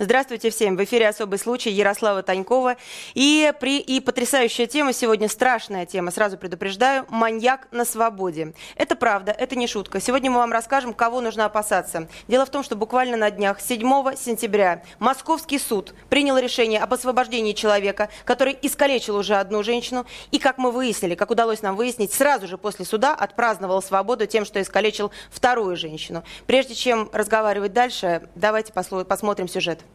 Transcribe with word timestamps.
Здравствуйте 0.00 0.50
всем. 0.50 0.76
В 0.76 0.84
эфире 0.84 1.08
«Особый 1.08 1.40
случай» 1.40 1.70
Ярослава 1.70 2.22
Танькова. 2.22 2.76
И, 3.14 3.52
при, 3.58 3.80
и 3.80 3.98
потрясающая 3.98 4.68
тема 4.68 4.92
сегодня, 4.92 5.28
страшная 5.28 5.86
тема, 5.86 6.12
сразу 6.12 6.38
предупреждаю, 6.38 7.04
маньяк 7.08 7.66
на 7.72 7.84
свободе. 7.84 8.54
Это 8.76 8.94
правда, 8.94 9.32
это 9.32 9.56
не 9.56 9.66
шутка. 9.66 10.00
Сегодня 10.00 10.30
мы 10.30 10.36
вам 10.38 10.52
расскажем, 10.52 10.94
кого 10.94 11.20
нужно 11.20 11.46
опасаться. 11.46 12.06
Дело 12.28 12.46
в 12.46 12.50
том, 12.50 12.62
что 12.62 12.76
буквально 12.76 13.16
на 13.16 13.32
днях, 13.32 13.60
7 13.60 13.80
сентября, 14.14 14.84
Московский 15.00 15.58
суд 15.58 15.92
принял 16.08 16.38
решение 16.38 16.78
об 16.78 16.94
освобождении 16.94 17.52
человека, 17.52 18.08
который 18.24 18.56
искалечил 18.62 19.16
уже 19.16 19.34
одну 19.34 19.64
женщину. 19.64 20.06
И, 20.30 20.38
как 20.38 20.58
мы 20.58 20.70
выяснили, 20.70 21.16
как 21.16 21.32
удалось 21.32 21.62
нам 21.62 21.74
выяснить, 21.74 22.12
сразу 22.12 22.46
же 22.46 22.56
после 22.56 22.84
суда 22.84 23.16
отпраздновал 23.16 23.82
свободу 23.82 24.28
тем, 24.28 24.44
что 24.44 24.62
искалечил 24.62 25.10
вторую 25.28 25.74
женщину. 25.76 26.22
Прежде 26.46 26.76
чем 26.76 27.10
разговаривать 27.12 27.72
дальше, 27.72 28.30
давайте 28.36 28.72
посмотрим 28.72 29.48
сюжет. 29.48 29.87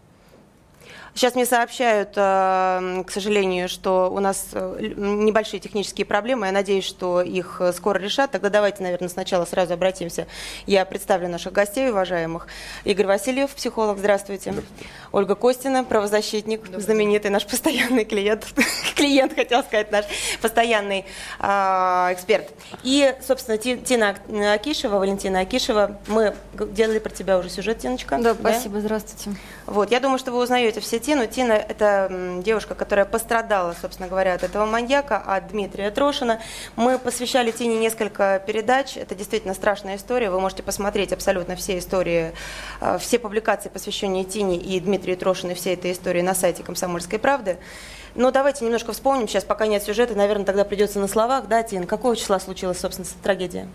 Сейчас 1.16 1.36
мне 1.36 1.46
сообщают, 1.46 2.14
э, 2.16 3.04
к 3.06 3.12
сожалению, 3.12 3.70
что 3.70 4.12
у 4.12 4.20
нас 4.20 4.48
э, 4.54 4.94
небольшие 4.98 5.60
технические 5.60 6.06
проблемы. 6.06 6.48
Я 6.48 6.52
надеюсь, 6.52 6.86
что 6.86 7.22
их 7.22 7.58
э, 7.60 7.72
скоро 7.72 8.00
решат. 8.00 8.32
Тогда 8.32 8.50
давайте, 8.50 8.82
наверное, 8.82 9.10
сначала 9.10 9.46
сразу 9.46 9.76
обратимся. 9.76 10.26
Я 10.66 10.86
представлю 10.86 11.30
наших 11.30 11.54
гостей, 11.54 11.92
уважаемых. 11.92 12.48
Игорь 12.84 13.06
Васильев, 13.06 13.52
психолог, 13.52 14.00
здравствуйте. 14.00 14.56
Ольга 15.12 15.36
Костина, 15.36 15.84
правозащитник, 15.84 16.62
знаменитый 16.78 17.30
наш 17.30 17.46
постоянный 17.46 18.06
клиент. 18.06 18.48
клиент, 18.96 19.36
хотел 19.36 19.62
сказать, 19.64 19.92
наш 19.92 20.06
постоянный 20.42 21.06
эксперт. 21.40 22.50
И, 22.82 23.14
собственно, 23.26 23.60
Тина 23.60 24.16
Акишева, 24.54 24.98
Валентина 24.98 25.42
Акишева. 25.42 26.00
Мы 26.08 26.36
делали 26.54 26.98
про 26.98 27.12
тебя 27.12 27.38
уже 27.38 27.50
сюжет, 27.50 27.80
Тиночка. 27.80 28.18
Да, 28.18 28.34
да? 28.34 28.40
спасибо, 28.40 28.80
здравствуйте. 28.80 29.38
Вот, 29.68 29.92
я 29.92 30.00
думаю, 30.00 30.18
что 30.18 30.32
вы 30.32 30.40
узнаете 30.42 30.80
все 30.80 31.00
Тину. 31.04 31.28
Тина– 31.28 31.52
это 31.70 32.40
девушка, 32.44 32.76
которая 32.76 33.06
пострадала, 33.06 33.76
собственно 33.80 34.08
говоря, 34.08 34.34
от 34.34 34.44
этого 34.44 34.66
маньяка, 34.66 35.18
от 35.18 35.50
Дмитрия 35.50 35.92
Трошина. 35.92 36.40
Мы 36.76 36.98
посвящали 36.98 37.52
Тине 37.52 37.78
несколько 37.78 38.42
передач. 38.48 38.96
Это 38.98 39.14
действительно 39.14 39.54
страшная 39.54 39.98
история. 39.98 40.30
Вы 40.30 40.40
можете 40.40 40.64
посмотреть 40.64 41.12
абсолютно 41.12 41.56
все 41.56 41.78
истории, 41.78 42.32
э, 42.80 42.98
все 43.00 43.20
публикации, 43.20 43.70
посвященные 43.70 44.24
Тине 44.24 44.58
и 44.58 44.80
Дмитрию 44.80 45.18
Трошину, 45.18 45.54
всей 45.56 45.74
этой 45.74 45.92
истории 45.92 46.22
на 46.22 46.34
сайте 46.34 46.64
«Комсомольской 46.64 47.20
правды». 47.20 47.58
Но 48.16 48.32
давайте 48.32 48.64
немножко 48.64 48.94
вспомним 48.94 49.28
сейчас, 49.28 49.44
пока 49.44 49.68
нет 49.68 49.84
сюжета, 49.84 50.16
наверное, 50.16 50.46
тогда 50.46 50.64
придется 50.64 51.00
на 51.00 51.08
словах. 51.08 51.48
Да, 51.48 51.64
Тин, 51.64 51.86
какого 51.86 52.16
числа 52.16 52.40
случилась, 52.40 52.80
собственно, 52.80 53.08
трагедия? 53.22 53.68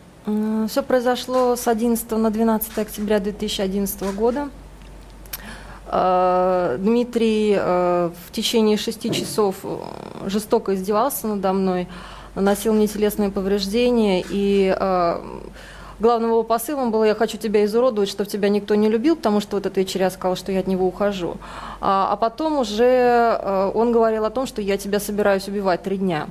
Все 0.69 0.83
произошло 0.83 1.57
с 1.57 1.67
11 1.67 2.11
на 2.13 2.31
12 2.31 2.79
октября 2.79 3.19
2011 3.19 4.15
года. 4.15 4.49
Э, 5.91 6.77
Дмитрий 6.79 7.57
э, 7.59 8.11
в 8.27 8.33
течение 8.33 8.77
шести 8.77 9.11
часов 9.11 9.57
э, 9.63 9.79
жестоко 10.27 10.75
издевался 10.75 11.27
надо 11.27 11.53
мной, 11.55 11.89
наносил 12.35 12.75
мне 12.75 12.87
телесные 12.87 13.31
повреждения, 13.31 14.23
и 14.29 14.75
главным 15.99 16.31
его 16.31 16.43
посылом 16.45 16.93
было 16.93 17.05
«я 17.05 17.15
хочу 17.15 17.39
тебя 17.39 17.65
изуродовать, 17.65 18.09
чтобы 18.09 18.31
тебя 18.31 18.49
никто 18.49 18.75
не 18.75 18.89
любил», 18.89 19.17
потому 19.17 19.41
что 19.41 19.57
вот 19.57 19.67
этот 19.67 19.79
вечер 19.79 20.03
я 20.03 20.11
сказала, 20.11 20.37
что 20.37 20.53
я 20.53 20.61
от 20.61 20.67
него 20.67 20.87
ухожу. 20.87 21.39
А, 21.81 22.13
а 22.13 22.17
потом 22.17 22.59
уже 22.59 23.71
он 23.75 23.91
говорил 23.91 24.25
о 24.25 24.31
том, 24.31 24.47
что 24.47 24.63
я 24.63 24.77
тебя 24.77 25.01
собираюсь 25.01 25.49
убивать 25.49 25.83
три 25.83 25.97
дня. 25.97 26.29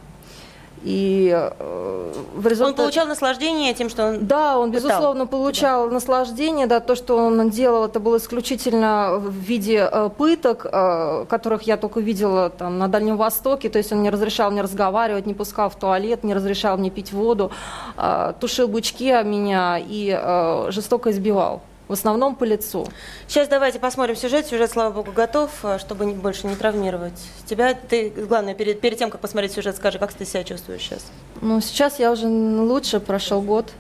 И 0.84 1.32
э, 1.34 2.14
в 2.36 2.48
результате... 2.48 2.82
Он 2.82 2.86
получал 2.86 3.08
наслаждение 3.08 3.74
тем, 3.74 3.90
что 3.90 4.08
он 4.08 4.26
Да, 4.26 4.58
он, 4.58 4.72
пытал 4.72 4.90
безусловно, 4.90 5.26
получал 5.28 5.88
да. 5.88 5.94
наслаждение. 5.94 6.68
Да, 6.68 6.80
то, 6.80 6.96
что 6.96 7.18
он 7.18 7.50
делал, 7.50 7.86
это 7.86 8.00
было 8.00 8.18
исключительно 8.18 9.18
в 9.18 9.32
виде 9.32 9.90
э, 9.92 10.10
пыток, 10.16 10.66
э, 10.72 11.26
которых 11.30 11.64
я 11.64 11.78
только 11.78 12.00
видела 12.00 12.50
там, 12.50 12.78
на 12.78 12.88
Дальнем 12.88 13.18
Востоке. 13.18 13.70
То 13.70 13.78
есть 13.78 13.92
он 13.92 14.04
не 14.04 14.10
разрешал 14.10 14.52
мне 14.52 14.62
разговаривать, 14.62 15.26
не 15.26 15.34
пускал 15.34 15.70
в 15.70 15.76
туалет, 15.76 16.24
не 16.24 16.34
разрешал 16.34 16.78
мне 16.78 16.90
пить 16.90 17.12
воду, 17.12 17.52
э, 17.98 18.34
тушил 18.40 18.68
бычки 18.68 19.10
о 19.12 19.24
меня 19.24 19.80
и 19.80 20.18
э, 20.18 20.68
жестоко 20.72 21.12
избивал 21.12 21.62
в 21.88 21.94
основном 21.94 22.36
по 22.36 22.44
лицу. 22.44 22.88
Сейчас 23.28 23.48
давайте 23.48 23.80
посмотрим 23.80 24.16
сюжет. 24.16 24.48
Сюжет, 24.48 24.72
слава 24.72 24.94
богу, 24.94 25.12
готов, 25.12 25.52
э, 25.64 25.80
чтобы 25.80 26.06
больше 26.14 26.48
не 26.48 26.56
травмировать 26.56 27.20
тебя. 27.46 27.74
Ты, 27.74 28.10
главное, 28.10 28.54
перед, 28.54 28.82
перед 28.82 28.98
тем, 28.98 29.10
как 29.10 29.22
посмотреть 29.22 29.54
сюжет, 29.54 29.76
скажи, 29.76 30.00
как 30.00 30.14
ты 30.14 30.26
себя 30.26 30.44
чувствуешь 30.44 30.82
сейчас? 30.82 31.06
Ну, 31.42 31.62
сейчас 31.62 32.00
я 32.00 32.12
уже 32.12 32.28
лучше, 32.28 33.00
прошел 33.00 33.42
год. 33.42 33.72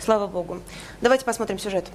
Слава 0.00 0.26
богу. 0.26 0.60
Давайте 1.00 1.24
посмотрим 1.24 1.58
сюжет. 1.58 1.86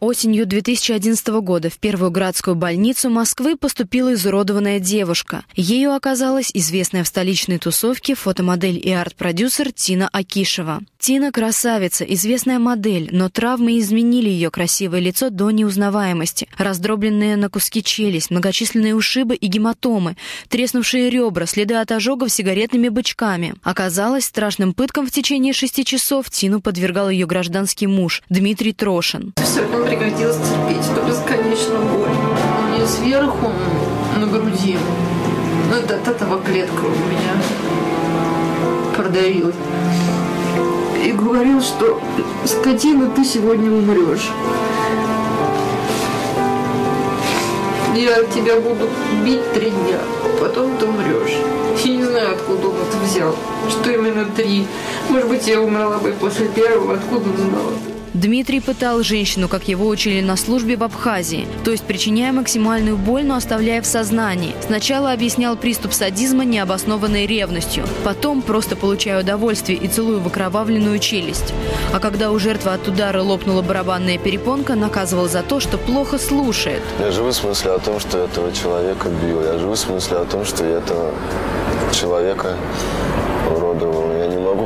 Осенью 0.00 0.44
2011 0.44 1.26
года 1.40 1.70
в 1.70 1.78
первую 1.78 2.10
градскую 2.10 2.56
больницу 2.56 3.08
Москвы 3.08 3.56
поступила 3.56 4.12
изуродованная 4.12 4.78
девушка. 4.78 5.44
Ею 5.54 5.94
оказалась 5.94 6.50
известная 6.52 7.04
в 7.04 7.08
столичной 7.08 7.58
тусовке 7.58 8.14
фотомодель 8.14 8.78
и 8.86 8.92
арт-продюсер 8.92 9.72
Тина 9.72 10.10
Акишева. 10.12 10.82
Тина– 11.04 11.32
красавица, 11.32 12.02
известная 12.04 12.58
модель, 12.58 13.10
но 13.12 13.28
травмы 13.28 13.78
изменили 13.78 14.30
ее 14.30 14.50
красивое 14.50 15.00
лицо 15.00 15.28
до 15.28 15.50
неузнаваемости. 15.50 16.48
Раздробленные 16.56 17.36
на 17.36 17.50
куски 17.50 17.84
челюсть, 17.84 18.30
многочисленные 18.30 18.94
ушибы 18.94 19.34
и 19.34 19.46
гематомы, 19.46 20.16
треснувшие 20.48 21.10
ребра, 21.10 21.44
следы 21.44 21.74
от 21.74 21.92
ожогов 21.92 22.32
сигаретными 22.32 22.88
бычками. 22.88 23.54
Оказалось, 23.62 24.24
страшным 24.24 24.72
пыткам 24.72 25.06
в 25.06 25.10
течение 25.10 25.52
шести 25.52 25.84
часов 25.84 26.30
Тину 26.30 26.62
подвергал 26.62 27.10
ее 27.10 27.26
гражданский 27.26 27.86
муж 27.86 28.22
Дмитрий 28.30 28.72
Трошин 28.72 29.34
пригодилось 29.86 30.38
терпеть 30.38 30.86
эту 30.90 31.06
бесконечную 31.06 31.84
боль. 31.84 32.08
У 32.08 32.74
меня 32.74 32.86
сверху 32.86 33.52
на 34.16 34.26
груди, 34.26 34.78
ну 35.68 35.76
это 35.76 35.96
от 35.96 36.08
этого 36.08 36.42
клетка 36.42 36.80
у 36.80 36.88
меня 36.88 37.34
продавилась. 38.96 39.54
Говорил, 41.14 41.60
что 41.60 42.00
скотина, 42.44 43.08
ты 43.08 43.24
сегодня 43.24 43.70
умрешь. 43.70 44.30
Я 47.94 48.24
тебя 48.24 48.58
буду 48.58 48.88
бить 49.24 49.52
три 49.52 49.70
дня, 49.70 50.00
потом 50.40 50.76
ты 50.76 50.86
умрешь. 50.86 51.36
Я 51.84 51.96
не 51.96 52.02
знаю, 52.02 52.32
откуда 52.32 52.68
он 52.68 52.74
это 52.74 52.96
взял, 53.04 53.36
что 53.70 53.92
именно 53.92 54.24
три. 54.24 54.66
Может 55.08 55.28
быть, 55.28 55.46
я 55.46 55.60
умерла 55.60 55.98
бы 55.98 56.12
после 56.18 56.48
первого, 56.48 56.94
откуда 56.94 57.30
он 57.30 57.36
знал 57.36 57.93
Дмитрий 58.14 58.60
пытал 58.60 59.02
женщину, 59.02 59.48
как 59.48 59.66
его 59.66 59.88
учили 59.88 60.20
на 60.20 60.36
службе 60.36 60.76
в 60.76 60.84
Абхазии, 60.84 61.48
то 61.64 61.72
есть 61.72 61.82
причиняя 61.82 62.32
максимальную 62.32 62.96
боль, 62.96 63.24
но 63.24 63.34
оставляя 63.34 63.82
в 63.82 63.86
сознании. 63.86 64.54
Сначала 64.64 65.10
объяснял 65.10 65.56
приступ 65.56 65.92
садизма 65.92 66.44
необоснованной 66.44 67.26
ревностью, 67.26 67.82
потом 68.04 68.40
просто 68.40 68.76
получая 68.76 69.20
удовольствие 69.20 69.76
и 69.76 69.88
целую 69.88 70.20
в 70.20 70.28
окровавленную 70.28 71.00
челюсть. 71.00 71.52
А 71.92 71.98
когда 71.98 72.30
у 72.30 72.38
жертвы 72.38 72.70
от 72.70 72.86
удара 72.86 73.20
лопнула 73.20 73.62
барабанная 73.62 74.16
перепонка, 74.16 74.76
наказывал 74.76 75.28
за 75.28 75.42
то, 75.42 75.58
что 75.58 75.76
плохо 75.76 76.16
слушает. 76.16 76.82
Я 77.00 77.10
живу 77.10 77.30
в 77.30 77.34
смысле 77.34 77.72
о 77.72 77.80
том, 77.80 77.98
что 77.98 78.18
этого 78.18 78.52
человека 78.52 79.08
бил. 79.08 79.42
Я 79.42 79.58
живу 79.58 79.72
в 79.72 79.78
смысле 79.78 80.18
о 80.18 80.24
том, 80.24 80.44
что 80.44 80.64
я 80.64 80.78
этого 80.78 81.12
человека 81.92 82.56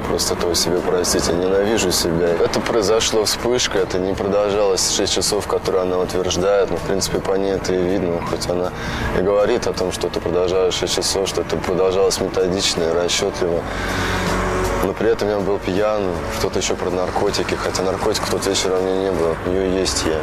просто 0.00 0.34
этого 0.34 0.54
себе 0.54 0.78
простить. 0.78 1.28
Я 1.28 1.34
ненавижу 1.34 1.90
себя. 1.92 2.28
Это 2.28 2.60
произошло 2.60 3.24
вспышка, 3.24 3.78
это 3.78 3.98
не 3.98 4.14
продолжалось 4.14 4.94
6 4.96 5.12
часов, 5.12 5.46
которые 5.46 5.82
она 5.82 5.98
утверждает. 5.98 6.70
Но, 6.70 6.76
в 6.76 6.82
принципе, 6.82 7.18
по 7.18 7.34
ней 7.34 7.52
это 7.52 7.72
и 7.74 7.82
видно. 7.82 8.20
Хоть 8.30 8.48
она 8.48 8.72
и 9.18 9.22
говорит 9.22 9.66
о 9.66 9.72
том, 9.72 9.92
что 9.92 10.08
это 10.08 10.20
продолжалось 10.20 10.74
6 10.74 10.96
часов, 10.96 11.28
что 11.28 11.42
это 11.42 11.56
продолжалось 11.56 12.20
методично 12.20 12.84
и 12.84 12.92
расчетливо. 12.92 13.62
Но 14.84 14.92
при 14.92 15.10
этом 15.10 15.28
я 15.28 15.38
был 15.38 15.58
пьян, 15.58 16.02
что-то 16.38 16.60
еще 16.60 16.74
про 16.74 16.90
наркотики, 16.90 17.54
хотя 17.54 17.82
наркотиков 17.82 18.28
в 18.28 18.30
тот 18.30 18.46
вечер 18.46 18.72
у 18.72 18.82
меня 18.82 19.10
не 19.10 19.12
было. 19.12 19.36
У 19.46 19.50
нее 19.50 19.80
есть 19.80 20.04
я. 20.06 20.18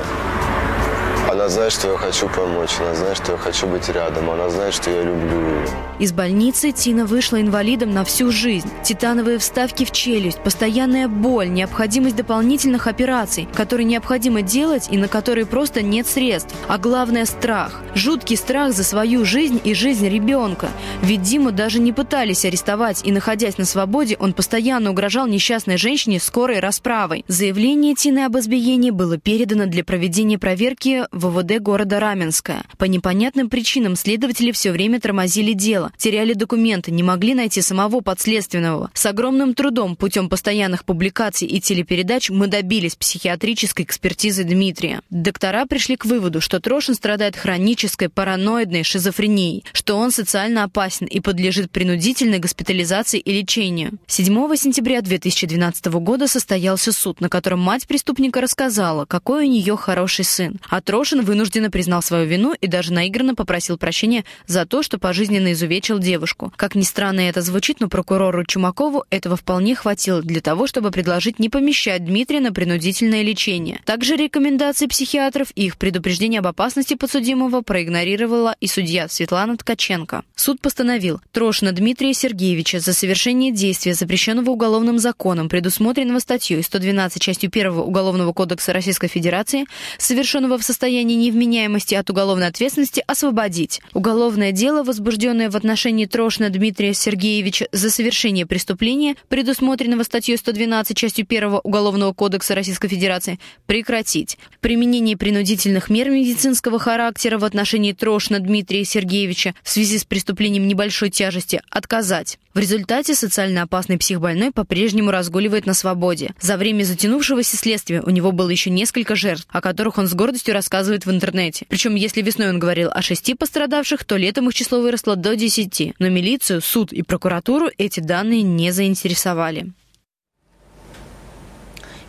Она 1.46 1.54
знает, 1.54 1.74
что 1.74 1.92
я 1.92 1.98
хочу 1.98 2.28
помочь, 2.28 2.72
она 2.80 2.96
знает, 2.96 3.18
что 3.18 3.34
я 3.34 3.38
хочу 3.38 3.68
быть 3.68 3.88
рядом, 3.90 4.32
она 4.32 4.50
знает, 4.50 4.74
что 4.74 4.90
я 4.90 5.04
люблю 5.04 5.42
ее. 5.42 5.68
Из 6.00 6.12
больницы 6.12 6.72
Тина 6.72 7.06
вышла 7.06 7.40
инвалидом 7.40 7.94
на 7.94 8.04
всю 8.04 8.32
жизнь. 8.32 8.68
Титановые 8.84 9.38
вставки 9.38 9.86
в 9.86 9.92
челюсть, 9.92 10.40
постоянная 10.40 11.08
боль, 11.08 11.50
необходимость 11.50 12.16
дополнительных 12.16 12.88
операций, 12.88 13.48
которые 13.54 13.86
необходимо 13.86 14.42
делать 14.42 14.88
и 14.90 14.98
на 14.98 15.08
которые 15.08 15.46
просто 15.46 15.84
нет 15.84 16.08
средств. 16.08 16.56
А 16.68 16.80
главное– 16.80 17.26
страх. 17.28 17.80
Жуткий 17.94 18.38
страх 18.38 18.74
за 18.74 18.84
свою 18.84 19.24
жизнь 19.24 19.62
и 19.64 19.76
жизнь 19.76 20.10
ребенка. 20.10 20.70
Ведь 21.04 21.22
Диму 21.22 21.52
даже 21.52 21.80
не 21.80 21.94
пытались 21.94 22.44
арестовать, 22.44 23.06
и 23.06 23.12
находясь 23.12 23.60
на 23.60 23.66
свободе, 23.66 24.18
он 24.20 24.34
постоянно 24.34 24.90
угрожал 24.90 25.28
несчастной 25.28 25.78
женщине 25.78 26.20
скорой 26.20 26.60
расправой. 26.60 27.24
Заявление 27.28 27.94
Тины 27.94 28.26
об 28.26 28.36
избиении 28.36 28.90
было 28.90 29.20
передано 29.20 29.68
для 29.68 29.84
проведения 29.84 30.40
проверки 30.40 31.06
в 31.12 31.35
МВД 31.36 31.62
города 31.62 32.00
Раменское. 32.00 32.64
По 32.78 32.86
непонятным 32.86 33.50
причинам 33.50 33.96
следователи 33.96 34.52
все 34.52 34.72
время 34.72 35.02
тормозили 35.02 35.54
дело, 35.54 35.92
теряли 35.98 36.34
документы, 36.34 36.92
не 36.92 37.04
могли 37.04 37.34
найти 37.34 37.62
самого 37.62 38.00
подследственного. 38.02 38.90
С 38.94 39.06
огромным 39.06 39.54
трудом 39.54 39.96
путем 39.96 40.30
постоянных 40.30 40.86
публикаций 40.86 41.48
и 41.48 41.60
телепередач 41.60 42.30
мы 42.30 42.48
добились 42.48 42.96
психиатрической 42.96 43.86
экспертизы 43.86 44.44
Дмитрия. 44.44 45.02
Доктора 45.10 45.66
пришли 45.66 45.98
к 45.98 46.06
выводу, 46.06 46.40
что 46.40 46.60
Трошин 46.60 46.96
страдает 46.96 47.36
хронической 47.36 48.10
параноидной 48.10 48.84
шизофренией, 48.84 49.66
что 49.74 49.98
он 49.98 50.12
социально 50.12 50.64
опасен 50.64 51.06
и 51.06 51.20
подлежит 51.20 51.72
принудительной 51.72 52.40
госпитализации 52.40 53.20
и 53.20 53.32
лечению. 53.32 53.98
7 54.08 54.56
сентября 54.56 55.02
2012 55.02 55.86
года 55.86 56.28
состоялся 56.28 56.92
суд, 56.92 57.20
на 57.20 57.30
котором 57.30 57.60
мать 57.60 57.88
преступника 57.88 58.40
рассказала, 58.40 59.06
какой 59.06 59.46
у 59.48 59.50
нее 59.50 59.76
хороший 59.76 60.26
сын. 60.26 60.60
А 60.70 60.82
Трошин 60.82 61.25
вынужденно 61.26 61.70
признал 61.70 62.02
свою 62.02 62.26
вину 62.26 62.54
и 62.60 62.68
даже 62.68 62.94
наигранно 62.94 63.36
попросил 63.36 63.78
прощения 63.78 64.24
за 64.48 64.66
то, 64.66 64.82
что 64.84 64.98
пожизненно 64.98 65.52
изувечил 65.52 66.00
девушку. 66.00 66.54
Как 66.56 66.76
ни 66.76 66.84
странно 66.84 67.22
это 67.22 67.42
звучит, 67.42 67.82
но 67.82 67.90
прокурору 67.90 68.46
Чумакову 68.46 69.04
этого 69.10 69.36
вполне 69.36 69.76
хватило 69.76 70.22
для 70.22 70.40
того, 70.40 70.68
чтобы 70.68 70.92
предложить 70.92 71.40
не 71.40 71.50
помещать 71.50 72.06
Дмитрия 72.06 72.40
на 72.40 72.54
принудительное 72.54 73.24
лечение. 73.24 73.82
Также 73.86 74.16
рекомендации 74.16 74.88
психиатров 74.88 75.50
и 75.56 75.66
их 75.66 75.78
предупреждение 75.78 76.40
об 76.40 76.48
опасности 76.48 76.94
подсудимого 76.94 77.62
проигнорировала 77.62 78.56
и 78.60 78.68
судья 78.68 79.08
Светлана 79.10 79.58
Ткаченко. 79.58 80.24
Суд 80.36 80.62
постановил 80.62 81.22
Трошина 81.32 81.72
Дмитрия 81.72 82.14
Сергеевича 82.14 82.80
за 82.80 82.94
совершение 82.94 83.52
действия, 83.52 83.94
запрещенного 83.94 84.52
уголовным 84.52 85.00
законом, 85.00 85.50
предусмотренного 85.50 86.20
статьей 86.20 86.62
112 86.62 87.22
частью 87.22 87.50
1 87.52 87.72
Уголовного 87.72 88.32
кодекса 88.34 88.74
Российской 88.74 89.08
Федерации, 89.08 89.66
совершенного 89.98 90.58
в 90.58 90.64
состоянии 90.64 91.15
невменяемости 91.16 91.96
от 91.96 92.10
уголовной 92.10 92.48
ответственности, 92.48 93.04
освободить. 93.08 93.82
Уголовное 93.94 94.52
дело, 94.52 94.84
возбужденное 94.84 95.50
в 95.50 95.56
отношении 95.56 96.06
Трошина 96.06 96.50
Дмитрия 96.50 96.94
Сергеевича 96.94 97.68
за 97.72 97.90
совершение 97.90 98.46
преступления, 98.46 99.16
предусмотренного 99.28 100.04
статьей 100.04 100.38
112 100.38 100.96
частью 100.96 101.26
1 101.28 101.60
Уголовного 101.64 102.14
кодекса 102.14 102.56
Российской 102.56 102.88
Федерации, 102.88 103.40
прекратить. 103.66 104.38
Применение 104.62 105.18
принудительных 105.18 105.90
мер 105.90 106.10
медицинского 106.10 106.80
характера 106.80 107.38
в 107.38 107.46
отношении 107.46 107.94
Трошина 107.94 108.40
Дмитрия 108.40 108.86
Сергеевича 108.86 109.54
в 109.64 109.70
связи 109.70 109.98
с 109.98 110.06
преступлением 110.06 110.68
небольшой 110.68 111.10
тяжести 111.10 111.62
отказать. 111.70 112.38
В 112.56 112.58
результате 112.58 113.16
социально 113.16 113.64
опасный 113.64 113.98
психбольной 113.98 114.50
по-прежнему 114.50 115.12
разгуливает 115.12 115.66
на 115.66 115.74
свободе. 115.74 116.34
За 116.40 116.56
время 116.56 116.86
затянувшегося 116.86 117.58
следствия 117.58 118.02
у 118.02 118.10
него 118.12 118.32
было 118.32 118.50
еще 118.50 118.70
несколько 118.70 119.14
жертв, 119.14 119.46
о 119.50 119.60
которых 119.60 119.98
он 119.98 120.08
с 120.08 120.14
гордостью 120.14 120.54
рассказывает 120.54 121.06
в 121.06 121.12
интернете. 121.12 121.66
Причем, 121.68 121.96
если 121.96 122.22
весной 122.22 122.48
он 122.48 122.60
говорил 122.60 122.90
о 122.94 123.02
шести 123.02 123.36
пострадавших, 123.36 124.06
то 124.06 124.16
летом 124.16 124.48
их 124.48 124.54
число 124.54 124.80
выросло 124.80 125.18
до 125.18 125.36
десяти. 125.36 125.96
Но 126.00 126.08
милицию, 126.08 126.62
суд 126.62 126.94
и 126.94 127.02
прокуратуру 127.02 127.68
эти 127.78 128.00
данные 128.00 128.42
не 128.42 128.72
заинтересовали. 128.72 129.74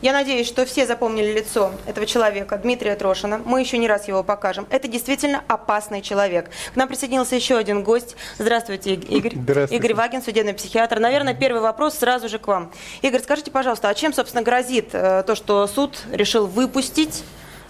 Я 0.07 0.13
надеюсь, 0.13 0.47
что 0.47 0.65
все 0.67 0.87
запомнили 0.87 1.33
лицо 1.33 1.73
этого 1.85 2.07
человека, 2.07 2.57
Дмитрия 2.59 2.95
Трошина. 2.95 3.43
Мы 3.45 3.59
еще 3.59 3.77
не 3.77 3.89
раз 3.89 4.07
его 4.07 4.23
покажем. 4.23 4.65
Это 4.71 4.87
действительно 4.87 5.43
опасный 5.49 6.01
человек. 6.01 6.49
К 6.73 6.77
нам 6.77 6.87
присоединился 6.87 7.35
еще 7.35 7.57
один 7.57 7.83
гость. 7.83 8.15
Здравствуйте, 8.39 8.95
Игорь. 8.95 9.33
Здравствуйте. 9.35 9.75
Игорь 9.75 9.95
Вагин, 9.95 10.23
судебный 10.23 10.55
психиатр. 10.55 11.01
Наверное, 11.01 11.35
первый 11.35 11.61
вопрос 11.61 11.99
сразу 11.99 12.29
же 12.29 12.39
к 12.39 12.47
вам. 12.47 12.71
Игорь, 13.03 13.21
скажите, 13.21 13.51
пожалуйста, 13.51 13.89
а 13.89 13.95
чем, 13.95 14.13
собственно, 14.13 14.45
грозит 14.45 14.91
э, 14.93 15.25
то, 15.27 15.35
что 15.35 15.67
суд 15.67 15.99
решил 16.13 16.47
выпустить 16.47 17.25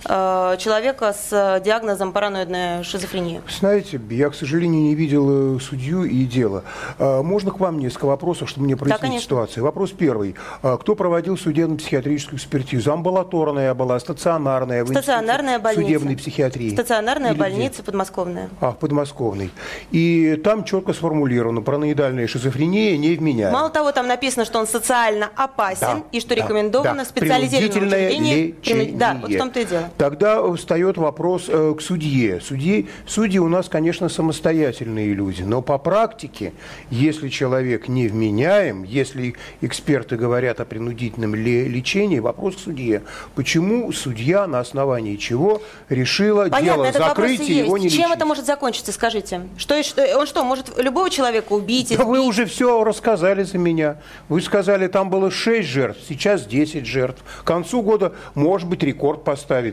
человека 0.06 1.12
с 1.12 1.28
э, 1.32 1.60
диагнозом 1.62 2.12
параноидная 2.12 2.82
шизофрения? 2.82 3.42
Знаете, 3.58 4.00
я, 4.10 4.30
к 4.30 4.34
сожалению, 4.34 4.82
не 4.82 4.94
видел 4.94 5.56
э, 5.56 5.60
судью 5.60 6.04
и 6.04 6.24
дело. 6.24 6.64
А, 6.98 7.22
Можно 7.22 7.50
к 7.50 7.60
вам 7.60 7.78
несколько 7.78 8.06
вопросов, 8.06 8.48
чтобы 8.48 8.66
мне 8.66 8.76
прояснить 8.76 9.00
конечно. 9.00 9.20
ситуацию? 9.24 9.64
Вопрос 9.64 9.90
первый. 9.92 10.34
А, 10.62 10.76
Кто 10.76 10.94
проводил 10.94 11.36
судебно-психиатрическую 11.36 12.38
экспертизу? 12.38 12.92
Амбулаторная 12.92 13.74
была, 13.74 13.98
стационарная? 14.00 14.84
в 14.84 14.88
Стационарная 14.88 15.58
больница. 15.58 15.86
Судебной 15.86 16.16
психиатрии? 16.16 16.70
Стационарная 16.70 17.30
Или 17.30 17.34
где? 17.34 17.42
больница 17.42 17.82
подмосковная. 17.82 18.48
А, 18.60 18.72
в 18.72 18.78
подмосковной. 18.78 19.50
И 19.90 20.40
там 20.44 20.64
четко 20.64 20.92
сформулировано, 20.92 21.62
параноидальная 21.62 22.26
шизофрения 22.26 22.96
невменяема. 22.96 23.52
Мало 23.52 23.70
того, 23.70 23.92
там 23.92 24.06
написано, 24.06 24.44
что 24.44 24.58
он 24.58 24.66
социально 24.66 25.30
опасен 25.36 25.80
Да, 25.80 26.02
и 26.12 26.20
что 26.20 26.30
да, 26.30 26.36
рекомендовано 26.36 26.98
да. 26.98 27.04
специализированное 27.04 28.08
учреждение. 28.08 28.46
лечение. 28.48 28.92
Да, 28.96 29.18
вот 29.20 29.30
в 29.30 29.38
том-то 29.38 29.60
и 29.60 29.64
дело. 29.64 29.90
Тогда 29.98 30.42
встает 30.52 30.98
вопрос 30.98 31.46
э, 31.48 31.74
к 31.76 31.80
судье. 31.80 32.40
Судьи, 32.40 32.88
судьи 33.06 33.38
у 33.38 33.48
нас, 33.48 33.68
конечно, 33.68 34.08
самостоятельные 34.08 35.14
люди, 35.14 35.42
но 35.42 35.62
по 35.62 35.78
практике, 35.78 36.52
если 36.90 37.28
человек 37.28 37.88
не 37.88 38.06
вменяем, 38.08 38.82
если 38.82 39.34
эксперты 39.62 40.16
говорят 40.16 40.60
о 40.60 40.64
принудительном 40.66 41.34
ле- 41.34 41.66
лечении, 41.68 42.18
вопрос 42.18 42.56
к 42.56 42.58
судье. 42.58 43.02
Почему 43.34 43.90
судья 43.92 44.46
на 44.46 44.60
основании 44.60 45.16
чего 45.16 45.62
решила 45.88 46.48
Понятно, 46.48 46.92
дело 46.92 47.06
закрыть 47.06 47.40
и 47.48 47.54
его 47.54 47.78
не 47.78 47.88
Чем 47.88 48.00
лечить? 48.00 48.16
это 48.16 48.26
может 48.26 48.44
закончиться, 48.44 48.92
скажите? 48.92 49.42
Что, 49.56 49.82
что- 49.82 50.18
он 50.18 50.26
что, 50.26 50.44
может 50.44 50.76
любого 50.78 51.08
человека 51.08 51.52
убить? 51.54 51.94
Да 51.96 52.04
вы 52.04 52.20
уже 52.20 52.44
все 52.44 52.84
рассказали 52.84 53.44
за 53.44 53.56
меня. 53.58 53.96
Вы 54.28 54.42
сказали, 54.42 54.88
там 54.88 55.08
было 55.08 55.30
6 55.30 55.66
жертв, 55.66 56.00
сейчас 56.06 56.44
10 56.44 56.84
жертв. 56.86 57.22
К 57.42 57.44
концу 57.44 57.80
года, 57.82 58.12
может 58.34 58.68
быть, 58.68 58.82
рекорд 58.82 59.24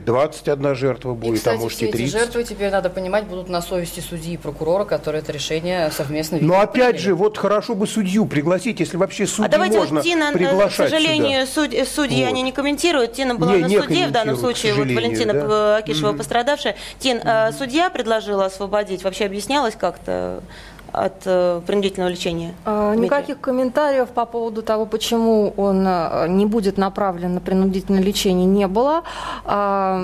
поставить. 0.03 0.43
21 0.43 0.75
жертва 0.75 1.11
И, 1.11 1.15
будет, 1.15 1.37
кстати, 1.39 1.55
а 1.55 1.59
может 1.59 1.77
все 1.77 1.85
и 1.85 1.89
эти 1.89 1.97
30. 1.97 2.11
жертвы, 2.19 2.43
теперь 2.43 2.71
надо 2.71 2.89
понимать, 2.89 3.25
будут 3.25 3.49
на 3.49 3.61
совести 3.61 3.99
судьи 3.99 4.33
и 4.33 4.37
прокурора, 4.37 4.83
которые 4.85 5.21
это 5.21 5.31
решение 5.31 5.89
совместно 5.91 6.35
Но 6.37 6.41
видимо, 6.41 6.61
опять 6.61 6.73
приняли. 6.91 6.97
же, 6.97 7.15
вот 7.15 7.37
хорошо 7.37 7.75
бы 7.75 7.87
судью 7.87 8.25
пригласить, 8.25 8.79
если 8.79 8.97
вообще 8.97 9.25
судью 9.27 9.45
А 9.45 9.47
давайте 9.49 9.77
можно 9.77 9.95
вот 9.97 10.03
Тина, 10.03 10.23
э, 10.25 10.29
к 10.31 10.33
приглашать 10.33 10.89
сожалению, 10.89 11.45
сюда. 11.47 11.67
суд- 11.83 11.87
судьи 11.87 12.23
Вот. 12.23 12.29
они 12.29 12.41
не 12.41 12.51
комментируют. 12.51 13.13
Тина 13.13 13.35
была 13.35 13.53
Не, 13.55 13.61
на 13.63 13.65
не 13.67 13.79
суде, 13.79 14.07
в 14.07 14.11
данном 14.11 14.37
случае 14.37 14.73
к 14.73 14.77
вот 14.77 14.87
сожалению, 14.87 14.95
Валентина 15.09 15.33
да. 15.33 15.77
Акишева 15.77 16.13
пострадавшая. 16.13 16.75
Тин, 16.99 17.19
э, 17.23 17.51
судья 17.57 17.89
предложила 17.89 18.45
освободить, 18.45 19.03
вообще 19.03 19.25
объяснялось 19.25 19.75
как-то 19.75 20.41
от 20.93 21.23
э, 21.25 21.61
принудительного 21.65 22.09
лечения? 22.11 22.53
А, 22.65 22.91
Дмитрий? 22.91 23.05
Никаких 23.05 23.41
комментариев 23.41 24.09
по 24.09 24.25
поводу 24.25 24.61
того, 24.61 24.85
почему 24.85 25.53
он 25.57 25.83
а, 25.87 26.27
не 26.27 26.45
будет 26.45 26.77
направлен 26.77 27.33
на 27.33 27.39
принудительное 27.41 28.01
лечение, 28.01 28.45
не 28.45 28.67
было. 28.67 29.03
А, 29.45 29.99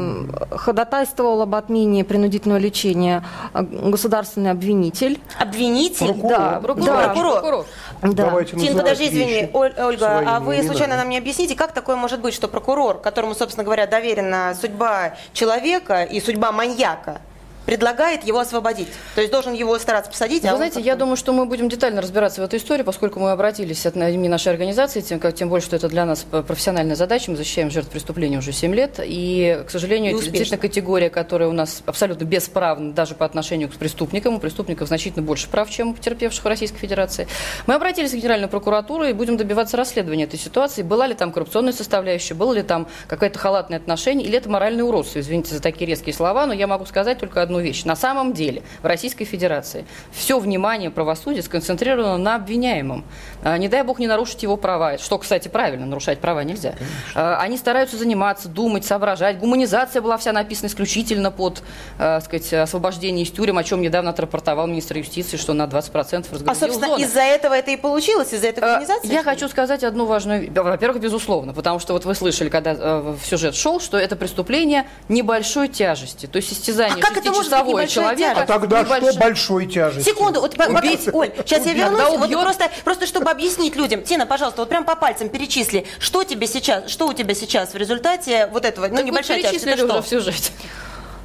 Ходатайствовал 0.51 1.41
об 1.43 1.55
отмене 1.55 2.03
принудительного 2.03 2.57
лечения 2.59 3.23
а, 3.53 3.61
государственный 3.61 4.51
обвинитель. 4.51 5.19
Обвинитель? 5.39 6.07
Прокурор. 6.07 6.29
Да, 6.39 6.59
Прокурор. 6.59 6.85
да. 6.85 7.03
Прокурор. 7.09 7.33
Прокурор. 7.33 7.65
Да. 8.01 8.25
Давайте 8.25 8.57
Тин, 8.57 8.75
подожди, 8.77 9.07
извини, 9.07 9.49
Оль- 9.53 9.73
Ольга, 9.79 10.23
а 10.25 10.39
вы 10.39 10.63
случайно 10.63 10.97
нам 10.97 11.09
не 11.09 11.17
объясните, 11.17 11.55
как 11.55 11.71
такое 11.73 11.95
может 11.95 12.19
быть, 12.19 12.33
что 12.33 12.47
прокурор, 12.47 12.97
которому, 12.99 13.35
собственно 13.35 13.63
говоря, 13.63 13.85
доверена 13.87 14.55
судьба 14.59 15.13
человека 15.33 16.03
и 16.03 16.19
судьба 16.19 16.51
маньяка, 16.51 17.21
предлагает 17.65 18.23
его 18.23 18.39
освободить? 18.39 18.87
То 19.15 19.21
есть 19.21 19.31
должен 19.31 19.53
его 19.53 19.77
стараться 19.79 20.11
посадить, 20.11 20.43
а 20.45 20.47
Вы 20.47 20.53
он 20.53 20.57
знаете, 20.57 20.81
я 20.81 20.95
думаю, 20.95 21.15
что 21.17 21.33
мы 21.33 21.45
будем 21.45 21.69
детально 21.69 22.01
разбираться 22.01 22.41
в 22.41 22.45
этой 22.45 22.59
истории, 22.59 22.83
поскольку 22.83 23.19
мы 23.19 23.31
обратились 23.31 23.85
от 23.85 23.95
имени 23.95 24.27
нашей 24.27 24.51
организации, 24.51 25.01
тем, 25.01 25.19
как, 25.19 25.35
тем 25.35 25.49
более, 25.49 25.63
что 25.63 25.75
это 25.75 25.87
для 25.87 26.05
нас 26.05 26.25
профессиональная 26.29 26.95
задача, 26.95 27.31
мы 27.31 27.37
защищаем 27.37 27.69
жертв 27.69 27.89
преступления 27.89 28.37
уже 28.37 28.51
7 28.51 28.73
лет, 28.73 28.99
и, 29.03 29.63
к 29.67 29.69
сожалению, 29.69 30.13
это 30.15 30.23
действительно 30.23 30.57
категория, 30.57 31.09
которая 31.09 31.49
у 31.49 31.53
нас 31.53 31.83
абсолютно 31.85 32.23
бесправна 32.25 32.93
даже 32.93 33.15
по 33.15 33.25
отношению 33.25 33.69
к 33.69 33.73
преступникам, 33.73 34.35
у 34.35 34.39
преступников 34.39 34.87
значительно 34.87 35.23
больше 35.23 35.47
прав, 35.49 35.69
чем 35.69 35.89
у 35.89 35.93
потерпевших 35.93 36.43
в 36.43 36.47
Российской 36.47 36.79
Федерации. 36.79 37.27
Мы 37.67 37.75
обратились 37.75 38.11
в 38.11 38.15
Генеральную 38.15 38.49
прокуратуру 38.49 39.03
и 39.05 39.13
будем 39.13 39.37
добиваться 39.37 39.77
расследования 39.77 40.23
этой 40.23 40.39
ситуации, 40.39 40.81
была 40.81 41.07
ли 41.07 41.13
там 41.13 41.31
коррупционная 41.31 41.73
составляющая, 41.73 42.33
было 42.33 42.53
ли 42.53 42.63
там 42.63 42.87
какое-то 43.07 43.37
халатное 43.39 43.77
отношение, 43.77 44.27
или 44.27 44.37
это 44.37 44.49
моральное 44.49 44.83
уродство, 44.83 45.19
извините 45.19 45.53
за 45.53 45.61
такие 45.61 45.87
резкие 45.87 46.13
слова, 46.13 46.45
но 46.45 46.53
я 46.53 46.67
могу 46.67 46.85
сказать 46.85 47.19
только 47.19 47.41
одну 47.41 47.58
вещь. 47.59 47.83
На 47.83 47.95
самом 47.95 48.33
деле 48.33 48.63
в 48.81 48.85
Российской 48.85 49.25
Федерации 49.25 49.85
все 50.11 50.39
внимание 50.39 50.89
правосудия 50.91 51.41
сконцентрировано 51.43 52.17
на 52.17 52.35
обвиняемом. 52.35 53.03
А, 53.43 53.57
Не 53.57 53.67
дай 53.67 53.83
бог 53.83 53.99
не 53.99 54.07
нарушить 54.07 54.43
его 54.43 54.57
права, 54.57 54.97
что, 54.97 55.17
кстати, 55.17 55.47
правильно, 55.47 55.85
нарушать 55.85 56.19
права 56.19 56.43
нельзя. 56.43 56.75
А, 57.15 57.37
Они 57.39 57.57
стараются 57.57 57.97
заниматься, 57.97 58.47
думать, 58.49 58.85
соображать. 58.85 59.39
Гуманизация 59.39 60.01
была 60.01 60.17
вся 60.17 60.31
написана 60.31 60.67
исключительно 60.67 61.31
под 61.31 61.61
э, 61.97 62.19
сказать, 62.21 62.51
освобождение 62.53 63.23
из 63.25 63.31
тюрем, 63.31 63.57
о 63.57 63.63
чем 63.63 63.81
недавно 63.81 64.11
отрапортовал 64.11 64.67
министр 64.67 64.97
юстиции, 64.97 65.37
что 65.37 65.53
на 65.53 65.63
20% 65.63 65.69
А, 65.69 66.33
разгрузил 66.33 66.45
собственно, 66.55 66.87
зоны. 66.87 67.01
из-за 67.03 67.21
этого 67.21 67.53
это 67.53 67.71
и 67.71 67.77
получилось, 67.77 68.33
из-за 68.33 68.47
этой 68.47 68.59
Э, 68.63 68.67
организации? 68.73 69.11
Я 69.11 69.23
хочу 69.23 69.47
сказать 69.49 69.83
одну 69.83 70.05
важную 70.05 70.41
вещь. 70.41 70.51
Во-первых, 70.53 71.01
безусловно, 71.01 71.53
потому 71.53 71.79
что 71.79 71.93
вот 71.93 72.05
вы 72.05 72.15
слышали, 72.15 72.49
когда 72.49 72.73
в 72.99 73.19
сюжет 73.23 73.55
шел, 73.55 73.79
что 73.79 73.97
это 73.97 74.15
преступление 74.15 74.85
небольшой 75.07 75.67
тяжести. 75.67 76.25
То 76.27 76.37
есть 76.37 76.51
истязание 76.53 76.97
А 76.97 77.01
как 77.01 77.17
это 77.17 77.31
небольшой 77.45 77.87
человека. 77.87 78.41
А 78.41 78.45
тогда 78.45 78.81
небольшой- 78.83 79.11
что 79.11 79.19
большой 79.19 79.65
тяжести? 79.67 80.09
Секунду, 80.09 80.41
вот, 80.41 80.53
Убить- 80.57 81.09
Оль, 81.13 81.31
сейчас 81.37 81.65
я 81.65 81.71
убить, 81.71 81.75
вернусь, 81.83 82.01
когда 82.01 82.17
вот 82.17 82.41
просто, 82.43 82.69
просто 82.83 83.07
чтобы 83.07 83.29
объяснить 83.31 83.75
людям. 83.75 84.03
Тина, 84.03 84.25
пожалуйста, 84.25 84.61
вот 84.61 84.69
прям 84.69 84.83
по 84.83 84.95
пальцам 84.95 85.29
перечисли, 85.29 85.85
что 85.99 86.23
тебе 86.23 86.47
сейчас, 86.47 86.89
что 86.89 87.07
у 87.07 87.13
тебя 87.13 87.33
сейчас 87.35 87.73
в 87.73 87.77
результате 87.77 88.47
вот 88.51 88.65
этого, 88.65 88.87
ну, 88.87 88.97
Так 88.97 89.05
небольшая 89.05 89.41
тяжесть, 89.41 89.65
это 89.65 89.77
что? 89.77 89.85
уже 89.85 90.01
в 90.01 90.07
сюжете. 90.07 90.51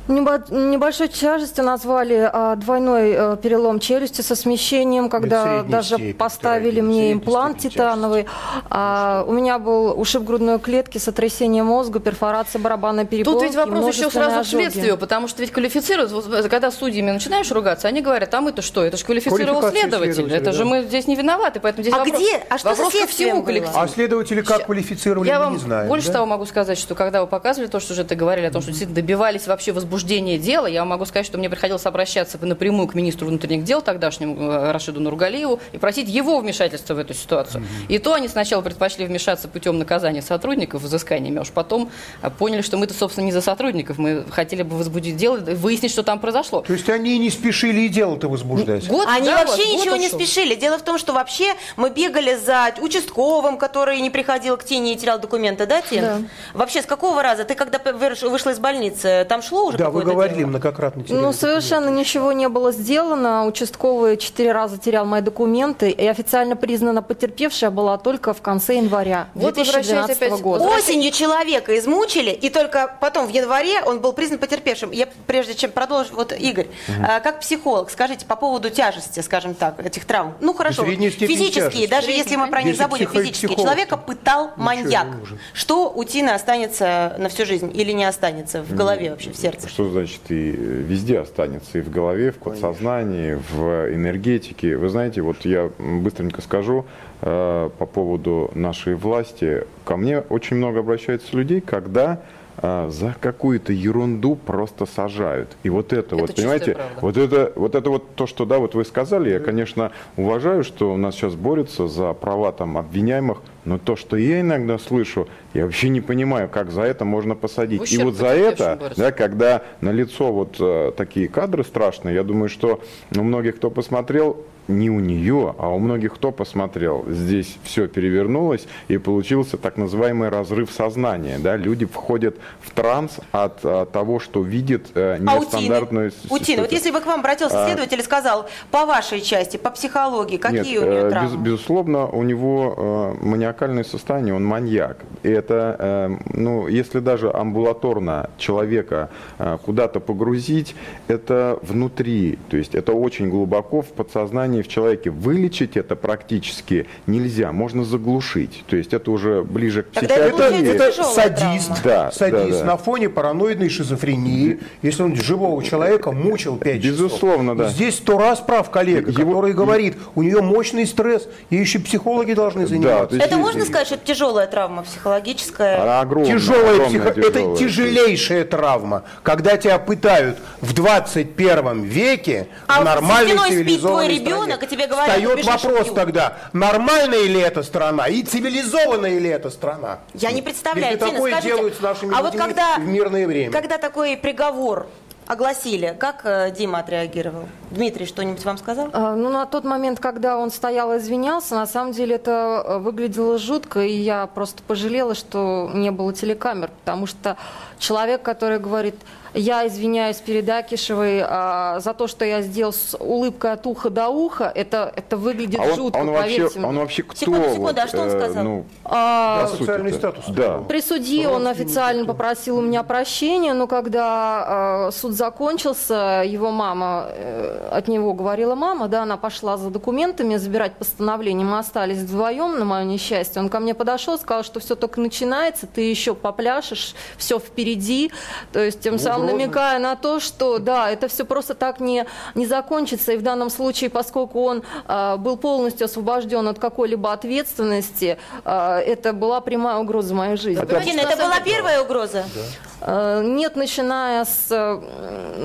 Небольшой 0.07 1.09
тяжестью 1.09 1.65
назвали 1.65 2.29
а, 2.31 2.57
двойной 2.57 3.15
а, 3.17 3.37
перелом 3.37 3.81
челюсти 3.81 4.21
со 4.21 4.37
смещением, 4.37 5.09
когда 5.09 5.63
даже 5.63 5.95
степень, 5.95 6.15
поставили 6.15 6.83
мне 6.83 7.15
имплант 7.15 7.61
титановый. 7.61 8.27
А, 8.69 9.25
у 9.27 9.33
меня 9.33 9.59
был 9.59 9.99
ушиб 9.99 10.25
грудной 10.25 10.59
клетки, 10.59 10.99
сотрясение 10.99 11.63
мозга, 11.63 12.01
перфорация 12.01 12.61
барабанной 12.61 13.07
перепонки. 13.07 13.39
Тут 13.39 13.43
ведь 13.45 13.55
вопрос 13.55 13.97
еще 13.97 14.11
сразу 14.11 14.41
ожоги. 14.41 14.65
следствию, 14.65 14.99
потому 14.99 15.27
что 15.27 15.41
ведь 15.41 15.53
квалифицируют, 15.53 16.13
когда 16.51 16.71
судьями 16.71 17.11
начинаешь 17.11 17.51
ругаться, 17.51 17.89
они 17.89 18.03
говорят, 18.03 18.35
а 18.35 18.43
мы-то 18.43 18.61
что, 18.61 18.85
это 18.85 18.99
же 18.99 19.05
квалифицировал 19.07 19.71
следователь, 19.71 20.31
это 20.31 20.47
да. 20.47 20.53
же 20.53 20.67
мы 20.67 20.83
здесь 20.83 21.07
не 21.07 21.17
виноваты, 21.17 21.61
поэтому 21.61 21.83
здесь 21.83 21.95
а 21.95 22.01
вопрос, 22.01 22.19
где? 22.19 22.43
А 22.51 22.59
что 22.59 22.69
вопрос 22.69 22.93
ко 22.93 23.07
всему 23.07 23.43
коллективу. 23.43 23.75
А 23.75 23.89
следователи 23.89 24.43
как 24.43 24.67
квалифицировали, 24.67 25.29
Я 25.29 25.39
мы 25.39 25.45
вам 25.47 25.55
не 25.55 25.61
знаем. 25.61 25.89
больше 25.89 26.09
да? 26.09 26.15
того 26.15 26.27
могу 26.27 26.45
сказать, 26.45 26.77
что 26.77 26.95
когда 26.95 27.23
вы 27.23 27.27
показывали 27.27 27.71
то, 27.71 27.81
что 27.81 27.95
уже 27.95 28.05
ты 28.05 28.15
говорили 28.15 28.45
о 28.45 28.51
том, 28.51 28.61
что 28.61 28.71
действительно 28.71 28.97
добивались 28.97 29.47
вообще 29.47 29.73
возбуждения 29.73 29.94
дела, 30.03 30.67
я 30.67 30.85
могу 30.85 31.05
сказать, 31.05 31.27
что 31.27 31.39
мне 31.39 31.49
приходилось 31.49 31.87
обращаться 31.87 32.39
напрямую 32.41 32.89
к 32.89 32.95
министру 32.95 33.27
внутренних 33.27 33.65
дел 33.65 33.83
тогдашнему 33.83 34.51
э, 34.51 34.73
Рашиду 34.73 35.01
Нургалиеву 35.01 35.61
и 35.73 35.79
просить 35.79 36.09
его 36.09 36.39
вмешательства 36.39 36.95
в 36.95 36.99
эту 36.99 37.15
ситуацию. 37.15 37.63
Mm-hmm. 37.63 37.95
И 37.95 37.99
то 37.99 38.15
они 38.15 38.29
сначала 38.29 38.63
предпочли 38.63 39.07
вмешаться 39.07 39.49
путем 39.49 39.79
наказания 39.79 40.23
сотрудников, 40.23 40.83
взысканиями, 40.83 41.39
а 41.39 41.43
уж 41.43 41.51
потом 41.51 41.91
э, 42.23 42.31
поняли, 42.31 42.63
что 42.63 42.77
мы-то, 42.77 42.95
собственно, 42.95 43.25
не 43.25 43.33
за 43.33 43.41
сотрудников, 43.41 43.99
мы 43.99 44.25
хотели 44.31 44.63
бы 44.63 44.77
возбудить 44.77 45.17
дело, 45.17 45.37
выяснить, 45.37 45.91
что 45.91 46.03
там 46.03 46.19
произошло. 46.19 46.63
То 46.63 46.73
есть 46.73 46.89
они 46.89 47.19
не 47.19 47.31
спешили 47.31 47.83
и 47.83 47.89
дело-то 47.89 48.29
возбуждать? 48.29 48.89
Год, 48.89 49.07
они 49.09 49.27
да, 49.27 49.45
вообще 49.45 49.65
вот, 49.65 49.81
ничего 49.81 49.97
не 49.97 50.09
спешили. 50.09 50.55
Дело 50.55 50.79
в 50.79 50.83
том, 50.83 50.99
что 50.99 51.13
вообще 51.13 51.55
мы 51.77 51.91
бегали 51.91 52.35
за 52.35 52.75
участковым, 52.81 53.59
который 53.59 54.01
не 54.01 54.11
приходил 54.11 54.57
к 54.57 54.65
Тине 54.65 54.95
и 54.95 54.97
терял 54.97 55.19
документы, 55.19 55.67
да, 55.67 55.83
Тин? 55.83 56.03
Да. 56.03 56.19
Вообще, 56.53 56.83
с 56.83 56.87
какого 56.87 57.23
раза? 57.23 57.45
Ты 57.45 57.55
когда 57.55 57.79
вышла 57.93 58.51
из 58.51 58.59
больницы, 58.59 59.27
там 59.29 59.43
шло 59.43 59.67
уже 59.67 59.79
Да, 59.79 59.84
вы 59.91 60.03
говорили 60.03 60.39
дело? 60.39 60.49
многократно. 60.49 61.05
Ну, 61.09 61.33
совершенно 61.33 61.89
ничего 61.89 62.33
не 62.33 62.49
было 62.49 62.73
сделано. 62.73 63.47
Участковый 63.47 64.17
четыре 64.17 64.53
раза 64.53 64.79
терял 64.79 65.05
мои 65.05 65.21
документы, 65.21 65.91
и 65.91 66.07
официально 66.07 66.57
признана 66.57 67.03
потерпевшая 67.03 67.71
была 67.71 67.99
только 67.99 68.35
в 68.35 68.43
конце 68.43 68.77
января 68.77 69.29
вот 69.35 69.55
2012 69.55 70.17
опять... 70.17 70.41
года. 70.41 70.65
Осенью 70.65 71.11
человека 71.13 71.77
измучили, 71.79 72.31
и 72.31 72.51
только 72.51 72.97
потом 73.01 73.27
в 73.27 73.31
январе 73.31 73.83
он 73.85 74.01
был 74.01 74.13
признан 74.13 74.39
потерпевшим. 74.39 74.91
Я, 74.91 75.09
прежде 75.27 75.55
чем 75.55 75.71
продолжить, 75.71 76.13
вот, 76.13 76.33
Игорь, 76.33 76.69
угу. 76.89 77.07
как 77.23 77.41
психолог, 77.41 77.91
скажите 77.91 78.27
по 78.27 78.37
поводу 78.37 78.71
тяжести, 78.71 79.21
скажем 79.21 79.55
так, 79.55 79.85
этих 79.85 80.05
травм. 80.05 80.35
Ну, 80.41 80.55
хорошо, 80.55 80.85
физические, 80.85 81.29
тяжести. 81.29 81.87
даже 81.87 82.07
Средний, 82.07 82.23
если 82.23 82.37
мы 82.37 82.49
про 82.49 82.63
них 82.63 82.77
забудем, 82.77 83.09
физические. 83.09 83.57
Человека 83.57 83.97
пытал 83.97 84.53
маньяк. 84.57 85.09
Что 85.53 85.91
у 85.91 86.05
Тины 86.05 86.31
останется 86.31 87.15
на 87.19 87.29
всю 87.29 87.47
жизнь 87.47 87.71
или 87.75 87.93
не 87.93 88.05
останется 88.05 88.63
в 88.63 88.75
голове 88.75 89.11
вообще, 89.11 89.31
в 89.31 89.37
сердце? 89.37 89.69
Что 89.75 89.91
значит 89.91 90.21
и 90.29 90.53
везде 90.53 91.19
останется, 91.19 91.79
и 91.79 91.81
в 91.81 91.91
голове, 91.91 92.31
в 92.31 92.37
подсознании, 92.37 93.35
в 93.35 93.93
энергетике. 93.93 94.77
Вы 94.77 94.89
знаете, 94.89 95.21
вот 95.21 95.45
я 95.45 95.69
быстренько 95.81 96.43
скажу 96.43 96.85
э, 97.23 97.71
по 97.77 97.85
поводу 97.85 98.53
нашей 98.55 98.95
власти. 98.95 99.65
Ко 99.85 99.97
мне 99.97 100.21
очень 100.21 100.59
много 100.59 100.79
обращается 100.79 101.37
людей, 101.37 101.61
когда 101.61 102.21
а, 102.57 102.89
за 102.91 103.15
какую-то 103.21 103.73
ерунду 103.73 104.37
просто 104.37 104.87
сажают. 104.87 105.57
И 105.63 105.71
вот 105.71 105.93
это, 105.93 106.15
это 106.15 106.17
вот, 106.17 106.35
понимаете, 106.35 106.75
правда. 106.75 106.99
вот 107.01 107.17
это, 107.17 107.53
вот 107.57 107.75
это 107.75 107.91
вот 107.91 108.15
то, 108.15 108.27
что, 108.27 108.45
да, 108.45 108.59
вот 108.59 108.75
вы 108.75 108.85
сказали, 108.85 109.31
я, 109.31 109.41
конечно, 109.41 109.93
уважаю, 110.17 110.63
что 110.63 110.93
у 110.93 110.97
нас 110.97 111.15
сейчас 111.15 111.35
борются 111.35 111.89
за 111.89 112.13
права 112.13 112.53
там 112.53 112.79
обвиняемых, 112.79 113.39
но 113.65 113.79
то, 113.79 113.97
что 113.97 114.17
я 114.17 114.41
иногда 114.41 114.79
слышу, 114.79 115.27
я 115.53 115.65
вообще 115.65 115.89
не 115.89 116.01
понимаю, 116.01 116.49
как 116.49 116.71
за 116.71 116.83
это 116.83 117.05
можно 117.05 117.35
посадить. 117.35 117.93
И 117.93 117.99
вот 117.99 118.15
за 118.15 118.29
это, 118.29 118.93
да, 118.97 119.11
когда 119.11 119.63
на 119.81 119.91
лицо 119.91 120.33
вот 120.33 120.57
э, 120.61 120.93
такие 120.97 121.29
кадры 121.29 121.65
страшные, 121.65 122.15
я 122.15 122.23
думаю, 122.23 122.49
что 122.49 122.81
у 123.17 123.23
многих, 123.23 123.57
кто 123.57 123.71
посмотрел, 123.71 124.45
не 124.69 124.91
у 124.91 125.01
нее, 125.01 125.55
а 125.59 125.69
у 125.69 125.79
многих, 125.79 126.15
кто 126.15 126.33
посмотрел, 126.33 127.05
здесь 127.09 127.57
все 127.65 127.87
перевернулось 127.89 128.67
и 128.89 128.99
получился 128.99 129.57
так 129.57 129.77
называемый 129.77 130.29
разрыв 130.29 130.71
сознания. 130.71 131.39
Да? 131.39 131.57
Люди 131.57 131.85
входят 131.87 132.37
в 132.61 132.71
транс 132.71 133.19
от, 133.33 133.65
от 133.65 133.93
того, 133.93 134.19
что 134.21 134.43
видят 134.43 134.87
э, 134.95 135.19
нестандартную 135.19 136.13
а 136.31 136.35
Утина, 136.35 136.63
вот 136.63 136.73
если 136.73 136.91
бы 136.91 137.01
к 137.01 137.07
вам 137.07 137.21
обратился 137.21 137.65
а. 137.65 137.67
следователь 137.67 138.01
и 138.01 138.03
сказал, 138.03 138.49
по 138.71 138.87
вашей 138.87 139.21
части, 139.21 139.57
по 139.57 139.71
психологии, 139.71 140.37
какие 140.37 140.75
Нет, 140.75 140.83
у 140.83 140.87
него 140.87 141.07
э, 141.07 141.11
травмы? 141.11 141.31
Без, 141.31 141.37
безусловно, 141.37 142.07
у 142.07 142.23
него 142.23 143.17
э, 143.21 143.25
маниакальное 143.25 143.85
состояние, 143.85 144.35
он 144.35 144.45
маньяк. 144.45 144.99
И 145.23 145.29
это, 145.29 145.77
э, 145.79 146.17
ну, 146.33 146.69
если 146.69 147.01
даже 147.01 147.31
амбулаторно 147.33 148.31
человека 148.39 149.11
э, 149.39 149.59
куда-то 149.65 150.01
погрузить, 150.01 150.75
это 151.09 151.59
внутри, 151.63 152.39
то 152.49 152.57
есть 152.57 152.75
это 152.75 152.93
очень 152.93 153.29
глубоко 153.29 153.83
в 153.83 153.89
подсознании 153.89 154.54
заболевание 154.55 154.63
в 154.63 154.69
человеке 154.69 155.11
вылечить 155.11 155.77
это 155.77 155.97
практически 155.97 156.87
нельзя, 157.07 157.53
можно 157.53 157.85
заглушить. 157.85 158.65
То 158.67 158.77
есть 158.77 158.93
это 158.93 159.11
уже 159.11 159.43
ближе 159.43 159.83
к 159.83 159.89
психиатрии. 159.89 160.75
Это, 160.75 160.85
это 160.85 161.05
садист, 161.05 161.83
да, 161.83 162.11
садист 162.13 162.51
да, 162.51 162.59
да. 162.61 162.65
на 162.65 162.77
фоне 162.77 163.09
параноидной 163.09 163.69
шизофрении, 163.69 164.61
если 164.83 165.03
он 165.03 165.17
живого 165.17 165.63
человека 165.63 166.13
мучил 166.13 166.57
5 166.57 166.83
Безусловно, 166.83 167.53
часов. 167.53 167.67
да. 167.67 167.69
Здесь 167.71 167.97
сто 167.97 168.19
раз 168.19 168.41
прав 168.41 168.71
коллега, 168.71 169.11
Его... 169.11 169.33
который 169.33 169.53
говорит, 169.53 169.97
у 170.15 170.23
нее 170.23 170.41
мощный 170.41 170.87
стресс, 170.87 171.29
и 171.51 171.57
еще 171.57 171.79
психологи 171.79 172.35
должны 172.35 172.67
заниматься. 172.67 173.17
Да, 173.17 173.25
это 173.25 173.35
есть... 173.35 173.47
можно 173.47 173.65
сказать, 173.65 173.87
что 173.87 173.97
это 173.97 174.07
тяжелая 174.07 174.47
травма 174.47 174.83
психологическая? 174.83 175.83
Она 175.83 176.01
огромная, 176.01 176.33
тяжелая, 176.33 176.75
огромная, 176.75 177.01
психо... 177.01 177.15
тяжелая. 177.15 177.53
Это 177.53 177.59
тяжелейшая 177.59 178.45
травма, 178.45 179.05
когда 179.23 179.57
тебя 179.57 179.79
пытают 179.79 180.39
в 180.61 180.73
21 180.75 181.83
веке 181.83 182.49
а 182.67 182.81
в 182.81 182.85
нормальной 182.85 183.39
цивилизованной 183.49 184.05
стране 184.05 184.35
ребенок, 184.45 184.63
и 184.63 184.67
тебе 184.67 184.87
говорят, 184.87 185.17
Встает 185.17 185.45
вопрос 185.45 185.93
тогда, 185.95 186.37
нормальная 186.53 187.25
ли 187.25 187.41
эта 187.41 187.63
страна 187.63 188.07
и 188.07 188.23
цивилизованная 188.23 189.19
ли 189.19 189.29
эта 189.29 189.51
страна? 189.51 190.01
Я 190.15 190.33
не 190.33 190.43
представляю, 190.43 190.93
Если 190.93 190.99
Тина, 191.05 191.13
такое 191.13 191.33
скажите, 191.33 191.57
делают 191.57 191.75
с 191.75 191.81
нашими 191.81 192.15
а 192.15 192.23
вот 192.23 192.37
когда, 192.37 192.77
в 192.77 192.87
мирное 192.87 193.27
время. 193.27 193.53
Когда 193.53 193.79
такой 193.79 194.17
приговор 194.17 194.87
огласили. 195.27 195.97
Как 195.99 196.21
э, 196.25 196.51
Дима 196.51 196.81
отреагировал? 196.81 197.49
Дмитрий 197.71 198.07
что-нибудь 198.07 198.45
вам 198.45 198.59
сказал? 198.59 198.91
А, 198.93 199.15
ну, 199.15 199.31
на 199.31 199.47
тот 199.47 199.65
момент, 199.65 199.99
когда 200.01 200.39
он 200.39 200.51
стоял 200.51 200.93
и 200.93 200.99
извинялся, 200.99 201.55
на 201.55 201.67
самом 201.67 201.93
деле 201.93 202.17
это 202.17 202.63
э, 202.65 202.79
выглядело 202.79 203.39
жутко, 203.39 203.81
и 203.81 203.93
я 203.93 204.27
просто 204.27 204.63
пожалела, 204.63 205.15
что 205.15 205.71
не 205.73 205.91
было 205.91 206.13
телекамер, 206.13 206.71
потому 206.81 207.07
что 207.07 207.37
человек, 207.79 208.23
который 208.23 208.59
говорит, 208.59 208.97
я 209.35 209.67
извиняюсь 209.67 210.19
перед 210.19 210.49
Акишевой 210.49 211.23
а, 211.23 211.81
за 211.81 211.93
то, 211.93 212.07
что 212.07 212.25
я 212.25 212.41
сделал 212.43 212.73
с 212.73 212.97
улыбкой 212.99 213.53
от 213.53 213.67
уха 213.67 213.91
до 213.91 214.09
уха. 214.09 214.51
Это, 214.55 214.93
это 214.95 215.17
выглядит 215.17 215.59
а 215.59 215.65
он, 215.65 215.75
жутко, 215.75 215.99
он 215.99 216.11
вообще, 216.11 216.49
мне. 216.55 216.67
Он 216.67 216.79
вообще 216.79 217.03
кто? 217.03 217.17
Секунду, 217.17 217.49
секунду, 217.51 217.81
а 217.81 217.89
что 217.89 218.03
он 218.03 218.09
э, 218.09 218.11
сказал? 218.11 218.43
Э, 218.43 218.45
ну, 218.45 218.65
а, 218.85 219.49
социальный 219.49 219.93
статус. 219.93 220.25
Да. 220.29 220.59
При 220.69 220.81
суде 220.81 221.29
он 221.29 221.47
официально 221.47 222.05
попросил 222.05 222.59
у 222.59 222.61
меня 222.61 222.83
прощения, 222.85 223.55
но 223.55 223.67
когда 223.67 224.87
э, 224.89 224.93
суд 224.93 225.13
закончился, 225.13 226.23
его 226.25 226.51
мама, 226.53 227.07
э, 227.09 227.69
от 227.73 227.89
него 227.89 228.15
говорила 228.15 228.55
мама, 228.55 228.89
да, 228.89 229.03
она 229.03 229.17
пошла 229.17 229.57
за 229.57 229.71
документами 229.71 230.37
забирать 230.37 230.75
постановление. 230.75 231.45
Мы 231.45 231.59
остались 231.59 231.99
вдвоем, 231.99 232.59
на 232.59 232.65
мое 232.65 232.85
несчастье. 232.85 233.43
Он 233.43 233.49
ко 233.49 233.59
мне 233.59 233.75
подошел, 233.75 234.17
сказал, 234.17 234.45
что 234.45 234.61
все 234.61 234.77
только 234.77 235.01
начинается, 235.01 235.67
ты 235.67 235.83
еще 235.83 236.15
попляшешь, 236.15 236.95
все 237.17 237.41
впереди. 237.41 238.13
То 238.53 238.61
есть 238.61 238.81
тем 238.81 238.99
самым 238.99 239.24
намекая 239.27 239.79
на 239.79 239.97
то, 239.97 240.21
что 240.21 240.59
да, 240.59 240.91
это 240.91 241.09
все 241.09 241.25
просто 241.25 241.55
так 241.55 241.81
не, 241.81 242.07
не 242.35 242.47
закончится. 242.47 243.13
И 243.13 243.17
в 243.17 243.23
данном 243.23 243.51
случае, 243.51 243.91
поскольку 243.91 244.45
он 244.45 244.63
э, 244.87 245.17
был 245.17 245.37
полностью 245.37 245.87
освобожден 245.87 246.47
от 246.49 246.59
какой-либо 246.59 247.13
ответственности, 247.13 248.19
э, 248.45 248.79
это 248.87 249.13
была 249.13 249.41
прямая 249.41 249.77
угроза 249.77 250.15
моей 250.15 250.37
жизни. 250.37 250.63
Это, 250.63 250.77
это 250.77 251.17
была 251.17 251.41
первая 251.41 251.83
угроза? 251.83 252.25
Да. 252.35 252.41
Нет, 252.87 253.57
начиная 253.57 254.27
с 254.27 254.81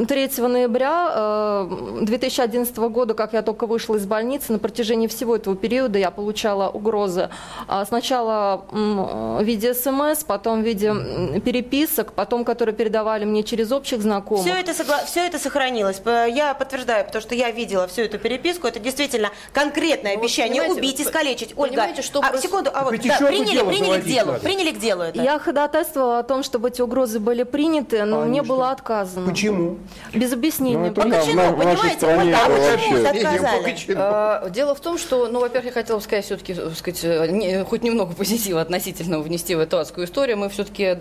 3 0.07 0.29
ноября 0.39 1.65
2011 2.01 2.77
года, 2.77 3.13
как 3.13 3.31
я 3.31 3.41
только 3.41 3.65
вышла 3.65 3.95
из 3.95 4.05
больницы, 4.05 4.51
на 4.51 4.59
протяжении 4.59 5.07
всего 5.07 5.37
этого 5.37 5.55
периода 5.55 5.97
я 5.97 6.11
получала 6.11 6.69
угрозы. 6.69 7.29
А 7.67 7.85
сначала 7.85 8.65
в 8.71 9.41
виде 9.41 9.73
смс, 9.73 10.25
потом 10.25 10.63
в 10.63 10.65
виде 10.65 10.93
переписок, 11.39 12.11
потом, 12.11 12.43
которые 12.43 12.75
передавали 12.75 13.23
мне 13.23 13.43
через 13.43 13.71
общих 13.71 14.01
знакомых. 14.01 14.45
Все 14.45 14.55
это, 14.55 14.73
согла... 14.73 14.97
все 15.05 15.25
это 15.25 15.39
сохранилось. 15.39 16.01
Я 16.05 16.53
подтверждаю, 16.53 17.05
потому 17.05 17.21
что 17.21 17.35
я 17.35 17.51
видела 17.51 17.87
всю 17.87 18.01
эту 18.01 18.19
переписку. 18.19 18.67
Это 18.67 18.79
действительно 18.79 19.29
конкретное 19.53 20.15
ну, 20.15 20.19
обещание 20.19 20.63
вот, 20.63 20.77
убить, 20.77 20.99
искалечить. 20.99 21.53
Ольга, 21.55 21.87
что 22.01 22.21
а, 22.21 22.37
секунду, 22.37 22.69
а 22.73 22.83
вот, 22.83 22.95
да, 23.01 23.17
приняли, 23.17 23.65
приняли 23.65 24.01
к 24.01 24.03
делу, 24.03 24.33
приняли 24.43 24.71
к 24.71 24.79
делу 24.79 25.03
это. 25.03 25.21
Я 25.21 25.39
ходатайствовала 25.39 26.19
о 26.19 26.23
том, 26.23 26.43
чтобы 26.43 26.67
эти 26.67 26.81
угрозы 26.81 27.19
были 27.19 27.28
приняты, 27.43 28.03
но 28.05 28.21
Конечно. 28.21 28.25
мне 28.25 28.41
было 28.43 28.71
отказано. 28.71 29.29
Почему? 29.29 29.77
Без 30.13 30.33
объяснения. 30.33 30.77
Ну, 30.77 30.85
это 30.87 31.01
По 31.01 31.07
да, 31.07 31.21
в 31.21 31.25
кочану, 31.25 31.41
на- 31.43 31.51
в 31.51 31.57
нашей 31.65 31.95
понимаете, 31.97 32.05
а 32.35 32.49
это 32.49 32.77
почему 32.77 33.07
отказали? 33.07 34.45
Э, 34.45 34.49
Дело 34.49 34.75
в 34.75 34.79
том, 34.79 34.97
что, 34.97 35.27
ну, 35.27 35.39
во-первых, 35.39 35.65
я 35.75 35.81
хотела 35.81 35.97
бы 35.97 36.03
сказать 36.03 36.25
все-таки, 36.25 36.55
сказать, 36.75 36.99
э, 37.03 37.27
не- 37.29 37.63
хоть 37.63 37.83
немного 37.83 38.13
позитива 38.13 38.61
относительно 38.61 39.19
внести 39.19 39.55
в 39.55 39.59
эту 39.59 39.77
адскую 39.79 40.05
историю. 40.07 40.37
Мы 40.37 40.49
все-таки 40.49 40.95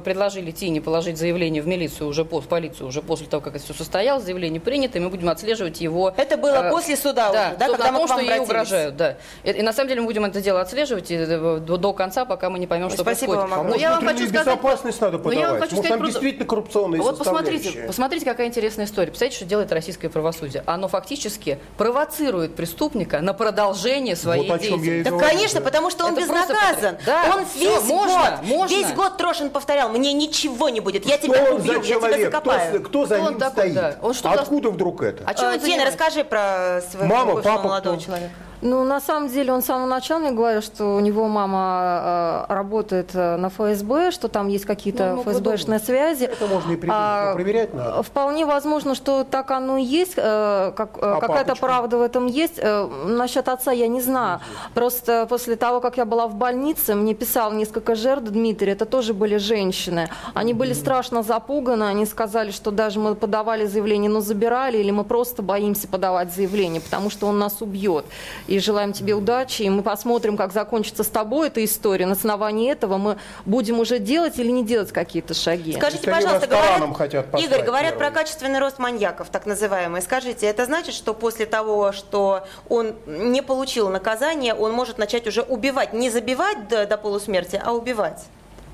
предложили 0.00 0.50
Тине 0.50 0.80
положить 0.80 1.18
заявление 1.18 1.62
в 1.62 1.66
милицию 1.66 2.08
уже 2.08 2.24
по- 2.24 2.40
в 2.40 2.46
полицию 2.48 2.88
уже 2.88 3.02
после 3.02 3.26
того, 3.26 3.40
как 3.42 3.56
это 3.56 3.64
все 3.64 3.74
состоялось, 3.74 4.24
заявление 4.24 4.60
принято, 4.60 4.98
и 4.98 5.00
мы 5.00 5.08
будем 5.10 5.28
отслеживать 5.28 5.80
его. 5.80 6.12
Это 6.16 6.36
было 6.36 6.66
э, 6.66 6.70
после 6.70 6.96
суда 6.96 7.30
да, 7.32 7.48
уже, 7.50 7.56
да, 7.58 7.66
когда 7.68 7.92
мы 7.92 7.98
том, 7.98 8.06
к 8.06 8.10
вам 8.10 8.20
что 8.20 8.30
ей 8.32 8.40
угрожают, 8.40 8.96
да. 8.96 9.16
И, 9.44 9.50
и 9.50 9.62
на 9.62 9.72
самом 9.72 9.88
деле 9.88 10.00
мы 10.02 10.06
будем 10.06 10.24
это 10.24 10.40
дело 10.40 10.60
отслеживать 10.60 11.10
и, 11.10 11.14
э, 11.16 11.58
до, 11.58 11.76
до 11.76 11.92
конца, 11.92 12.24
пока 12.24 12.50
мы 12.50 12.58
не 12.58 12.66
поймем, 12.66 12.90
что 12.90 13.02
Спасибо 13.02 13.34
происходит. 13.34 13.50
вам 13.50 13.52
А 13.52 13.54
огромное. 13.62 13.74
Но 13.76 13.80
я 13.80 13.90
вам 14.00 14.06
хочу 14.06 14.28
сказать, 14.28 14.60
безопасность 14.74 15.00
надо 15.00 15.18
но 15.18 15.32
я 15.32 15.38
вам 15.38 15.46
подавать? 15.46 15.62
хочу 15.62 15.76
Может, 15.76 15.86
сказать 15.86 15.98
там 16.00 16.06
действительно 16.10 16.46
коррупционная 16.46 17.00
Вот 17.00 17.18
посмотрите, 17.18 17.84
посмотрите, 17.86 18.24
какая 18.24 18.46
интересная 18.48 18.86
история. 18.86 19.08
Представляете, 19.08 19.36
что 19.36 19.44
делает 19.46 19.72
российское 19.72 20.08
правосудие? 20.08 20.62
Оно 20.66 20.88
фактически 20.88 21.58
провоцирует 21.76 22.54
преступника 22.56 23.20
на 23.20 23.32
продолжение 23.34 24.16
своей 24.16 24.48
Вот 24.48 24.60
деятельности. 24.60 25.02
Да, 25.04 25.10
говорю, 25.10 25.28
конечно, 25.28 25.60
да. 25.60 25.64
потому 25.64 25.90
что 25.90 26.04
он 26.06 26.12
Это 26.12 26.20
безнаказан. 26.22 26.96
Да, 27.06 27.34
он 27.36 27.46
всё, 27.46 27.78
весь 27.80 27.88
можно, 27.88 28.14
год, 28.40 28.48
можно. 28.48 28.74
весь 28.74 28.92
год 28.92 29.16
Трошин 29.16 29.50
повторял, 29.50 29.88
мне 29.88 30.12
ничего 30.12 30.68
не 30.68 30.80
будет, 30.80 31.06
я 31.06 31.18
Кто 31.18 31.26
тебя 31.28 31.52
убью, 31.52 31.58
за 31.64 31.72
я 31.72 31.78
тебя 31.80 31.94
человек? 31.94 32.28
Кто, 32.28 32.50
закопаю. 32.52 32.82
кто 32.82 33.06
за 33.06 33.14
Кто 33.16 33.24
он 33.24 33.30
ним 33.30 33.38
такой, 33.40 33.52
стоит? 33.70 33.74
да? 33.74 33.96
Он 34.02 34.14
что-то- 34.14 34.40
Откуда 34.40 34.70
вдруг 34.70 35.02
это? 35.02 35.22
А 35.26 35.34
Тина, 35.34 35.58
занимается? 35.58 35.86
расскажи 35.98 36.24
про 36.24 36.80
своего 36.90 37.14
Мама, 37.14 37.42
папа, 37.42 37.62
молодого 37.68 37.96
кто? 37.96 38.04
человека. 38.04 38.32
Ну, 38.64 38.82
на 38.82 38.98
самом 38.98 39.28
деле, 39.28 39.52
он 39.52 39.60
с 39.60 39.66
самого 39.66 39.86
начала 39.86 40.20
мне 40.20 40.30
говорил, 40.30 40.62
что 40.62 40.96
у 40.96 41.00
него 41.00 41.28
мама 41.28 42.46
э, 42.48 42.54
работает 42.54 43.10
э, 43.12 43.36
на 43.36 43.50
ФСБ, 43.50 44.10
что 44.10 44.28
там 44.28 44.48
есть 44.48 44.64
Ну, 44.64 44.68
какие-то 44.68 45.16
мог 45.16 45.26
бы 45.26 45.32
ФСБшные 45.32 45.78
связи. 45.80 46.24
Это 46.24 46.46
можно 46.46 46.72
и 46.72 46.78
А, 46.88 47.34
проверять 47.34 47.74
надо. 47.74 48.02
Вполне 48.02 48.46
возможно, 48.46 48.94
что 48.94 49.24
так 49.24 49.50
оно 49.50 49.76
и 49.76 49.82
есть, 49.82 50.14
э, 50.16 50.72
как, 50.74 50.96
э, 50.96 51.00
А 51.02 51.20
какая-то 51.20 51.56
правда 51.56 51.98
в 51.98 52.00
этом 52.00 52.24
есть. 52.24 52.54
Э, 52.56 52.88
Насчет 53.04 53.48
отца 53.48 53.70
я 53.70 53.86
не 53.86 54.00
знаю. 54.00 54.40
Просто 54.72 55.26
после 55.28 55.56
того, 55.56 55.80
как 55.80 55.98
я 55.98 56.06
была 56.06 56.26
в 56.26 56.34
больнице, 56.34 56.94
мне 56.94 57.12
писал 57.12 57.52
несколько 57.52 57.94
жертв 57.94 58.30
Дмитрий, 58.30 58.72
это 58.72 58.86
тоже 58.86 59.12
были 59.12 59.36
женщины. 59.36 60.08
Они 60.32 60.54
были 60.54 60.72
страшно 60.72 61.22
запуганы, 61.22 61.84
они 61.84 62.06
сказали, 62.06 62.50
что 62.50 62.70
даже 62.70 62.98
мы 62.98 63.14
подавали 63.14 63.66
заявление, 63.66 64.10
но 64.10 64.20
забирали, 64.20 64.78
или 64.78 64.90
мы 64.90 65.04
просто 65.04 65.42
боимся 65.42 65.86
подавать 65.86 66.32
заявление, 66.34 66.80
потому 66.80 67.10
что 67.10 67.26
он 67.26 67.38
нас 67.38 67.60
убьет. 67.60 68.06
И 68.46 68.53
желаем 68.58 68.92
тебе 68.92 69.14
удачи, 69.14 69.62
и 69.62 69.70
мы 69.70 69.82
посмотрим, 69.82 70.36
как 70.36 70.52
закончится 70.52 71.04
с 71.04 71.08
тобой 71.08 71.48
эта 71.48 71.64
история. 71.64 72.06
На 72.06 72.12
основании 72.12 72.70
этого 72.70 72.98
мы 72.98 73.18
будем 73.44 73.80
уже 73.80 73.98
делать 73.98 74.38
или 74.38 74.50
не 74.50 74.64
делать 74.64 74.92
какие-то 74.92 75.34
шаги. 75.34 75.72
Скажите, 75.72 75.98
Если 76.06 76.10
они 76.10 76.22
пожалуйста, 76.22 76.46
говорят, 76.48 76.96
хотят 76.96 77.26
поставить 77.26 77.46
Игорь, 77.46 77.64
говорят 77.64 77.92
первым. 77.94 78.12
про 78.12 78.20
качественный 78.20 78.58
рост 78.58 78.78
маньяков, 78.78 79.28
так 79.30 79.46
называемый. 79.46 80.02
Скажите, 80.02 80.46
это 80.46 80.64
значит, 80.64 80.94
что 80.94 81.14
после 81.14 81.46
того, 81.46 81.92
что 81.92 82.46
он 82.68 82.94
не 83.06 83.42
получил 83.42 83.88
наказание, 83.88 84.54
он 84.54 84.72
может 84.72 84.98
начать 84.98 85.26
уже 85.26 85.42
убивать, 85.42 85.92
не 85.92 86.10
забивать 86.10 86.68
до, 86.68 86.86
до 86.86 86.96
полусмерти, 86.96 87.60
а 87.62 87.72
убивать? 87.72 88.24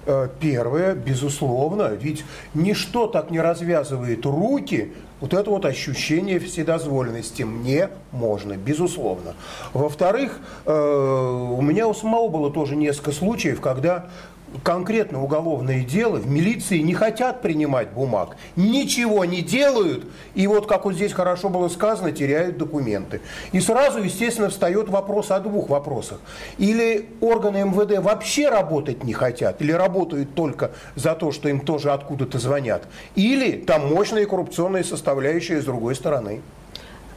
Э, 0.07 0.29
Первое, 0.41 0.95
безусловно, 0.95 1.89
ведь 1.89 2.25
ничто 2.55 3.07
так 3.07 3.31
не 3.31 3.41
развязывает 3.41 4.25
руки, 4.25 4.93
вот 5.21 5.35
это 5.35 5.51
вот 5.51 5.67
ощущение 5.67 6.39
вседозволенности. 6.39 7.43
Мне 7.43 7.91
можно, 8.11 8.57
безусловно. 8.57 9.35
Во-вторых, 9.75 10.41
э, 10.65 10.73
у 10.73 11.61
меня 11.61 11.87
у 11.87 11.95
самого 11.95 12.29
было 12.29 12.51
тоже 12.51 12.77
несколько 12.77 13.13
случаев, 13.13 13.61
когда 13.61 14.07
конкретно 14.63 15.23
уголовное 15.23 15.85
дело 15.85 16.17
в 16.17 16.29
милиции 16.29 16.79
не 16.79 16.95
хотят 16.95 17.43
принимать 17.43 17.91
бумаг, 17.91 18.37
ничего 18.57 19.25
не 19.25 19.43
делают, 19.43 20.05
и 20.35 20.47
вот, 20.47 20.67
как 20.67 20.85
вот 20.85 20.95
здесь 20.95 21.13
хорошо 21.13 21.49
было 21.49 21.69
сказано, 21.69 22.13
теряют 22.13 22.59
документы. 22.59 23.21
И 23.53 23.61
сразу, 23.61 24.03
естественно, 24.03 24.49
встает 24.49 24.89
вопрос 24.89 25.31
о 25.31 25.41
двух 25.41 25.69
вопросах. 25.69 26.21
Или 26.59 27.09
органы 27.21 27.65
МВД 27.65 28.03
вообще 28.03 28.49
работать 28.49 29.05
не 29.05 29.13
хотят, 29.13 29.61
или 29.63 29.73
работают 29.73 30.35
только 30.35 30.73
за 30.95 31.15
то, 31.15 31.33
что 31.33 31.49
им 31.49 31.61
тоже 31.61 31.93
откуда-то 31.93 32.39
звонят, 32.39 32.87
или 33.15 33.53
там 33.53 33.93
мощная 33.93 34.27
коррупционная 34.27 34.85
составляющая 34.85 35.61
с 35.61 35.65
другой 35.65 35.95
стороны. 35.95 36.41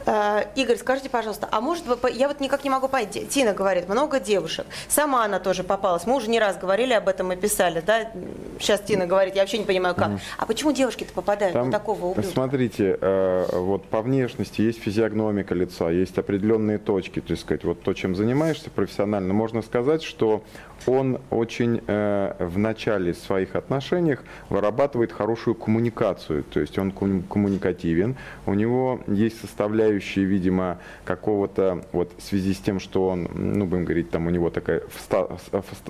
Э, 0.06 0.44
Игорь, 0.54 0.76
скажите, 0.76 1.08
пожалуйста, 1.08 1.48
а 1.50 1.60
может 1.60 1.86
вы, 1.86 1.96
я 2.10 2.28
вот 2.28 2.40
никак 2.40 2.64
не 2.64 2.70
могу 2.70 2.88
понять, 2.88 3.28
Тина 3.30 3.52
говорит, 3.54 3.88
много 3.88 4.20
девушек, 4.20 4.66
сама 4.88 5.24
она 5.24 5.38
тоже 5.38 5.64
попалась, 5.64 6.06
мы 6.06 6.16
уже 6.16 6.28
не 6.28 6.38
раз 6.38 6.58
говорили 6.58 6.92
об 6.92 7.08
этом 7.08 7.32
и 7.32 7.36
писали, 7.36 7.82
да, 7.84 8.10
сейчас 8.58 8.80
Тина 8.80 9.06
говорит, 9.06 9.34
я 9.34 9.42
вообще 9.42 9.58
не 9.58 9.64
понимаю 9.64 9.94
как, 9.94 10.12
а 10.36 10.46
почему 10.46 10.72
девушки-то 10.72 11.12
попадают 11.12 11.54
Там, 11.54 11.66
на 11.66 11.72
такого 11.72 12.06
ублюдка? 12.06 12.32
смотрите, 12.32 12.98
э, 13.00 13.46
вот 13.52 13.84
по 13.86 14.02
внешности 14.02 14.60
есть 14.60 14.80
физиогномика 14.82 15.54
лица, 15.54 15.88
есть 15.88 16.18
определенные 16.18 16.78
точки, 16.78 17.20
то 17.20 17.30
есть 17.30 17.42
сказать, 17.42 17.64
вот 17.64 17.82
то, 17.82 17.94
чем 17.94 18.14
занимаешься 18.14 18.70
профессионально, 18.70 19.32
можно 19.32 19.62
сказать, 19.62 20.02
что 20.02 20.42
он 20.86 21.20
очень 21.30 21.80
э, 21.86 22.34
в 22.38 22.58
начале 22.58 23.14
своих 23.14 23.56
отношениях 23.56 24.22
вырабатывает 24.48 25.12
хорошую 25.12 25.54
коммуникацию, 25.54 26.44
то 26.44 26.60
есть 26.60 26.78
он 26.78 26.90
ком- 26.90 27.22
коммуникативен, 27.22 28.16
у 28.46 28.54
него 28.54 29.00
есть 29.06 29.40
составляющие, 29.40 30.24
видимо, 30.24 30.78
какого-то, 31.04 31.84
вот 31.92 32.12
в 32.16 32.22
связи 32.22 32.54
с 32.54 32.58
тем, 32.58 32.80
что 32.80 33.08
он, 33.08 33.28
ну, 33.34 33.66
будем 33.66 33.84
говорить, 33.84 34.10
там 34.10 34.26
у 34.26 34.30
него 34.30 34.50
такая 34.50 34.82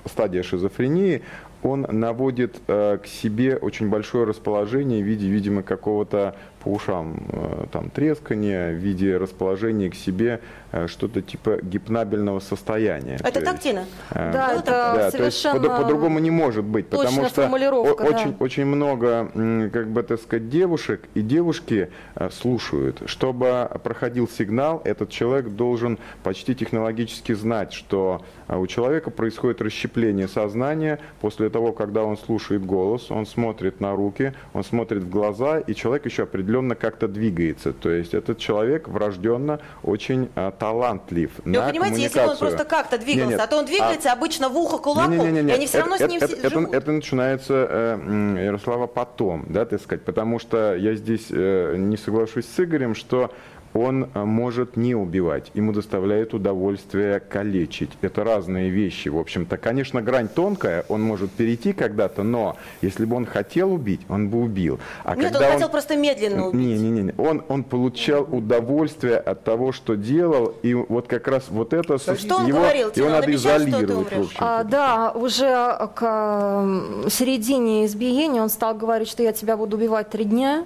стадия 0.05 0.43
шизофрении, 0.43 1.23
он 1.65 1.87
наводит 1.89 2.57
э, 2.67 2.99
к 3.01 3.07
себе 3.07 3.57
очень 3.57 3.89
большое 3.89 4.25
расположение 4.25 5.03
в 5.03 5.07
виде, 5.07 5.27
видимо, 5.27 5.63
какого-то 5.63 6.35
по 6.63 6.69
ушам 6.69 7.23
э, 7.31 7.65
там 7.71 7.89
трескания, 7.89 8.71
в 8.71 8.75
виде 8.75 9.17
расположения 9.17 9.89
к 9.89 9.95
себе 9.95 10.41
что-то 10.87 11.21
типа 11.21 11.59
гипнабельного 11.61 12.39
состояния. 12.39 13.15
Это 13.15 13.39
То 13.39 13.41
так, 13.45 13.53
есть, 13.53 13.63
Тина? 13.63 13.85
э, 14.11 14.31
Да, 14.33 14.53
это 14.53 14.65
да, 14.65 14.93
то 15.11 15.23
есть 15.23 15.39
совершенно 15.39 15.69
по- 15.69 15.81
по-другому 15.81 16.19
не 16.19 16.31
может 16.31 16.63
быть, 16.65 16.87
потому 16.87 17.25
что 17.25 17.45
о- 17.45 17.49
да. 17.49 18.05
очень, 18.05 18.35
очень 18.39 18.65
много, 18.65 19.29
как 19.71 19.87
бы 19.87 20.03
так 20.03 20.19
сказать, 20.21 20.49
девушек 20.49 21.01
и 21.13 21.21
девушки 21.21 21.89
э, 22.15 22.29
слушают. 22.31 23.01
Чтобы 23.05 23.69
проходил 23.83 24.27
сигнал, 24.27 24.81
этот 24.83 25.09
человек 25.09 25.49
должен 25.49 25.97
почти 26.23 26.55
технологически 26.55 27.33
знать, 27.33 27.73
что 27.73 28.21
э, 28.47 28.57
у 28.57 28.67
человека 28.67 29.11
происходит 29.11 29.61
расщепление 29.61 30.27
сознания 30.27 30.99
после 31.21 31.49
того, 31.49 31.71
когда 31.71 32.03
он 32.03 32.17
слушает 32.17 32.65
голос, 32.65 33.11
он 33.11 33.25
смотрит 33.25 33.79
на 33.79 33.95
руки, 33.95 34.33
он 34.53 34.63
смотрит 34.63 35.03
в 35.03 35.09
глаза, 35.09 35.59
и 35.59 35.73
человек 35.73 36.05
еще 36.05 36.23
определенно 36.23 36.75
как-то 36.75 37.07
двигается. 37.07 37.73
То 37.73 37.89
есть 37.89 38.13
этот 38.13 38.37
человек 38.39 38.87
врожденно 38.87 39.59
очень 39.83 40.29
э, 40.35 40.51
талантлив 40.65 41.29
Ну, 41.45 41.59
на 41.59 41.67
понимаете, 41.69 42.01
если 42.01 42.19
бы 42.19 42.29
он 42.29 42.37
просто 42.37 42.65
как-то 42.65 42.97
двигался, 42.97 43.25
Не-нет, 43.27 43.41
а 43.41 43.47
то 43.47 43.57
он 43.57 43.65
двигается 43.65 44.11
обычно 44.11 44.49
в 44.49 44.57
ухо 44.57 44.77
кулаком, 44.77 45.17
не-не-не-не, 45.17 45.51
и 45.51 45.55
они 45.55 45.67
все 45.67 45.79
равно 45.79 45.95
это, 45.95 46.07
с 46.07 46.11
ним 46.11 46.21
это, 46.21 46.27
си- 46.27 46.39
это, 46.39 46.49
живут. 46.49 46.73
это 46.73 46.91
начинается, 46.91 47.67
э, 47.69 48.45
Ярослава, 48.45 48.87
потом, 48.87 49.45
да, 49.49 49.65
так 49.65 49.81
сказать, 49.81 50.03
потому 50.03 50.39
что 50.39 50.75
я 50.75 50.95
здесь 50.95 51.27
э, 51.29 51.75
не 51.77 51.97
соглашусь 51.97 52.45
с 52.45 52.59
Игорем, 52.59 52.95
что 52.95 53.31
он 53.75 54.09
э, 54.13 54.23
может 54.23 54.77
не 54.77 54.95
убивать, 54.95 55.51
ему 55.53 55.73
доставляет 55.73 56.33
удовольствие 56.33 57.19
калечить. 57.19 57.91
Это 58.01 58.23
разные 58.23 58.69
вещи, 58.69 59.09
в 59.09 59.17
общем-то. 59.17 59.57
Конечно, 59.57 60.01
грань 60.01 60.29
тонкая, 60.29 60.85
он 60.89 61.01
может 61.03 61.29
перейти 61.31 61.73
когда-то, 61.73 62.23
но 62.23 62.55
если 62.81 63.03
бы 63.05 63.17
он 63.17 63.25
хотел 63.25 63.73
убить, 63.73 64.01
он 64.09 64.29
бы 64.29 64.39
убил. 64.39 64.79
А 65.03 65.15
Нет, 65.15 65.25
он 65.27 65.33
когда 65.33 65.51
хотел 65.51 65.69
просто 65.69 65.97
медленно 65.97 66.47
убить. 66.47 66.59
не, 66.61 66.77
не, 66.77 66.89
не, 66.89 67.01
не. 67.03 67.13
Он, 67.17 67.43
он 67.49 67.63
получал 67.63 68.23
удовольствие 68.23 69.17
от 69.17 69.43
того, 69.43 69.73
что 69.73 69.95
делал, 69.95 70.53
и 70.63 70.73
вот 70.73 71.07
как 71.07 71.27
раз 71.27 71.45
вот 71.49 71.73
это 71.73 71.97
Что 71.97 72.37
он 72.37 72.45
его, 72.47 72.59
говорил? 72.59 72.91
его 72.95 73.07
он 73.07 73.11
надо 73.13 73.27
обещал, 73.27 73.51
что 73.59 73.63
ты 73.65 73.69
изолировать, 73.71 74.11
умрешь? 74.13 74.25
общем-то. 74.27 74.59
А, 74.59 74.63
да, 74.63 75.11
уже 75.11 75.89
к 75.95 77.09
середине 77.09 77.85
избиения 77.85 78.41
он 78.41 78.49
стал 78.49 78.73
говорить, 78.75 79.09
что 79.09 79.21
я 79.21 79.33
тебя 79.33 79.57
буду 79.57 79.75
убивать 79.75 80.09
три 80.09 80.23
дня. 80.23 80.63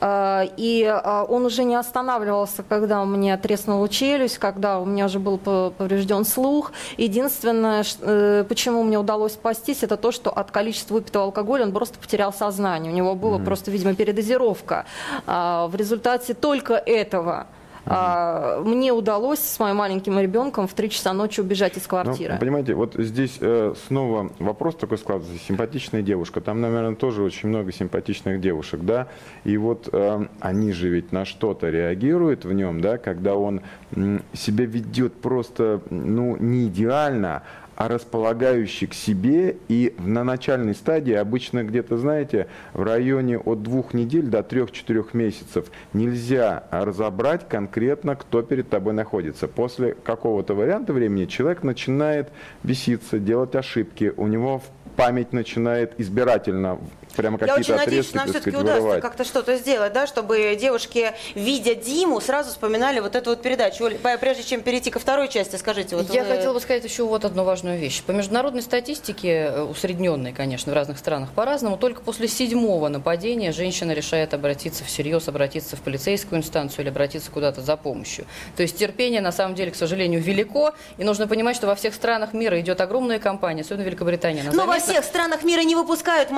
А, 0.00 0.44
И 0.56 0.88
он 1.28 1.44
уже 1.46 1.64
не 1.64 1.74
останавливался, 1.74 2.51
когда 2.68 3.00
у 3.02 3.06
меня 3.06 3.36
треснула 3.38 3.88
челюсть, 3.88 4.38
когда 4.38 4.78
у 4.80 4.84
меня 4.84 5.06
уже 5.06 5.18
был 5.18 5.38
по- 5.38 5.72
поврежден 5.76 6.24
слух. 6.24 6.72
Единственное, 6.98 7.84
э, 8.00 8.44
почему 8.48 8.82
мне 8.82 8.98
удалось 8.98 9.32
спастись, 9.32 9.82
это 9.82 9.96
то, 9.96 10.12
что 10.12 10.30
от 10.30 10.50
количества 10.50 10.94
выпитого 10.94 11.24
алкоголя 11.26 11.64
он 11.64 11.72
просто 11.72 11.98
потерял 11.98 12.32
сознание. 12.32 12.92
У 12.92 12.94
него 12.96 13.14
была 13.14 13.38
просто, 13.38 13.70
видимо, 13.70 13.94
передозировка. 13.94 14.84
А, 15.26 15.66
В 15.68 15.76
результате 15.76 16.34
только 16.34 16.74
этого 16.74 17.46
а, 17.84 18.60
мне 18.64 18.92
удалось 18.92 19.40
с 19.40 19.58
моим 19.58 19.76
маленьким 19.76 20.18
ребенком 20.18 20.68
в 20.68 20.74
3 20.74 20.90
часа 20.90 21.12
ночи 21.12 21.40
убежать 21.40 21.76
из 21.76 21.86
квартиры. 21.86 22.34
Ну, 22.34 22.40
понимаете, 22.40 22.74
вот 22.74 22.94
здесь 22.94 23.38
э, 23.40 23.74
снова 23.86 24.30
вопрос 24.38 24.76
такой 24.76 24.98
складывается. 24.98 25.44
Симпатичная 25.46 26.02
девушка. 26.02 26.40
Там, 26.40 26.60
наверное, 26.60 26.94
тоже 26.94 27.22
очень 27.22 27.48
много 27.48 27.72
симпатичных 27.72 28.40
девушек, 28.40 28.80
да. 28.82 29.08
И 29.44 29.56
вот 29.56 29.88
э, 29.92 30.26
они 30.40 30.72
же 30.72 30.88
ведь 30.88 31.12
на 31.12 31.24
что-то 31.24 31.70
реагируют 31.70 32.44
в 32.44 32.52
нем, 32.52 32.80
да, 32.80 32.98
когда 32.98 33.34
он 33.34 33.62
м, 33.96 34.22
себя 34.32 34.64
ведет 34.64 35.14
просто, 35.14 35.80
ну, 35.90 36.36
не 36.36 36.66
идеально, 36.66 37.42
а 37.76 37.88
располагающий 37.88 38.86
к 38.86 38.94
себе. 38.94 39.56
И 39.68 39.94
на 39.98 40.24
начальной 40.24 40.74
стадии, 40.74 41.14
обычно 41.14 41.64
где-то, 41.64 41.98
знаете, 41.98 42.48
в 42.72 42.82
районе 42.82 43.38
от 43.38 43.62
двух 43.62 43.94
недель 43.94 44.26
до 44.26 44.42
трех-четырех 44.42 45.14
месяцев 45.14 45.66
нельзя 45.92 46.64
разобрать 46.70 47.48
конкретно, 47.48 48.16
кто 48.16 48.42
перед 48.42 48.68
тобой 48.68 48.94
находится. 48.94 49.48
После 49.48 49.94
какого-то 49.94 50.54
варианта 50.54 50.92
времени 50.92 51.26
человек 51.26 51.62
начинает 51.62 52.28
беситься, 52.62 53.18
делать 53.18 53.54
ошибки, 53.54 54.12
у 54.16 54.26
него 54.26 54.62
память 54.96 55.32
начинает 55.32 55.98
избирательно 55.98 56.78
прямо 57.12 57.38
Я 57.40 57.54
очень 57.54 57.62
какие-то 57.62 57.84
надеюсь, 57.84 58.06
что 58.06 58.16
нам 58.16 58.26
так 58.26 58.36
все-таки 58.36 58.56
удастся 58.56 59.00
как-то 59.00 59.24
что-то 59.24 59.56
сделать, 59.56 59.92
да, 59.92 60.06
чтобы 60.06 60.56
девушки, 60.60 61.12
видя 61.34 61.74
Диму, 61.74 62.20
сразу 62.20 62.50
вспоминали 62.50 63.00
вот 63.00 63.14
эту 63.16 63.30
вот 63.30 63.42
передачу. 63.42 63.84
Оль, 63.84 63.96
прежде 64.20 64.42
чем 64.42 64.62
перейти 64.62 64.90
ко 64.90 64.98
второй 64.98 65.28
части, 65.28 65.56
скажите, 65.56 65.96
вот 65.96 66.12
Я 66.12 66.24
вы- 66.24 66.36
хотела 66.36 66.52
бы 66.54 66.60
сказать 66.60 66.84
еще 66.84 67.04
вот 67.04 67.24
одну 67.24 67.44
важную 67.44 67.78
вещь. 67.78 68.02
По 68.02 68.12
международной 68.12 68.62
статистике, 68.62 69.28
э, 69.28 69.62
усредненной, 69.62 70.32
конечно, 70.32 70.72
в 70.72 70.74
разных 70.74 70.98
странах 70.98 71.30
по-разному, 71.32 71.76
только 71.76 72.00
после 72.02 72.28
седьмого 72.28 72.88
нападения 72.88 73.52
женщина 73.52 73.92
решает 73.92 74.34
обратиться 74.34 74.84
всерьез, 74.84 75.28
обратиться 75.28 75.76
в 75.76 75.80
полицейскую 75.80 76.38
инстанцию 76.40 76.82
или 76.82 76.88
обратиться 76.90 77.30
куда-то 77.30 77.60
за 77.60 77.76
помощью. 77.76 78.26
То 78.56 78.62
есть 78.62 78.76
терпение, 78.78 79.20
на 79.20 79.32
самом 79.32 79.54
деле, 79.54 79.70
к 79.70 79.76
сожалению, 79.76 80.20
велико, 80.20 80.72
и 80.98 81.04
нужно 81.04 81.26
понимать, 81.28 81.56
что 81.56 81.66
во 81.66 81.74
всех 81.74 81.94
странах 81.94 82.32
мира 82.32 82.60
идет 82.60 82.80
огромная 82.80 83.18
кампания, 83.18 83.62
особенно 83.62 83.82
Великобритания. 83.84 84.42
Но 84.44 84.50
во 84.66 84.72
заметна. 84.78 84.92
всех 84.92 85.04
странах 85.04 85.42
мира 85.44 85.60
не 85.62 85.74
выпускают 85.74 86.30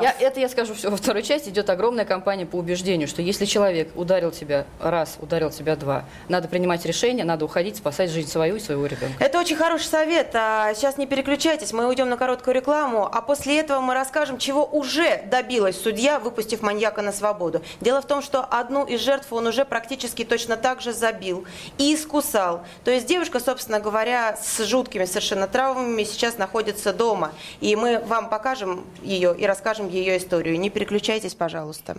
маньяков. 0.00 0.20
Я, 0.20 0.26
это 0.26 0.40
я 0.40 0.48
скажу 0.48 0.74
все 0.74 0.90
во 0.90 0.96
второй 0.96 1.22
части. 1.22 1.48
Идет 1.50 1.70
огромная 1.70 2.04
кампания 2.04 2.46
по 2.46 2.56
убеждению, 2.56 3.08
что 3.08 3.22
если 3.22 3.44
человек 3.44 3.90
ударил 3.94 4.30
тебя 4.30 4.66
раз, 4.80 5.18
ударил 5.20 5.50
тебя 5.50 5.76
два, 5.76 6.04
надо 6.28 6.48
принимать 6.48 6.84
решение, 6.84 7.24
надо 7.24 7.44
уходить, 7.44 7.76
спасать 7.76 8.10
жизнь 8.10 8.30
свою 8.30 8.56
и 8.56 8.60
своего 8.60 8.86
ребенка. 8.86 9.22
Это 9.22 9.38
очень 9.38 9.56
хороший 9.56 9.86
совет. 9.86 10.30
А 10.34 10.72
сейчас 10.74 10.96
не 10.96 11.06
переключайтесь, 11.06 11.72
мы 11.72 11.86
уйдем 11.86 12.08
на 12.08 12.16
короткую 12.16 12.54
рекламу, 12.54 13.08
а 13.10 13.20
после 13.20 13.58
этого 13.60 13.80
мы 13.80 13.94
расскажем, 13.94 14.38
чего 14.38 14.64
уже 14.64 15.22
добилась 15.26 15.80
судья, 15.80 16.18
выпустив 16.18 16.62
маньяка 16.62 17.02
на 17.02 17.12
свободу. 17.12 17.62
Дело 17.80 18.00
в 18.00 18.06
том, 18.06 18.22
что 18.22 18.44
одну 18.44 18.84
из 18.84 19.00
жертв 19.00 19.32
он 19.32 19.46
уже 19.46 19.64
практически 19.64 20.24
точно 20.24 20.56
так 20.56 20.80
же 20.80 20.92
забил 20.92 21.44
и 21.78 21.94
искусал. 21.94 22.62
То 22.84 22.90
есть 22.90 23.06
девушка, 23.06 23.40
собственно 23.40 23.80
говоря, 23.80 24.36
с 24.36 24.64
жуткими 24.64 25.04
совершенно 25.04 25.46
травмами 25.46 26.04
сейчас 26.04 26.38
находится 26.38 26.92
дома. 26.92 27.32
И 27.60 27.76
мы 27.76 27.98
вам 27.98 28.28
покажем 28.28 28.84
ее 29.02 29.34
и 29.36 29.46
расскажем 29.46 29.88
ее 29.90 30.16
историю. 30.18 30.58
Не 30.58 30.70
переключайтесь, 30.70 31.34
пожалуйста. 31.34 31.96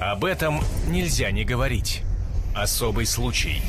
Об 0.00 0.24
этом 0.24 0.60
нельзя 0.88 1.30
не 1.30 1.44
говорить. 1.44 2.02
Особый 2.54 3.06
случай. 3.06 3.62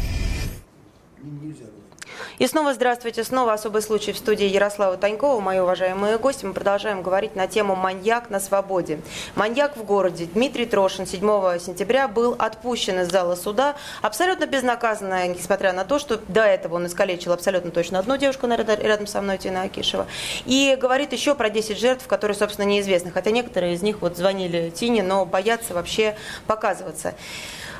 И 2.39 2.47
снова 2.47 2.73
здравствуйте, 2.73 3.23
снова 3.23 3.53
особый 3.53 3.83
случай 3.83 4.11
в 4.11 4.17
студии 4.17 4.47
Ярослава 4.47 4.97
Танькова, 4.97 5.39
мои 5.39 5.59
уважаемые 5.59 6.17
гости. 6.17 6.45
Мы 6.45 6.53
продолжаем 6.53 7.03
говорить 7.03 7.35
на 7.35 7.45
тему 7.45 7.75
«Маньяк 7.75 8.31
на 8.31 8.39
свободе». 8.39 9.01
Маньяк 9.35 9.77
в 9.77 9.83
городе. 9.83 10.25
Дмитрий 10.25 10.65
Трошин 10.65 11.05
7 11.05 11.19
сентября 11.59 12.07
был 12.07 12.35
отпущен 12.39 13.01
из 13.01 13.11
зала 13.11 13.35
суда 13.35 13.75
абсолютно 14.01 14.47
безнаказанно, 14.47 15.27
несмотря 15.27 15.73
на 15.73 15.85
то, 15.85 15.99
что 15.99 16.19
до 16.27 16.41
этого 16.41 16.75
он 16.75 16.87
искалечил 16.87 17.33
абсолютно 17.33 17.69
точно 17.69 17.99
одну 17.99 18.17
девушку 18.17 18.47
рядом 18.47 19.05
со 19.05 19.21
мной, 19.21 19.37
Тина 19.37 19.61
Акишева. 19.63 20.07
И 20.45 20.75
говорит 20.81 21.13
еще 21.13 21.35
про 21.35 21.51
10 21.51 21.77
жертв, 21.77 22.07
которые, 22.07 22.35
собственно, 22.35 22.65
неизвестны. 22.65 23.11
Хотя 23.11 23.29
некоторые 23.29 23.75
из 23.75 23.83
них 23.83 24.01
вот 24.01 24.17
звонили 24.17 24.71
Тине, 24.71 25.03
но 25.03 25.23
боятся 25.25 25.75
вообще 25.75 26.15
показываться. 26.47 27.13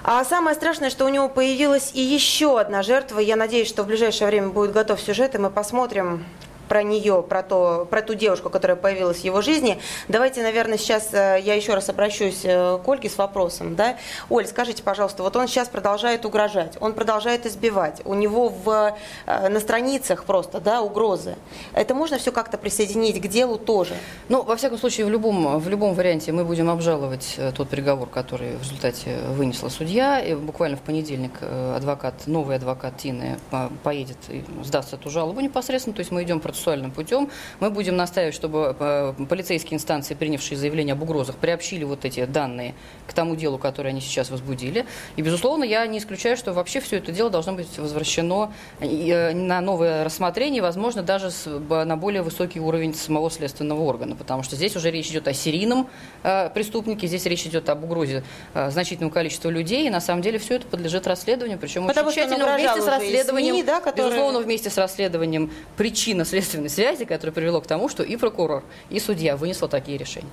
А 0.05 0.25
самое 0.25 0.53
страшное, 0.53 0.89
что 0.89 1.05
у 1.05 1.09
него 1.09 1.29
появилась 1.29 1.91
и 1.93 2.01
еще 2.01 2.59
одна 2.59 2.83
жертва. 2.83 3.19
Я 3.19 3.37
надеюсь, 3.37 3.69
что 3.69 3.83
в 3.83 3.87
ближайшее 3.87 4.27
время 4.27 4.49
будет 4.49 4.73
готов 4.73 4.99
сюжет, 4.99 5.33
и 5.33 5.37
мы 5.37 5.49
посмотрим 5.49 6.25
про 6.73 6.81
нее, 6.81 7.21
про, 7.21 7.43
то, 7.43 7.87
про 7.87 8.01
ту 8.01 8.15
девушку, 8.15 8.49
которая 8.49 8.75
появилась 8.75 9.19
в 9.19 9.23
его 9.23 9.43
жизни. 9.43 9.77
Давайте, 10.07 10.41
наверное, 10.41 10.79
сейчас 10.79 11.13
э, 11.13 11.39
я 11.39 11.53
еще 11.53 11.75
раз 11.75 11.87
обращусь 11.87 12.39
э, 12.45 12.79
к 12.83 12.87
Ольге 12.87 13.11
с 13.11 13.17
вопросом. 13.19 13.75
Да? 13.75 13.97
Оль, 14.27 14.47
скажите, 14.47 14.81
пожалуйста, 14.81 15.21
вот 15.21 15.35
он 15.35 15.47
сейчас 15.47 15.67
продолжает 15.67 16.25
угрожать, 16.25 16.75
он 16.79 16.93
продолжает 16.93 17.45
избивать, 17.45 18.01
у 18.05 18.15
него 18.15 18.49
в, 18.49 18.95
э, 19.27 19.49
на 19.49 19.59
страницах 19.59 20.23
просто 20.25 20.59
да, 20.59 20.81
угрозы. 20.81 21.35
Это 21.75 21.93
можно 21.93 22.17
все 22.17 22.31
как-то 22.31 22.57
присоединить 22.57 23.21
к 23.21 23.27
делу 23.27 23.59
тоже? 23.59 23.93
Ну, 24.27 24.41
во 24.41 24.55
всяком 24.55 24.79
случае, 24.79 25.05
в 25.05 25.11
любом, 25.11 25.59
в 25.59 25.69
любом 25.69 25.93
варианте 25.93 26.31
мы 26.31 26.43
будем 26.43 26.71
обжаловать 26.71 27.39
тот 27.55 27.69
приговор, 27.69 28.09
который 28.09 28.55
в 28.55 28.63
результате 28.63 29.19
вынесла 29.29 29.69
судья. 29.69 30.19
И 30.19 30.33
буквально 30.33 30.77
в 30.77 30.81
понедельник 30.81 31.33
адвокат, 31.75 32.25
новый 32.25 32.55
адвокат 32.55 32.97
Тины 32.97 33.37
по- 33.51 33.69
поедет 33.83 34.17
и 34.29 34.43
сдаст 34.63 34.91
эту 34.95 35.11
жалобу 35.11 35.39
непосредственно. 35.39 35.93
То 35.95 35.99
есть 35.99 36.09
мы 36.09 36.23
идем 36.23 36.39
процессуальным 36.63 36.91
путем. 36.91 37.29
Мы 37.59 37.69
будем 37.69 37.95
настаивать, 37.97 38.33
чтобы 38.33 38.75
э, 38.79 39.13
полицейские 39.27 39.75
инстанции, 39.75 40.13
принявшие 40.13 40.57
заявление 40.57 40.93
об 40.93 41.03
угрозах, 41.03 41.35
приобщили 41.35 41.83
вот 41.83 42.05
эти 42.05 42.25
данные 42.25 42.73
к 43.05 43.13
тому 43.13 43.35
делу, 43.35 43.57
которое 43.57 43.89
они 43.89 44.01
сейчас 44.01 44.29
возбудили. 44.29 44.85
И, 45.17 45.21
безусловно, 45.21 45.65
я 45.65 45.85
не 45.87 45.97
исключаю, 45.97 46.37
что 46.37 46.53
вообще 46.53 46.79
все 46.79 46.97
это 46.97 47.11
дело 47.11 47.29
должно 47.29 47.53
быть 47.53 47.77
возвращено 47.77 48.53
э, 48.79 49.33
на 49.33 49.59
новое 49.61 50.03
рассмотрение, 50.03 50.61
возможно, 50.61 51.03
даже 51.03 51.31
на 51.69 51.97
более 51.97 52.21
высокий 52.21 52.59
уровень 52.59 52.93
самого 52.93 53.29
следственного 53.29 53.81
органа, 53.81 54.15
потому 54.15 54.43
что 54.43 54.55
здесь 54.55 54.75
уже 54.75 54.89
речь 54.91 55.09
идет 55.09 55.27
о 55.27 55.33
серийном 55.33 55.87
э, 56.23 56.49
преступнике, 56.49 57.07
здесь 57.07 57.25
речь 57.25 57.45
идет 57.45 57.69
об 57.69 57.83
угрозе 57.83 58.23
значительному 58.53 59.11
количеству 59.11 59.49
людей, 59.49 59.87
и 59.87 59.89
на 59.89 59.99
самом 59.99 60.21
деле 60.21 60.39
все 60.39 60.55
это 60.55 60.67
подлежит 60.67 61.07
расследованию, 61.07 61.57
причем 61.59 61.87
Потому 61.87 62.09
очень 62.09 62.21
тщательно 62.21 62.55
вместе 62.55 62.81
с 62.81 62.87
расследованием, 62.87 63.55
СМИ, 63.55 63.63
да, 63.63 63.81
которые- 63.81 64.11
безусловно, 64.11 64.39
вместе 64.39 64.69
с 64.69 64.77
расследованием 64.77 65.51
причинно-следственной 66.53 66.69
связи, 66.69 67.05
которое 67.05 67.31
привело 67.31 67.61
к 67.61 67.67
тому, 67.67 67.89
что 67.89 68.03
и 68.03 68.15
прокурор, 68.15 68.63
и 68.89 68.99
судья 68.99 69.35
вынесла 69.35 69.67
такие 69.67 69.97
решения. 69.97 70.29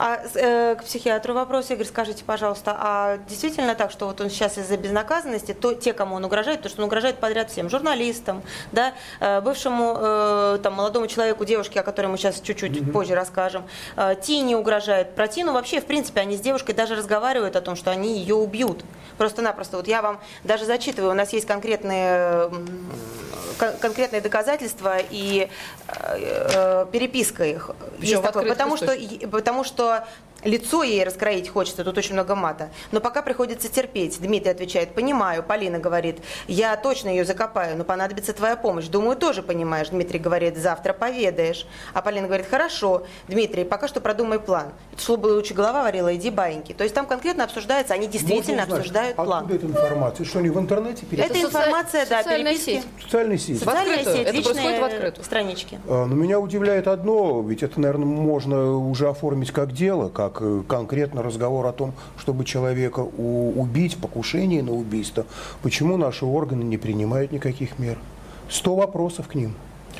А 0.00 0.20
э, 0.34 0.76
к 0.76 0.84
психиатру 0.84 1.34
вопрос, 1.34 1.70
Игорь, 1.70 1.86
скажите, 1.86 2.22
пожалуйста, 2.24 2.76
а 2.78 3.18
действительно 3.28 3.74
так, 3.74 3.90
что 3.90 4.06
вот 4.06 4.20
он 4.20 4.30
сейчас 4.30 4.56
из-за 4.56 4.76
безнаказанности, 4.76 5.54
то 5.54 5.74
те, 5.74 5.92
кому 5.92 6.14
он 6.14 6.24
угрожает, 6.24 6.62
то 6.62 6.68
что 6.68 6.82
он 6.82 6.86
угрожает 6.86 7.16
подряд 7.18 7.50
всем, 7.50 7.68
журналистам, 7.68 8.42
да, 8.70 8.92
э, 9.18 9.40
бывшему 9.40 9.96
э, 9.98 10.58
там 10.62 10.74
молодому 10.74 11.08
человеку, 11.08 11.44
девушке, 11.44 11.80
о 11.80 11.82
которой 11.82 12.06
мы 12.06 12.16
сейчас 12.16 12.40
чуть-чуть 12.40 12.92
позже 12.92 13.16
расскажем, 13.16 13.64
э, 13.96 14.14
Тине 14.22 14.56
угрожает. 14.56 15.16
Про 15.16 15.26
Тину 15.26 15.52
вообще, 15.52 15.80
в 15.80 15.86
принципе, 15.86 16.20
они 16.20 16.36
с 16.36 16.40
девушкой 16.40 16.74
даже 16.74 16.94
разговаривают 16.94 17.56
о 17.56 17.60
том, 17.60 17.74
что 17.74 17.90
они 17.90 18.18
ее 18.20 18.36
убьют. 18.36 18.84
Просто-напросто. 19.16 19.78
Вот 19.78 19.88
я 19.88 20.00
вам 20.00 20.20
даже 20.44 20.64
зачитываю, 20.64 21.10
у 21.10 21.16
нас 21.16 21.32
есть 21.32 21.46
конкретные, 21.46 22.50
конкретные 23.80 24.20
доказательства 24.20 24.98
и 25.10 25.48
э, 25.88 25.92
э, 26.54 26.86
переписка 26.92 27.44
их. 27.44 27.70
Причем 27.98 28.12
Есть 28.12 28.22
такое. 28.22 28.48
Потому 28.48 28.76
что, 28.76 28.86
источниках. 28.86 29.22
и- 29.22 29.26
потому 29.26 29.64
что 29.64 29.87
说 29.88 30.02
лицо 30.48 30.82
ей 30.82 31.04
раскроить 31.04 31.48
хочется, 31.48 31.84
тут 31.84 31.96
очень 31.98 32.14
много 32.14 32.34
мата. 32.34 32.70
Но 32.90 33.00
пока 33.00 33.22
приходится 33.22 33.68
терпеть. 33.68 34.18
Дмитрий 34.20 34.50
отвечает, 34.50 34.94
понимаю. 34.94 35.42
Полина 35.42 35.78
говорит, 35.78 36.18
я 36.46 36.76
точно 36.76 37.08
ее 37.10 37.24
закопаю, 37.24 37.76
но 37.76 37.84
понадобится 37.84 38.32
твоя 38.32 38.56
помощь. 38.56 38.86
Думаю, 38.86 39.16
тоже 39.16 39.42
понимаешь. 39.42 39.88
Дмитрий 39.90 40.18
говорит, 40.18 40.56
завтра 40.56 40.92
поведаешь. 40.92 41.66
А 41.92 42.02
Полина 42.02 42.26
говорит, 42.26 42.46
хорошо. 42.50 43.02
Дмитрий, 43.28 43.64
пока 43.64 43.88
что 43.88 44.00
продумай 44.00 44.40
план. 44.40 44.68
Чтобы 44.96 45.26
лучше 45.28 45.54
голова 45.54 45.82
варила, 45.82 46.14
иди 46.16 46.30
баиньки. 46.30 46.72
То 46.72 46.82
есть 46.84 46.94
там 46.94 47.06
конкретно 47.06 47.44
обсуждается, 47.44 47.94
они 47.94 48.06
действительно 48.06 48.62
Можно 48.62 48.62
узнать, 48.62 48.78
обсуждают 48.80 49.16
план. 49.16 49.44
Откуда 49.44 49.54
эта 49.56 49.66
информация? 49.66 50.26
Что 50.26 50.38
они 50.38 50.48
в 50.50 50.58
интернете 50.58 51.02
Это 51.02 51.16
переписывают? 51.16 51.44
соци- 51.54 51.58
информация, 51.58 52.06
да, 52.06 52.22
социальная 52.22 52.52
переписки. 52.54 52.82
социальной 53.02 53.38
сети? 53.38 53.58
Социальная 53.58 53.94
открытую. 53.98 54.16
сеть, 54.16 54.26
Это 54.26 54.42
происходит 54.42 54.80
в 54.80 54.84
открытую. 54.84 55.24
странички. 55.24 55.80
А, 55.88 56.06
Но 56.06 56.14
меня 56.14 56.40
удивляет 56.40 56.88
одно, 56.88 57.42
ведь 57.42 57.62
это, 57.62 57.80
наверное, 57.80 58.06
можно 58.06 58.72
уже 58.76 59.08
оформить 59.08 59.52
как 59.52 59.72
дело, 59.72 60.08
как 60.08 60.37
э, 60.40 60.62
конкретно 60.66 61.22
разговор 61.22 61.66
о 61.66 61.72
том, 61.72 61.92
чтобы 62.18 62.44
человека 62.44 63.00
убить, 63.00 63.96
покушение 63.96 64.62
на 64.62 64.72
убийство. 64.72 65.24
Почему 65.62 65.96
наши 65.96 66.24
органы 66.24 66.62
не 66.62 66.76
принимают 66.76 67.32
никаких 67.32 67.78
мер? 67.78 67.98
Сто 68.48 68.76
вопросов 68.76 69.28
к 69.28 69.34
ним. 69.34 69.54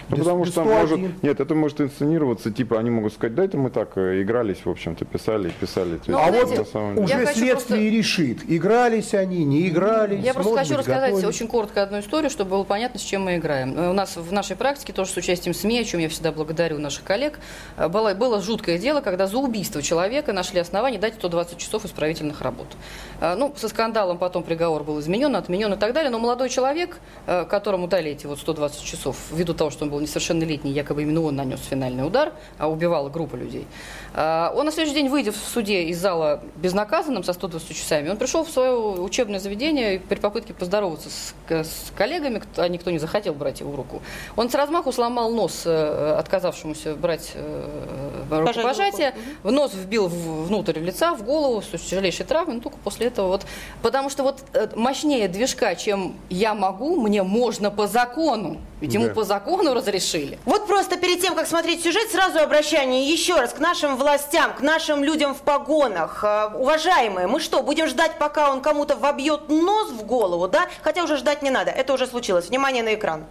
Ну, 0.09 0.17
Да 0.17 0.23
потому 0.23 0.45
с- 0.45 0.49
что 0.51 0.65
может, 0.65 0.89
101. 0.99 1.15
нет, 1.23 1.41
это 1.41 1.55
может 1.55 1.81
инсценироваться, 1.81 2.51
типа 2.51 2.79
они 2.79 2.91
могут 2.91 3.13
сказать, 3.13 3.35
да, 3.35 3.45
это 3.45 3.57
мы 3.57 3.71
так 3.71 3.97
э, 3.97 4.23
игрались, 4.23 4.59
в 4.65 4.71
общем-то, 4.71 5.05
писали, 5.05 5.51
писали. 5.61 5.99
Ну, 6.07 6.19
А 6.19 6.31
вот 6.31 6.51
уже 6.99 7.27
следствие 7.27 7.53
просто- 7.55 7.77
решит, 7.77 8.39
игрались 8.47 9.15
они, 9.15 9.45
не 9.45 9.69
игрались. 9.69 10.23
Я 10.25 10.35
просто 10.35 10.57
хочу 10.57 10.69
быть, 10.71 10.79
рассказать 10.79 11.11
готовились. 11.13 11.29
очень 11.37 11.49
коротко 11.49 11.83
одну 11.83 12.01
историю, 12.01 12.31
чтобы 12.31 12.51
было 12.51 12.65
понятно, 12.65 13.01
с 13.01 13.03
чем 13.03 13.23
мы 13.25 13.37
играем. 13.37 13.75
Э, 13.79 13.89
У 13.91 13.93
нас 13.95 14.17
в 14.17 14.33
нашей 14.33 14.57
практике, 14.57 14.93
тоже 14.93 15.11
с 15.13 15.17
участием 15.17 15.55
СМИ, 15.55 15.81
о 15.81 15.85
чем 15.85 16.01
я 16.01 16.09
всегда 16.11 16.31
благодарю 16.33 16.79
наших 16.79 17.05
коллег, 17.05 17.39
э, 17.79 17.89
было, 17.89 18.13
было 18.15 18.41
жуткое 18.43 18.79
дело, 18.79 19.01
когда 19.01 19.27
за 19.27 19.39
убийство 19.39 19.81
человека 19.83 20.33
нашли 20.33 20.61
основания 20.61 20.99
дать 20.99 21.15
120 21.15 21.57
часов 21.59 21.85
исправительных 21.85 22.41
работ. 22.43 22.67
Ну, 23.21 23.55
со 23.57 23.69
скандалом 23.69 24.19
потом 24.19 24.43
приговор 24.43 24.85
был 24.85 25.01
изменен, 25.01 25.35
отменен 25.35 25.73
и 25.73 25.77
так 25.77 25.93
далее, 25.95 26.11
но 26.11 26.19
молодой 26.19 26.49
человек, 26.51 26.99
которому 27.27 27.89
дали 27.89 28.11
эти 28.13 28.27
вот 28.27 28.39
120 28.39 28.83
часов, 28.85 29.17
ввиду 29.33 29.55
того, 29.55 29.71
что 29.71 29.79
что 29.79 29.87
он 29.89 29.93
был 29.93 30.01
несовершеннолетний, 30.01 30.73
якобы 30.73 31.03
именно 31.03 31.23
он 31.23 31.37
нанес 31.37 31.61
финальный 31.61 32.07
удар, 32.07 32.33
а 32.59 32.69
убивала 32.69 33.09
группа 33.09 33.37
людей. 33.37 33.67
А, 34.15 34.53
он 34.55 34.67
на 34.67 34.73
следующий 34.73 34.95
день, 34.95 35.09
выйдя 35.09 35.33
в 35.33 35.37
суде 35.37 35.85
из 35.85 35.99
зала 35.99 36.43
безнаказанным 36.57 37.25
со 37.25 37.33
120 37.33 37.77
часами, 37.77 38.11
он 38.11 38.17
пришел 38.17 38.45
в 38.45 38.51
свое 38.51 38.77
учебное 38.77 39.41
заведение 39.41 39.97
и 39.97 39.99
при 39.99 40.17
попытке 40.17 40.55
поздороваться 40.55 41.09
с, 41.11 41.35
с 41.49 41.93
коллегами, 41.97 42.43
а 42.57 42.69
никто 42.69 42.91
не 42.91 42.99
захотел 42.99 43.35
брать 43.35 43.61
его 43.61 43.73
в 43.73 43.77
руку, 43.77 44.03
он 44.37 44.51
с 44.51 44.55
размаху 44.55 44.93
сломал 44.93 45.31
нос 45.31 45.63
э, 45.65 46.17
отказавшемуся 46.19 46.95
брать 46.95 47.33
э, 47.35 48.25
рукопожатие, 48.31 49.15
в 49.43 49.51
нос 49.51 49.73
вбил 49.75 50.09
внутрь 50.09 50.79
лица, 50.79 51.15
в 51.15 51.23
голову, 51.23 51.63
тяжелейшие 51.63 52.27
травмы, 52.27 52.55
но 52.55 52.61
только 52.61 52.79
после 52.79 53.07
этого 53.07 53.29
вот, 53.29 53.47
потому 53.83 54.11
что 54.11 54.23
вот 54.23 54.41
э, 54.53 54.69
мощнее 54.77 55.29
движка, 55.29 55.75
чем 55.75 56.15
я 56.29 56.55
могу, 56.55 56.97
мне 57.01 57.23
можно 57.23 57.71
по 57.71 57.87
закону. 57.87 58.59
Ведь 58.81 58.95
ему 58.95 59.07
да. 59.07 59.15
по 59.15 59.25
закону 59.25 59.75
разрешили. 59.79 60.39
Вот 60.45 60.67
просто 60.67 60.97
перед 60.97 61.21
тем, 61.21 61.35
как 61.35 61.47
смотреть 61.47 61.83
сюжет, 61.83 62.11
сразу 62.11 62.39
обращение 62.39 63.11
еще 63.11 63.35
раз 63.37 63.53
к 63.53 63.59
нашим 63.59 63.97
властям, 63.97 64.55
к 64.55 64.61
нашим 64.61 65.03
людям 65.03 65.35
в 65.35 65.41
погонах. 65.41 66.23
Э, 66.23 66.51
уважаемые, 66.55 67.27
мы 67.27 67.41
что, 67.41 67.63
будем 67.63 67.89
ждать, 67.89 68.19
пока 68.19 68.53
он 68.53 68.61
кому-то 68.61 68.97
вобьет 68.97 69.49
нос 69.49 69.91
в 69.91 70.05
голову, 70.05 70.49
да? 70.49 70.69
Хотя 70.83 71.05
уже 71.05 71.17
ждать 71.17 71.43
не 71.43 71.51
надо, 71.51 71.71
это 71.71 71.93
уже 71.93 72.07
случилось. 72.07 72.49
Внимание 72.49 72.83
на 72.83 72.95
экран. 72.95 73.25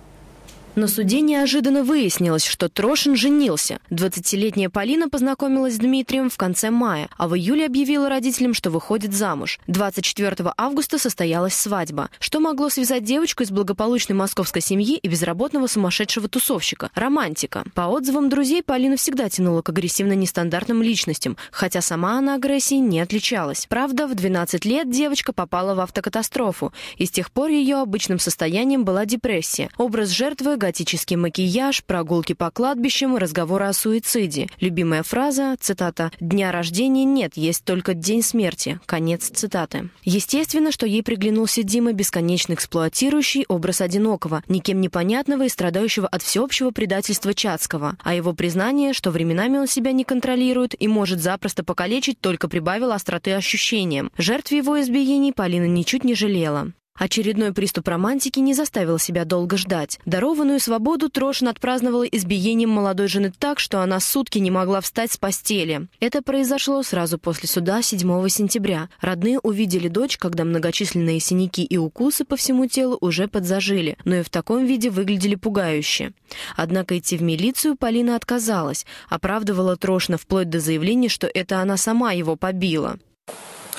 На 0.78 0.88
суде 0.88 1.22
неожиданно 1.22 1.84
выяснилось, 1.84 2.46
что 2.46 2.70
Трошин 2.70 3.16
женился. 3.16 3.80
20-летняя 3.90 4.70
Полина 4.70 5.10
познакомилась 5.10 5.74
с 5.74 5.80
Дмитрием 5.80 6.30
в 6.30 6.38
конце 6.38 6.70
мая, 6.70 7.10
а 7.18 7.28
в 7.28 7.36
июле 7.36 7.66
объявила 7.66 8.10
родителям, 8.10 8.54
что 8.54 8.70
выходит 8.70 9.12
замуж. 9.12 9.58
24 9.66 10.36
августа 10.56 11.00
состоялась 11.00 11.56
свадьба. 11.56 12.12
Что 12.20 12.40
могло 12.40 12.70
связать 12.70 13.04
девочку 13.04 13.42
из 13.42 13.50
благополучной 13.50 14.16
московской 14.16 14.62
семьи 14.62 14.98
и 14.98 15.08
безработного 15.08 15.66
сумасшедшего 15.66 16.28
тусовщика? 16.28 16.92
Романтика. 16.94 17.64
По 17.74 17.88
отзывам 17.88 18.30
друзей, 18.30 18.62
Полина 18.62 18.98
всегда 18.98 19.30
тянула 19.30 19.64
к 19.64 19.70
агрессивно-нестандартным 19.70 20.84
личностям, 20.84 21.38
хотя 21.50 21.82
сама 21.82 22.20
она 22.20 22.36
агрессией 22.36 22.82
не 22.82 23.00
отличалась. 23.00 23.66
Правда, 23.68 24.06
в 24.06 24.14
12 24.14 24.64
лет 24.64 24.92
девочка 24.92 25.34
попала 25.34 25.74
в 25.74 25.80
автокатастрофу, 25.80 26.72
и 26.98 27.08
с 27.08 27.10
тех 27.10 27.32
пор 27.32 27.50
ее 27.50 27.78
обычным 27.78 28.20
состоянием 28.20 28.86
была 28.86 29.08
депрессия. 29.08 29.72
Образ 29.80 30.10
жертвы 30.10 30.54
готический 30.68 31.16
макияж, 31.16 31.82
прогулки 31.86 32.34
по 32.34 32.52
кладбищам, 32.52 33.16
разговоры 33.16 33.68
о 33.68 33.74
суициде. 33.74 34.48
Любимая 34.60 35.02
фраза, 35.02 35.56
цитата, 35.62 36.12
«Дня 36.20 36.52
рождения 36.52 37.06
нет, 37.06 37.38
есть 37.38 37.64
только 37.64 37.94
день 37.94 38.22
смерти». 38.22 38.78
Конец 38.86 39.30
цитаты. 39.30 39.90
Естественно, 40.04 40.74
что 40.74 40.86
ей 40.86 41.04
приглянулся 41.04 41.64
Дима, 41.64 41.94
бесконечно 41.94 42.52
эксплуатирующий 42.52 43.46
образ 43.48 43.80
одинокого, 43.80 44.44
никем 44.50 44.82
непонятного 44.82 45.44
и 45.44 45.50
страдающего 45.50 46.06
от 46.10 46.22
всеобщего 46.22 46.72
предательства 46.72 47.34
Чацкого. 47.34 47.96
А 48.04 48.14
его 48.14 48.34
признание, 48.34 48.92
что 48.92 49.10
временами 49.10 49.60
он 49.60 49.68
себя 49.68 49.94
не 49.94 50.04
контролирует 50.04 50.76
и 50.78 50.90
может 50.90 51.22
запросто 51.22 51.64
покалечить, 51.64 52.20
только 52.20 52.50
прибавило 52.50 52.94
остроты 52.94 53.32
ощущениям. 53.32 54.12
Жертве 54.18 54.58
его 54.58 54.82
избиений 54.82 55.32
Полина 55.32 55.66
ничуть 55.66 56.04
не 56.04 56.14
жалела. 56.14 56.74
Очередной 56.98 57.54
приступ 57.54 57.88
романтики 57.88 58.40
не 58.40 58.54
заставил 58.54 58.98
себя 58.98 59.24
долго 59.24 59.56
ждать. 59.56 60.00
Дарованную 60.06 60.60
свободу 60.60 61.10
Трошин 61.10 61.48
отпраздновала 61.48 62.04
избиением 62.04 62.72
молодой 62.72 63.08
жены 63.08 63.32
так, 63.38 63.60
что 63.60 63.82
она 63.82 64.00
сутки 64.00 64.40
не 64.40 64.50
могла 64.50 64.82
встать 64.82 65.12
с 65.12 65.18
постели. 65.18 65.88
Это 66.00 66.24
произошло 66.24 66.82
сразу 66.82 67.20
после 67.20 67.48
суда 67.48 67.82
7 67.82 68.28
сентября. 68.30 68.90
Родные 69.00 69.40
увидели 69.40 69.88
дочь, 69.88 70.18
когда 70.18 70.44
многочисленные 70.44 71.20
синяки 71.20 71.64
и 71.64 71.78
укусы 71.78 72.26
по 72.26 72.36
всему 72.36 72.66
телу 72.66 72.98
уже 73.00 73.28
подзажили, 73.28 73.98
но 74.04 74.16
и 74.16 74.24
в 74.24 74.30
таком 74.30 74.66
виде 74.66 74.90
выглядели 74.90 75.36
пугающе. 75.36 76.14
Однако 76.56 76.98
идти 76.98 77.18
в 77.18 77.22
милицию 77.22 77.76
Полина 77.76 78.16
отказалась, 78.16 78.86
оправдывала 79.08 79.78
Трошина 79.78 80.18
вплоть 80.18 80.50
до 80.50 80.60
заявления, 80.60 81.10
что 81.10 81.28
это 81.28 81.60
она 81.60 81.78
сама 81.78 82.12
его 82.14 82.36
побила. 82.36 82.98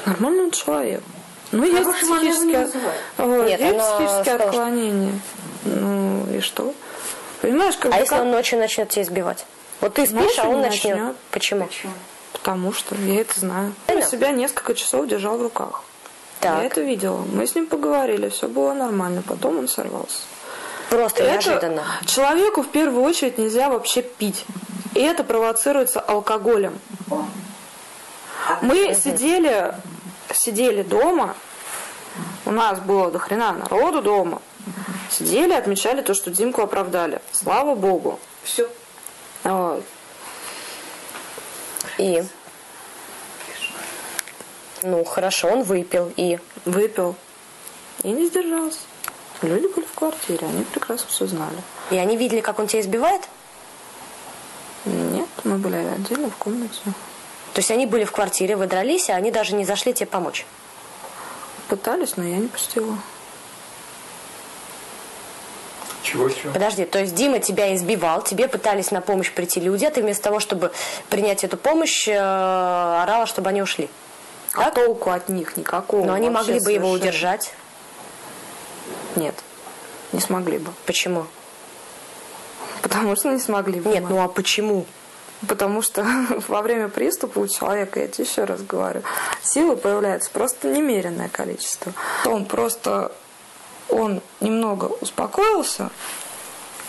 Нормальный 0.06 0.50
человек. 0.52 1.02
Ну, 1.50 1.64
есть 1.64 1.90
психическое, 1.90 2.68
Нет, 3.18 3.60
есть 3.60 3.78
психическое 3.78 4.34
отклонение. 4.36 5.20
Ну, 5.64 6.26
и 6.32 6.40
что? 6.40 6.74
Понимаешь, 7.40 7.76
как 7.76 7.94
А 7.94 7.98
если 7.98 8.10
как... 8.10 8.22
он 8.22 8.30
ночью 8.30 8.58
начнет 8.58 8.88
тебя 8.88 9.02
избивать? 9.02 9.46
Вот 9.80 9.94
ты 9.94 10.06
спишь, 10.06 10.20
ночью 10.20 10.42
а 10.44 10.48
он 10.48 10.60
начнет. 10.60 10.96
начнет. 10.96 11.16
Почему? 11.30 11.66
Почему? 11.66 11.92
Потому 12.32 12.72
что 12.72 12.94
я 12.96 13.20
это 13.20 13.38
знаю. 13.38 13.72
Он 13.86 14.02
себя 14.02 14.30
несколько 14.30 14.74
часов 14.74 15.06
держал 15.06 15.38
в 15.38 15.42
руках. 15.42 15.82
Так. 16.40 16.58
Я 16.58 16.66
это 16.66 16.80
видела. 16.80 17.18
Мы 17.32 17.46
с 17.46 17.54
ним 17.54 17.66
поговорили, 17.66 18.28
все 18.28 18.48
было 18.48 18.72
нормально. 18.72 19.22
Потом 19.26 19.58
он 19.58 19.68
сорвался. 19.68 20.22
Просто 20.90 21.22
это 21.22 21.32
неожиданно. 21.32 21.84
Человеку 22.06 22.62
в 22.62 22.68
первую 22.68 23.02
очередь 23.02 23.38
нельзя 23.38 23.68
вообще 23.68 24.02
пить. 24.02 24.44
И 24.94 25.00
это 25.00 25.24
провоцируется 25.24 26.00
алкоголем. 26.00 26.78
Мы 28.62 28.94
сидели 28.94 29.74
сидели 30.32 30.82
дома, 30.82 31.34
у 32.44 32.50
нас 32.50 32.80
было 32.80 33.10
до 33.10 33.18
хрена 33.18 33.52
народу 33.52 34.02
дома, 34.02 34.42
сидели, 35.10 35.52
отмечали 35.52 36.02
то, 36.02 36.14
что 36.14 36.30
Димку 36.30 36.62
оправдали. 36.62 37.20
Слава 37.32 37.74
Богу. 37.74 38.18
Все. 38.42 38.68
Вот. 39.44 39.84
И? 41.98 42.22
Ну, 44.82 45.04
хорошо, 45.04 45.48
он 45.48 45.62
выпил 45.62 46.12
и? 46.16 46.38
Выпил. 46.64 47.16
И 48.02 48.10
не 48.10 48.26
сдержался. 48.26 48.78
Люди 49.42 49.66
были 49.66 49.84
в 49.84 49.92
квартире, 49.92 50.46
они 50.46 50.64
прекрасно 50.64 51.08
все 51.08 51.26
знали. 51.26 51.62
И 51.90 51.96
они 51.96 52.16
видели, 52.16 52.40
как 52.40 52.58
он 52.58 52.66
тебя 52.66 52.80
избивает? 52.80 53.22
Нет, 54.84 55.28
мы 55.44 55.58
были 55.58 55.76
отдельно 55.76 56.30
в 56.30 56.36
комнате. 56.36 56.80
То 57.58 57.60
есть 57.60 57.72
они 57.72 57.86
были 57.86 58.04
в 58.04 58.12
квартире, 58.12 58.54
вы 58.54 58.68
дрались, 58.68 59.10
а 59.10 59.14
они 59.14 59.32
даже 59.32 59.56
не 59.56 59.64
зашли 59.64 59.92
тебе 59.92 60.06
помочь? 60.06 60.46
Пытались, 61.66 62.16
но 62.16 62.22
я 62.22 62.36
не 62.36 62.46
пустила. 62.46 62.96
Чего, 66.04 66.28
чего? 66.28 66.52
Подожди, 66.52 66.84
то 66.84 67.00
есть 67.00 67.16
Дима 67.16 67.40
тебя 67.40 67.74
избивал, 67.74 68.22
тебе 68.22 68.46
пытались 68.46 68.92
на 68.92 69.00
помощь 69.00 69.32
прийти 69.32 69.58
люди, 69.58 69.84
а 69.84 69.90
ты 69.90 70.02
вместо 70.02 70.22
того, 70.22 70.38
чтобы 70.38 70.70
принять 71.10 71.42
эту 71.42 71.56
помощь, 71.56 72.06
э, 72.06 72.12
орала, 72.16 73.26
чтобы 73.26 73.48
они 73.48 73.60
ушли. 73.60 73.90
А 74.52 74.66
так? 74.66 74.74
толку 74.74 75.10
от 75.10 75.28
них 75.28 75.56
никакого. 75.56 76.06
Но 76.06 76.12
они 76.12 76.30
могли 76.30 76.60
бы 76.60 76.60
совершенно. 76.60 76.84
его 76.84 76.90
удержать. 76.92 77.54
Нет, 79.16 79.34
не 80.12 80.20
смогли 80.20 80.58
бы. 80.58 80.70
Почему? 80.86 81.26
Потому 82.82 83.16
что 83.16 83.32
не 83.32 83.40
смогли 83.40 83.80
бы. 83.80 83.90
Нет, 83.90 84.04
ну 84.08 84.22
а 84.22 84.28
почему? 84.28 84.86
Потому 85.46 85.82
что 85.82 86.04
во 86.48 86.62
время 86.62 86.88
приступа 86.88 87.38
у 87.38 87.46
человека, 87.46 88.00
я 88.00 88.08
тебе 88.08 88.24
еще 88.24 88.44
раз 88.44 88.62
говорю, 88.62 89.02
силы 89.42 89.76
появляется 89.76 90.30
просто 90.30 90.68
немеренное 90.68 91.28
количество. 91.28 91.92
Он 92.24 92.44
просто, 92.44 93.12
он 93.88 94.20
немного 94.40 94.86
успокоился, 94.86 95.90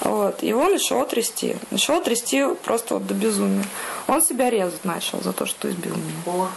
вот, 0.01 0.41
его 0.43 0.69
начало 0.69 1.05
трясти. 1.05 1.57
Начало 1.71 2.01
трясти 2.01 2.45
просто 2.63 2.95
вот 2.95 3.07
до 3.07 3.13
безумия. 3.13 3.65
Он 4.07 4.21
себя 4.21 4.49
резать 4.49 4.85
начал 4.85 5.21
за 5.21 5.33
то, 5.33 5.45
что 5.45 5.69
избил 5.69 5.95
меня. 5.95 6.13
Вот. 6.25 6.49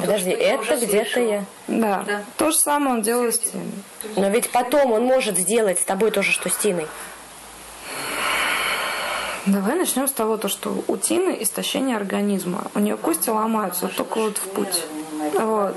Подожди, 0.00 0.30
это 0.30 0.76
где-то 0.76 1.20
я. 1.20 1.44
Да. 1.68 2.02
да. 2.06 2.24
То 2.36 2.50
же 2.50 2.58
самое 2.58 2.96
он 2.96 3.02
делает 3.02 3.36
с 3.36 3.38
Тиной. 3.38 3.66
Но 4.16 4.28
ведь 4.28 4.50
потом 4.50 4.90
он 4.90 5.04
может 5.04 5.38
сделать 5.38 5.78
с 5.78 5.84
тобой 5.84 6.10
то 6.10 6.22
же, 6.22 6.32
что 6.32 6.48
с 6.48 6.56
Тиной. 6.56 6.88
Давай 9.46 9.74
начнем 9.76 10.06
с 10.06 10.12
того, 10.12 10.36
то, 10.36 10.48
что 10.48 10.84
у 10.86 10.96
Тины 10.96 11.36
истощение 11.40 11.96
организма. 11.96 12.70
У 12.74 12.78
нее 12.78 12.96
кости 12.96 13.28
ломаются 13.28 13.88
только 13.88 14.18
вот 14.18 14.38
в 14.38 14.48
путь. 14.50 14.84
Вот. 15.34 15.76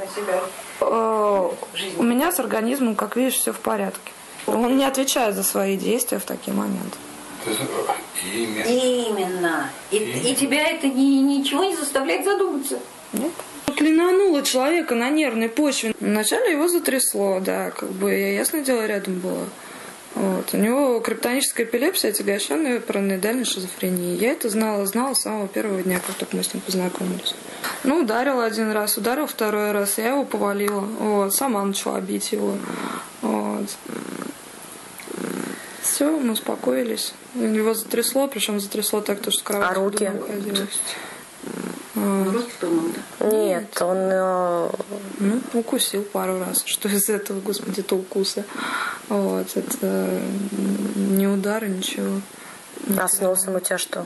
Э, 0.82 1.50
у 1.98 2.04
меня 2.04 2.32
с 2.32 2.40
организмом, 2.40 2.96
как 2.96 3.16
видишь, 3.16 3.36
все 3.36 3.54
в 3.54 3.60
порядке. 3.60 4.12
Он 4.46 4.78
не 4.78 4.86
отвечает 4.86 5.36
за 5.36 5.44
свои 5.44 5.78
действия 5.78 6.20
в 6.20 6.26
такие 6.26 6.56
моменты. 6.56 6.98
Именно. 8.34 8.64
Именно. 8.66 9.70
И, 9.92 9.98
и 9.98 10.36
тебя 10.36 10.70
это 10.70 10.88
ни, 10.88 11.22
ничего 11.22 11.64
не 11.64 11.76
заставляет 11.76 12.24
задуматься. 12.24 12.80
Нет. 13.14 13.32
Клинануло 13.76 14.44
человека 14.44 14.96
на 14.96 15.10
нервной 15.10 15.50
почве. 15.50 15.96
Вначале 16.00 16.52
его 16.52 16.68
затрясло, 16.68 17.40
да, 17.40 17.72
как 17.72 17.92
бы 17.92 18.12
я, 18.12 18.34
ясное 18.34 18.62
дело, 18.62 18.86
рядом 18.86 19.20
была. 19.20 19.46
Вот. 20.16 20.54
У 20.54 20.58
него 20.58 21.00
криптоническая 21.02 21.66
эпилепсия, 21.66 22.12
отягощенная 22.12 22.80
параноидальной 22.80 23.44
шизофренией. 23.44 24.18
Я 24.18 24.32
это 24.32 24.50
знала, 24.50 24.86
знала 24.86 25.14
с 25.14 25.22
самого 25.22 25.50
первого 25.50 25.82
дня, 25.82 26.00
как 26.06 26.16
только 26.16 26.38
мы 26.38 26.44
с 26.44 26.54
ним 26.54 26.62
познакомились. 26.62 27.36
Ну, 27.84 28.00
ударил 28.00 28.40
один 28.40 28.72
раз, 28.72 28.98
ударил 28.98 29.28
второй 29.28 29.74
раз, 29.74 29.98
я 29.98 30.10
его 30.10 30.24
повалила. 30.24 30.80
Вот. 30.80 31.36
Сама 31.36 31.64
начала 31.66 32.00
бить 32.00 32.32
его. 32.32 32.58
Вот. 33.22 33.70
Все, 35.82 36.18
мы 36.18 36.34
успокоились. 36.34 37.14
Его 37.36 37.74
затрясло, 37.74 38.28
причем 38.28 38.60
затрясло 38.60 39.02
так, 39.02 39.20
то, 39.20 39.32
что 39.32 39.44
кровать 39.44 39.72
а 39.72 39.74
руки? 39.76 40.12
Нет, 43.22 43.82
он... 43.82 43.98
Э, 43.98 44.70
ну, 45.20 45.42
укусил 45.54 46.04
пару 46.04 46.40
раз. 46.40 46.64
Что 46.66 46.90
из 46.90 47.10
этого, 47.10 47.40
господи, 47.40 47.82
то 47.82 47.96
укуса. 47.96 48.46
Вот, 49.10 49.48
это 49.56 50.20
не 50.96 51.28
удары, 51.28 51.68
ничего. 51.68 52.22
А 52.98 53.08
с 53.08 53.20
носом 53.22 53.56
у 53.56 53.60
тебя 53.60 53.78
что? 53.78 54.06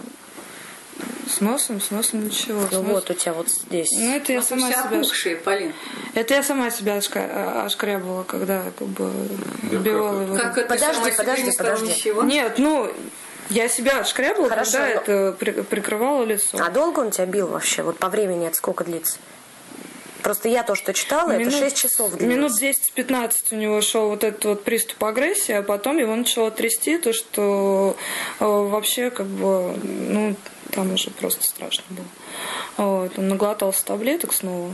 С 1.29 1.41
носом, 1.41 1.79
с 1.79 1.91
носом 1.91 2.25
ничего. 2.25 2.62
Ну 2.71 2.81
вот 2.83 3.09
у 3.09 3.13
тебя 3.13 3.33
вот 3.33 3.49
здесь. 3.49 3.91
Ну 3.93 4.15
это 4.15 4.33
я 4.33 4.39
А 4.39 4.43
сама 4.43 4.69
вся 4.69 4.83
себя... 4.88 4.97
опухшие, 4.99 5.35
Полин. 5.38 5.73
Это 6.15 6.33
я 6.33 6.43
сама 6.43 6.69
себя 6.71 6.97
ошка- 6.97 7.63
ошкрябала, 7.65 8.23
когда 8.23 8.63
как 8.77 8.88
бы 8.88 9.09
убивала 9.71 10.21
его. 10.23 10.35
Как 10.35 10.57
это 10.57 10.67
Подожди, 10.67 11.12
подожди, 11.15 11.51
подожди. 11.55 11.88
ничего? 11.88 12.23
Нет, 12.23 12.55
ну, 12.57 12.91
я 13.49 13.69
себя 13.69 13.99
отшкрябала, 13.99 14.49
Хорошо, 14.49 14.71
когда 14.79 14.88
но- 14.88 15.01
это 15.01 15.35
при- 15.39 15.62
прикрывало 15.62 16.23
лицо. 16.25 16.57
А 16.59 16.69
долго 16.69 16.99
он 16.99 17.12
тебя 17.12 17.25
бил 17.27 17.47
вообще? 17.47 17.83
Вот 17.83 17.97
по 17.99 18.09
времени 18.09 18.47
это 18.47 18.57
сколько 18.57 18.83
длится? 18.83 19.17
Просто 20.23 20.49
я 20.49 20.63
то, 20.63 20.75
что 20.75 20.93
читала, 20.93 21.32
это 21.32 21.49
6 21.49 21.77
часов 21.77 22.15
длилось. 22.15 22.36
Минут 22.36 22.62
10-15 22.62 23.34
у 23.51 23.55
него 23.55 23.82
шел 23.82 24.10
вот 24.10 24.23
этот 24.23 24.45
вот 24.45 24.63
приступ 24.63 25.03
агрессии, 25.03 25.53
а 25.53 25.63
потом 25.63 25.97
его 25.97 26.15
начало 26.15 26.51
трясти, 26.51 26.97
то, 26.97 27.13
что 27.13 27.95
э, 28.39 28.45
вообще 28.45 29.10
как 29.12 29.27
бы, 29.27 29.75
ну, 29.84 30.36
там 30.71 30.93
уже 30.93 31.10
просто 31.12 31.43
страшно 31.43 31.84
было. 31.89 32.05
Вот, 32.77 33.17
он 33.17 33.27
наглотался 33.29 33.86
таблеток 33.86 34.34
снова. 34.34 34.71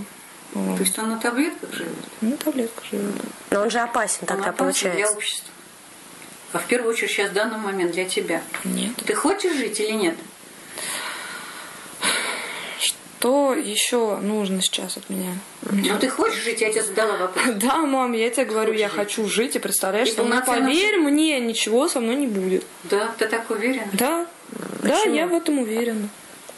Вот. 0.53 0.77
То 0.77 0.83
есть 0.83 0.97
он 0.97 1.09
на 1.09 1.19
таблетках 1.19 1.73
живет? 1.73 1.95
Ну, 2.21 2.37
таблетка 2.37 2.81
живет. 2.89 3.15
Но 3.51 3.61
он 3.61 3.69
же 3.69 3.79
опасен 3.79 4.19
Он 4.21 4.27
тогда 4.27 4.49
опасен 4.49 4.57
получается. 4.57 4.97
для 4.97 5.11
общества. 5.11 5.51
А 6.53 6.59
в 6.59 6.65
первую 6.67 6.93
очередь 6.93 7.11
сейчас 7.11 7.31
в 7.31 7.33
данный 7.33 7.57
момент 7.57 7.91
для 7.91 8.05
тебя. 8.05 8.41
Нет. 8.63 8.95
Ты 9.05 9.13
хочешь 9.13 9.53
жить 9.53 9.79
или 9.79 9.91
нет? 9.91 10.15
Что 13.17 13.55
еще 13.55 14.17
нужно 14.17 14.61
сейчас 14.61 14.97
от 14.97 15.09
меня? 15.09 15.31
Ну 15.63 15.97
ты 15.99 16.09
хочешь 16.09 16.43
жить, 16.43 16.61
я 16.61 16.71
тебе 16.71 16.83
задала 16.83 17.17
вопрос. 17.17 17.45
Да, 17.55 17.77
мам, 17.77 18.13
я 18.13 18.29
тебе 18.29 18.45
говорю, 18.45 18.73
я 18.73 18.87
Хочешь 18.87 19.15
хочу 19.15 19.27
жить, 19.27 19.55
и 19.55 19.59
представляешь, 19.59 20.09
И 20.09 20.11
что, 20.11 20.25
ну, 20.25 20.45
поверь 20.45 20.99
мне, 20.99 21.39
ничего 21.39 21.87
со 21.87 22.01
мной 22.01 22.17
не 22.17 22.27
будет. 22.27 22.63
Да, 22.83 23.15
ты 23.17 23.25
так 23.27 23.49
уверен? 23.49 23.81
Да, 23.93 24.27
да, 24.83 25.01
я 25.05 25.25
в 25.25 25.33
этом 25.33 25.57
уверена. 25.57 26.07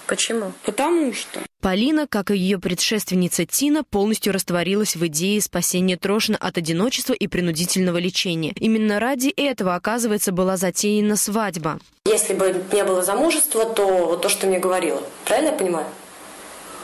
Почему? 0.08 0.52
Потому 0.64 1.14
что 1.14 1.40
Полина, 1.62 2.06
как 2.06 2.32
и 2.32 2.38
ее 2.38 2.60
предшественница 2.60 3.46
Тина, 3.46 3.86
полностью 3.86 4.34
растворилась 4.34 4.98
в 4.98 5.08
идее 5.08 5.42
спасения 5.42 5.96
Трошина 5.96 6.38
от 6.38 6.58
одиночества 6.58 7.14
и 7.14 7.28
принудительного 7.28 7.98
лечения. 7.98 8.54
Именно 8.60 9.00
ради 9.00 9.30
этого, 9.30 9.76
оказывается, 9.76 10.34
была 10.34 10.58
затеяна 10.58 11.16
свадьба. 11.16 11.80
Если 12.06 12.34
бы 12.34 12.62
не 12.74 12.84
было 12.84 13.04
замужества, 13.04 13.66
то 13.66 14.18
то, 14.18 14.28
что 14.28 14.42
ты 14.42 14.48
мне 14.48 14.60
говорила. 14.60 15.02
Правильно 15.24 15.52
я 15.52 15.56
понимаю? 15.56 15.86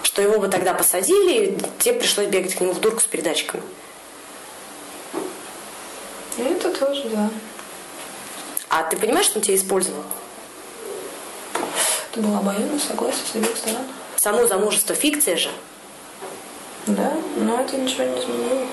Что 0.04 0.22
его 0.22 0.40
бы 0.40 0.48
тогда 0.48 0.74
посадили, 0.74 1.46
и 1.46 1.58
тебе 1.80 1.96
пришлось 1.96 2.28
бегать 2.28 2.56
к 2.56 2.62
нему 2.62 2.74
в 2.74 2.80
дурку 2.80 3.00
с 3.00 3.06
передатчиками. 3.06 3.64
это 6.38 6.70
тоже, 6.72 7.10
да. 7.10 7.30
А 8.70 8.84
ты 8.84 8.98
понимаешь, 8.98 9.28
что 9.28 9.40
он 9.40 9.44
тебя 9.44 9.56
использовал? 9.56 10.04
Это 12.12 12.22
было 12.22 12.40
обоюдно 12.40 12.80
согласие 12.80 13.24
с 13.32 13.36
обеих 13.36 13.58
сторон. 13.58 13.84
Само 14.18 14.46
замужество 14.48 14.96
фикция 14.96 15.38
же. 15.38 15.50
Да, 16.86 17.14
но 17.38 17.62
это 17.62 17.78
ничего 17.78 18.04
не 18.04 18.20
изменило. 18.20 18.68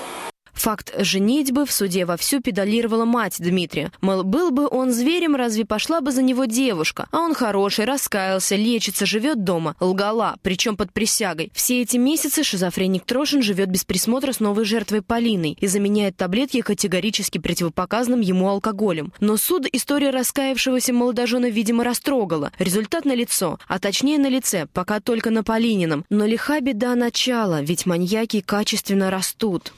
Факт 0.53 0.93
женитьбы 0.97 1.65
в 1.65 1.71
суде 1.71 2.05
вовсю 2.05 2.41
педалировала 2.41 3.05
мать 3.05 3.37
Дмитрия. 3.39 3.91
Мол, 4.01 4.23
был 4.23 4.51
бы 4.51 4.67
он 4.67 4.91
зверем, 4.91 5.35
разве 5.35 5.65
пошла 5.65 6.01
бы 6.01 6.11
за 6.11 6.21
него 6.21 6.45
девушка? 6.45 7.07
А 7.11 7.19
он 7.19 7.33
хороший, 7.33 7.85
раскаялся, 7.85 8.55
лечится, 8.55 9.05
живет 9.05 9.43
дома. 9.43 9.75
Лгала, 9.79 10.35
причем 10.41 10.77
под 10.77 10.93
присягой. 10.93 11.51
Все 11.53 11.81
эти 11.81 11.97
месяцы 11.97 12.43
шизофреник 12.43 13.05
Трошин 13.05 13.41
живет 13.41 13.69
без 13.69 13.85
присмотра 13.85 14.33
с 14.33 14.39
новой 14.39 14.65
жертвой 14.65 15.01
Полиной 15.01 15.57
и 15.59 15.67
заменяет 15.67 16.17
таблетки 16.17 16.61
категорически 16.61 17.37
противопоказанным 17.37 18.21
ему 18.21 18.47
алкоголем. 18.49 19.13
Но 19.19 19.37
суд 19.37 19.67
история 19.71 20.11
раскаявшегося 20.11 20.93
молодожена, 20.93 21.49
видимо, 21.49 21.83
растрогала. 21.83 22.51
Результат 22.59 23.05
на 23.05 23.15
лицо, 23.15 23.59
а 23.67 23.79
точнее 23.79 24.19
на 24.19 24.29
лице, 24.29 24.67
пока 24.73 24.99
только 24.99 25.31
на 25.31 25.43
Полинином. 25.43 26.05
Но 26.09 26.25
лиха 26.25 26.59
беда 26.59 26.95
начала, 26.95 27.61
ведь 27.61 27.85
маньяки 27.85 28.41
качественно 28.41 29.09
растут. 29.09 29.73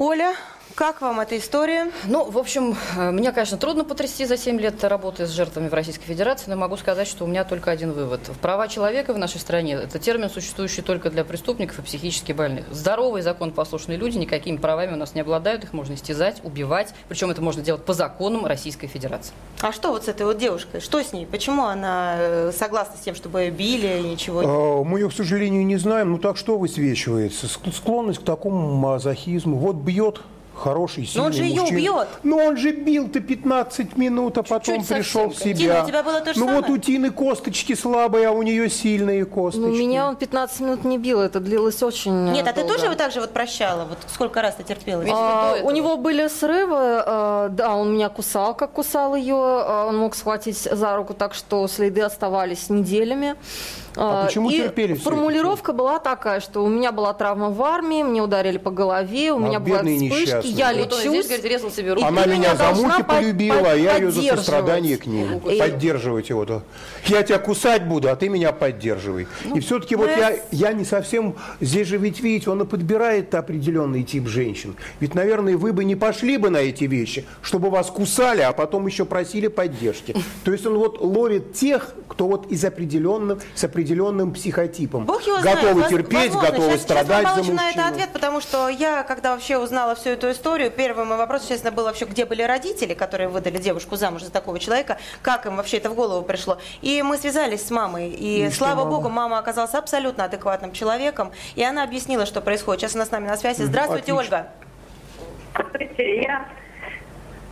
Оля, 0.00 0.32
как 0.78 1.00
вам 1.00 1.18
эта 1.18 1.36
история? 1.36 1.90
Ну, 2.06 2.30
в 2.30 2.38
общем, 2.38 2.76
э, 2.96 3.10
меня, 3.10 3.32
конечно, 3.32 3.58
трудно 3.58 3.84
потрясти 3.84 4.24
за 4.26 4.36
7 4.36 4.60
лет 4.60 4.84
работы 4.84 5.26
с 5.26 5.30
жертвами 5.30 5.66
в 5.68 5.74
Российской 5.74 6.04
Федерации, 6.04 6.48
но 6.48 6.54
могу 6.54 6.76
сказать, 6.76 7.08
что 7.08 7.24
у 7.24 7.26
меня 7.26 7.42
только 7.42 7.72
один 7.72 7.90
вывод. 7.90 8.20
Права 8.40 8.68
человека 8.68 9.12
в 9.12 9.18
нашей 9.18 9.40
стране– 9.40 9.72
это 9.82 9.98
термин, 9.98 10.30
существующий 10.30 10.82
только 10.82 11.10
для 11.10 11.24
преступников 11.24 11.80
и 11.80 11.82
психически 11.82 12.30
больных. 12.30 12.64
Здоровые, 12.70 13.24
законопослушные 13.24 13.98
люди 13.98 14.18
никакими 14.18 14.56
правами 14.56 14.92
у 14.92 14.96
нас 14.96 15.16
не 15.16 15.22
обладают, 15.22 15.64
их 15.64 15.72
можно 15.72 15.94
истязать, 15.94 16.40
убивать, 16.44 16.94
причем 17.08 17.32
это 17.32 17.42
можно 17.42 17.60
делать 17.60 17.84
по 17.84 17.92
законам 17.92 18.46
Российской 18.46 18.86
Федерации. 18.86 19.32
А 19.60 19.72
что 19.72 19.90
вот 19.90 20.04
с 20.04 20.08
этой 20.08 20.26
вот 20.26 20.38
девушкой? 20.38 20.80
Что 20.80 21.02
с 21.02 21.12
ней? 21.12 21.26
Почему 21.26 21.64
она 21.64 22.14
э, 22.18 22.52
согласна 22.56 22.96
с 22.96 23.00
тем, 23.00 23.16
чтобы 23.16 23.40
ее 23.40 23.50
били 23.50 23.98
и 23.98 24.02
ничего 24.10 24.44
не... 24.44 24.48
А, 24.48 24.84
Мы 24.84 25.00
ее, 25.00 25.08
к 25.08 25.12
сожалению, 25.12 25.66
не 25.66 25.76
знаем. 25.76 26.12
Ну 26.12 26.18
так 26.18 26.36
что 26.36 26.56
высвечивается? 26.56 27.46
Ск- 27.46 27.74
Склонность 27.74 28.20
к 28.20 28.24
такому 28.24 28.76
мазохизму. 28.76 29.56
Вот 29.56 29.74
бьет 29.74 30.20
хороший, 30.58 31.06
сильный 31.06 31.20
Но 31.20 31.26
он 31.26 31.32
же 31.32 31.42
ее 31.44 31.60
мужчина. 31.60 31.78
убьет. 31.78 32.08
Ну 32.22 32.36
он 32.36 32.56
же 32.56 32.72
бил-то 32.72 33.20
15 33.20 33.96
минут, 33.96 34.38
а 34.38 34.42
потом 34.42 34.80
Чуть-чуть 34.80 34.88
пришел 34.96 35.28
в 35.30 35.36
себя. 35.36 35.54
Тина, 35.54 35.84
у 35.84 35.86
тебя 35.86 36.02
было 36.02 36.20
то 36.20 36.34
же 36.34 36.40
ну 36.40 36.46
вот 36.46 36.64
самое? 36.64 36.72
у 36.72 36.78
Тины 36.78 37.10
косточки 37.10 37.74
слабые, 37.74 38.28
а 38.28 38.32
у 38.32 38.42
нее 38.42 38.68
сильные 38.68 39.24
косточки. 39.24 39.66
Ну, 39.66 39.76
меня 39.76 40.08
он 40.08 40.16
15 40.16 40.60
минут 40.60 40.84
не 40.84 40.98
бил, 40.98 41.20
это 41.20 41.40
длилось 41.40 41.82
очень 41.82 42.32
Нет, 42.32 42.46
а 42.46 42.52
ты 42.52 42.60
долго. 42.60 42.74
тоже 42.74 42.88
вот 42.88 42.98
так 42.98 43.12
же 43.12 43.20
вот 43.20 43.30
прощала? 43.32 43.84
Вот 43.84 43.98
сколько 44.12 44.42
раз 44.42 44.56
ты 44.56 44.62
терпела? 44.64 45.04
А, 45.10 45.56
у 45.62 45.70
него 45.70 45.96
были 45.96 46.28
срывы, 46.28 47.02
э, 47.06 47.48
да, 47.50 47.74
он 47.74 47.94
меня 47.94 48.08
кусал, 48.08 48.54
как 48.54 48.72
кусал 48.72 49.14
ее, 49.14 49.34
э, 49.34 49.86
он 49.88 49.96
мог 49.98 50.14
схватить 50.14 50.58
за 50.58 50.96
руку 50.96 51.14
так, 51.14 51.34
что 51.34 51.66
следы 51.68 52.02
оставались 52.02 52.68
неделями. 52.70 53.36
А 53.96 54.22
Э, 54.24 54.26
почему 54.26 54.50
и 54.50 54.56
терпели 54.58 54.94
всё 54.94 55.00
это? 55.02 55.10
формулировка 55.10 55.72
была 55.72 55.98
такая, 55.98 56.40
что 56.40 56.64
у 56.64 56.68
меня 56.68 56.92
была 56.92 57.12
травма 57.14 57.50
в 57.50 57.62
армии, 57.62 58.02
мне 58.02 58.22
ударили 58.22 58.58
по 58.58 58.70
голове, 58.70 59.32
у 59.32 59.36
А, 59.36 59.48
меня 59.48 59.58
бедный 59.58 59.96
вспышки, 60.10 60.46
я 60.46 60.72
Вот 60.72 60.92
он 60.92 60.98
здесь, 61.00 61.04
лечусь. 61.12 61.26
говорит, 61.26 61.44
резал 61.44 61.70
себе 61.70 61.92
руку. 61.94 62.04
И 62.04 62.08
Она 62.08 62.26
меня 62.26 62.54
за 62.54 62.70
муки 62.72 63.02
полюбила, 63.02 63.72
а 63.72 63.74
я 63.74 63.96
ее 63.96 64.10
за 64.10 64.22
сострадание 64.22 64.96
к 64.98 65.06
ней. 65.06 65.26
И- 65.50 65.58
Поддерживать 65.58 66.28
его. 66.28 66.44
то. 66.44 66.62
Я 67.06 67.22
тебя 67.22 67.38
кусать 67.38 67.86
буду, 67.86 68.08
а 68.10 68.16
ты 68.16 68.28
меня 68.28 68.52
поддерживай. 68.52 69.26
Ну, 69.44 69.56
и 69.56 69.60
все-таки 69.60 69.96
вот 69.96 70.08
я, 70.10 70.36
я 70.52 70.72
не 70.72 70.84
совсем... 70.84 71.34
Здесь 71.60 71.88
же 71.88 71.96
ведь, 71.96 72.20
видите, 72.20 72.50
он 72.50 72.62
и 72.62 72.64
подбирает 72.64 73.34
определенный 73.34 74.02
тип 74.04 74.26
женщин. 74.28 74.76
Ведь, 75.00 75.14
наверное, 75.14 75.56
вы 75.56 75.72
бы 75.72 75.84
не 75.84 75.96
пошли 75.96 76.36
бы 76.36 76.50
на 76.50 76.58
эти 76.58 76.84
вещи, 76.84 77.24
чтобы 77.42 77.70
вас 77.70 77.88
кусали, 77.90 78.42
а 78.42 78.52
потом 78.52 78.86
еще 78.86 79.04
просили 79.04 79.48
поддержки. 79.48 80.14
То 80.44 80.52
есть 80.52 80.64
он 80.66 80.78
вот 80.78 81.00
ловит 81.00 81.54
тех, 81.54 81.94
кто 82.08 82.26
вот 82.28 82.46
из 82.50 82.64
определенным, 82.64 83.40
с 83.54 83.64
определенным 83.78 84.32
психотипом. 84.32 85.04
Бог 85.04 85.22
его 85.22 85.36
готовы 85.40 85.74
знает. 85.74 85.88
Терпеть, 85.88 86.34
возможно. 86.34 86.50
готовы 86.50 86.70
сейчас, 86.70 86.82
страдать 86.82 87.26
сейчас 87.26 87.34
за 87.46 87.52
мужчину. 87.52 87.70
это 87.70 87.86
ответ, 87.86 88.08
потому 88.12 88.40
что 88.40 88.68
я, 88.68 89.04
когда 89.04 89.32
вообще 89.32 89.56
узнала 89.56 89.94
всю 89.94 90.10
эту 90.10 90.30
историю, 90.32 90.72
первый 90.72 91.04
мой 91.04 91.16
вопрос, 91.16 91.42
естественно, 91.42 91.70
был 91.70 91.84
вообще, 91.84 92.04
где 92.06 92.24
были 92.24 92.42
родители, 92.42 92.94
которые 92.94 93.28
выдали 93.28 93.58
девушку 93.58 93.94
замуж 93.94 94.22
за 94.22 94.32
такого 94.32 94.58
человека, 94.58 94.98
как 95.22 95.46
им 95.46 95.56
вообще 95.56 95.76
это 95.76 95.90
в 95.90 95.94
голову 95.94 96.24
пришло. 96.24 96.58
И 96.82 97.02
мы 97.02 97.18
связались 97.18 97.64
с 97.66 97.70
мамой, 97.70 98.08
и, 98.10 98.46
И 98.46 98.50
слава 98.50 98.84
мама? 98.84 98.90
богу, 98.90 99.08
мама 99.10 99.38
оказалась 99.38 99.74
абсолютно 99.74 100.24
адекватным 100.24 100.72
человеком, 100.72 101.30
и 101.54 101.62
она 101.62 101.84
объяснила, 101.84 102.26
что 102.26 102.40
происходит. 102.40 102.80
Сейчас 102.80 102.96
она 102.96 103.06
с 103.06 103.12
нами 103.12 103.28
на 103.28 103.36
связи. 103.36 103.62
Здравствуйте, 103.62 104.12
отлично. 104.12 104.38
Ольга. 104.38 104.48
Здравствуйте, 105.54 106.22
я 106.22 106.48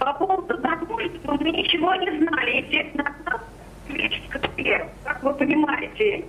по 0.00 0.12
поводу 0.14 0.60
замужества 0.60 1.36
мы 1.40 1.50
ничего 1.50 1.94
не 1.94 2.18
знали. 2.18 2.62
Естественно, 2.62 3.14
как 5.04 5.22
вы 5.22 5.34
понимаете, 5.34 6.24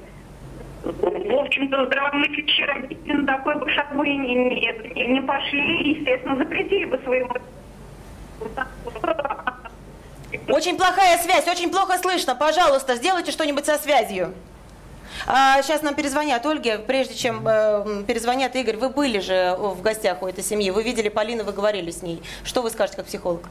в 0.83 1.33
общем-то, 1.33 1.85
здравомыслящие 1.85 2.65
родители 2.65 3.13
на 3.13 3.27
такой 3.27 3.55
бы 3.55 3.69
шаг 3.71 3.95
бы 3.95 4.07
и 4.07 4.17
не, 4.17 4.35
не, 4.35 5.07
не 5.07 5.21
пошли, 5.21 5.93
естественно, 5.95 6.37
запретили 6.37 6.85
бы 6.85 6.97
своему 6.99 7.33
Очень 10.47 10.77
плохая 10.77 11.17
связь, 11.17 11.47
очень 11.47 11.71
плохо 11.71 11.97
слышно. 11.97 12.35
Пожалуйста, 12.35 12.95
сделайте 12.95 13.31
что-нибудь 13.31 13.65
со 13.65 13.77
связью. 13.77 14.33
А, 15.25 15.61
сейчас 15.61 15.81
нам 15.81 15.95
перезвонят 15.95 16.45
Ольге. 16.45 16.77
Прежде 16.77 17.15
чем 17.15 17.45
э, 17.47 18.03
перезвонят, 18.07 18.55
Игорь, 18.55 18.77
вы 18.77 18.89
были 18.89 19.19
же 19.19 19.55
в 19.57 19.81
гостях 19.81 20.21
у 20.21 20.27
этой 20.27 20.43
семьи. 20.43 20.69
Вы 20.69 20.83
видели 20.83 21.09
Полину, 21.09 21.43
вы 21.43 21.53
говорили 21.53 21.91
с 21.91 22.01
ней. 22.01 22.21
Что 22.43 22.61
вы 22.61 22.69
скажете 22.69 22.97
как 22.97 23.07
психолог? 23.07 23.49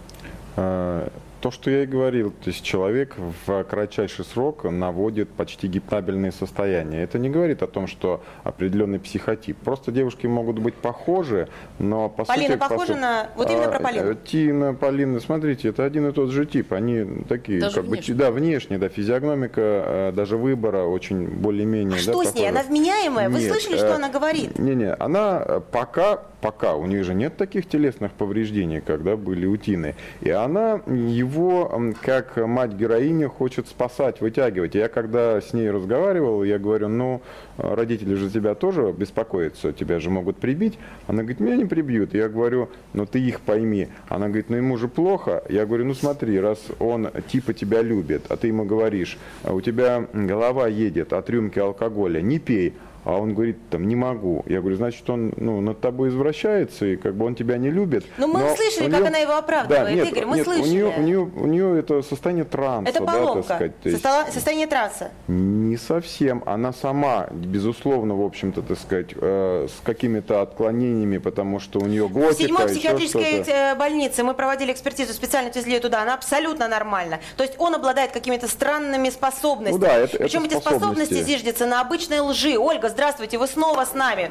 То, 1.43 1.51
что 1.51 1.71
я 1.71 1.83
и 1.83 1.87
говорил, 1.87 2.31
то 2.31 2.49
есть 2.51 2.65
человек 2.65 3.15
в 3.47 3.63
кратчайший 3.65 4.25
срок 4.25 4.65
наводит 4.65 5.29
почти 5.29 5.69
гипнабельные 5.69 6.33
состояния. 6.33 7.03
Это 7.03 7.19
не 7.19 7.29
говорит 7.29 7.63
о 7.63 7.67
том, 7.67 7.87
что 7.87 8.23
определенный 8.43 8.99
психотип. 8.99 9.57
Просто 9.59 9.93
девушки 9.93 10.27
могут 10.27 10.59
быть 10.59 10.75
похожи, 10.75 11.49
но 11.79 12.09
по 12.09 12.25
Полина 12.25 12.49
сути... 12.55 12.59
по 12.59 12.69
похожа 12.71 12.87
сути- 12.95 12.99
на- 13.01 13.29
вот 13.37 13.51
именно 13.51 13.69
про 13.69 13.77
А, 13.77 13.81
Полину. 13.83 14.11
э, 14.13 14.17
Тина, 14.25 14.75
Полина, 14.75 15.21
смотрите, 15.21 15.69
это 15.69 15.85
один 15.85 16.09
и 16.09 16.13
тот 16.13 16.31
же 16.31 16.47
тип. 16.47 16.73
Они 16.73 17.05
такие, 17.29 17.61
Даже 17.61 17.77
как 17.77 17.85
бы, 17.85 17.91
внешне. 17.97 18.15
да, 18.15 18.31
внешне, 18.31 18.79
да, 18.79 18.89
физиогномика, 18.89 19.61
э, 19.61 20.13
даже 20.17 20.39
выбора 20.39 20.85
очень 20.85 21.29
более-менее. 21.29 21.93
А 22.03 22.07
да, 22.07 22.13
что 22.13 22.25
с 22.25 22.35
ней? 22.35 22.47
похожа. 22.47 22.49
Она 22.49 22.63
вменяемая? 22.63 23.29
Вы 23.29 23.41
Нет, 23.41 23.53
слышали, 23.53 23.77
что 23.77 23.89
э, 23.89 23.95
она 23.95 24.09
говорит? 24.09 24.59
Не-не, 24.59 24.95
она 24.95 25.61
пока, 25.71 26.23
пока, 26.41 26.75
у 26.77 26.87
нее 26.87 27.05
же 27.05 27.13
нет 27.15 27.37
таких 27.37 27.69
телесных 27.69 28.13
повреждений, 28.13 28.81
когда 28.81 29.17
были 29.17 29.45
у 29.47 29.57
Тины. 29.59 29.95
И 30.23 30.31
она 30.31 30.81
его 30.87 31.26
его, 31.27 31.73
как 32.03 32.37
мать-героиня, 32.37 33.29
хочет 33.29 33.69
спасать, 33.69 34.21
вытягивать. 34.21 34.75
Я 34.75 34.89
когда 34.89 35.41
с 35.41 35.53
ней 35.53 35.71
разговаривал, 35.71 36.45
я 36.45 36.59
говорю, 36.59 36.89
ну, 36.89 37.23
родители 37.57 38.15
же 38.15 38.31
тебя 38.31 38.55
тоже 38.55 38.93
беспокоятся, 38.93 39.73
тебя 39.73 40.01
же 40.01 40.11
могут 40.11 40.39
прибить. 40.39 40.79
Она 41.07 41.23
говорит, 41.23 41.41
меня 41.41 41.57
не 41.57 41.65
прибьют. 41.65 42.15
Я 42.15 42.29
говорю, 42.29 42.71
ну 42.93 43.07
ты 43.07 43.21
их 43.21 43.41
пойми. 43.41 43.89
Она 44.09 44.27
говорит, 44.27 44.51
ну 44.51 44.57
ему 44.57 44.77
же 44.77 44.89
плохо. 44.89 45.43
Я 45.49 45.67
говорю, 45.67 45.85
ну 45.85 45.95
смотри, 45.95 46.39
раз 46.41 46.59
он 46.79 47.09
типа 47.29 47.55
тебя 47.55 47.83
любит, 47.83 48.25
а 48.29 48.37
ты 48.37 48.49
ему 48.49 48.65
говоришь, 48.65 49.19
«А 49.43 49.53
у 49.53 49.61
тебя 49.61 50.07
голова 50.13 50.69
едет 50.69 51.13
от 51.13 51.31
рюмки 51.31 51.59
алкоголя, 51.59 52.21
не 52.21 52.39
пей. 52.39 52.75
А 53.07 53.13
он 53.21 53.35
говорит, 53.35 53.57
там, 53.71 53.87
не 53.87 53.95
могу. 53.95 54.43
Я 54.47 54.61
говорю, 54.61 54.77
значит, 54.77 55.09
он 55.09 55.33
ну, 55.37 55.61
над 55.61 55.81
тобой 55.81 56.09
извращается, 56.09 56.87
и 56.87 56.97
как 56.97 57.15
бы 57.15 57.25
он 57.25 57.37
тебя 57.37 57.57
не 57.57 57.71
любит. 57.71 58.05
Ну, 58.19 58.27
мы 58.27 58.41
Но 58.41 58.57
слышали, 58.57 58.89
у 58.89 58.91
как 58.91 58.99
нее- 59.01 59.09
она 59.09 59.19
его 59.19 59.37
оправдывает, 59.37 59.87
Да, 59.87 59.93
нет, 59.93 60.09
Игорь, 60.09 60.25
мы 60.27 60.37
нет, 60.39 60.45
слышали. 60.45 60.65
У 60.65 60.67
нее, 60.73 60.87
у, 60.97 61.01
нее, 61.03 61.19
у 61.21 61.47
нее 61.47 61.79
это 61.79 62.03
состояние 62.03 62.45
транса, 62.45 62.91
Это 62.91 62.99
да, 63.01 63.07
так 63.07 63.15
поломка, 63.15 63.43
сказать. 63.45 63.81
то 63.81 63.89
есть- 63.89 64.03
Состола- 64.03 64.33
состояние 64.33 64.67
транса. 64.67 65.11
не 65.29 65.77
совсем. 65.77 66.43
Она 66.47 66.73
сама, 66.73 67.29
безусловно, 67.31 68.17
в 68.17 68.23
общем-то, 68.25 68.63
так 68.63 68.77
сказать, 68.79 69.11
э, 69.15 69.69
с 69.69 69.81
какими-то 69.85 70.43
отклонениями, 70.43 71.19
потому 71.19 71.61
что 71.61 71.79
у 71.79 71.87
нее 71.87 72.09
В 72.09 72.13
готика, 72.13 72.43
седьмой 72.43 72.67
психиатрической 72.67 73.45
э, 73.47 73.75
больнице 73.77 74.25
мы 74.25 74.35
проводили 74.35 74.73
экспертизу, 74.73 75.13
специально 75.13 75.49
отвезли 75.51 75.75
ее 75.75 75.81
туда, 75.81 76.03
она 76.03 76.15
абсолютно 76.15 76.67
нормальна. 76.67 77.21
То 77.37 77.45
есть 77.45 77.55
он 77.59 77.73
обладает 77.77 78.11
какими-то 78.11 78.49
странными 78.49 79.11
способностями. 79.11 79.79
Ну 79.79 79.79
да, 79.79 79.95
это- 79.95 80.17
это 80.17 80.25
Причем 80.25 80.43
эти 80.45 80.55
способности. 80.55 80.77
способности 81.05 81.23
зиждятся 81.23 81.67
на 81.67 81.81
обычной 81.81 82.19
лжи. 82.19 82.59
Ольга, 82.59 82.89
здравствуйте, 82.97 83.37
вы 83.37 83.47
снова 83.47 83.85
с 83.85 83.93
нами. 83.93 84.31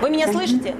Вы 0.00 0.08
меня 0.08 0.26
слышите? 0.32 0.74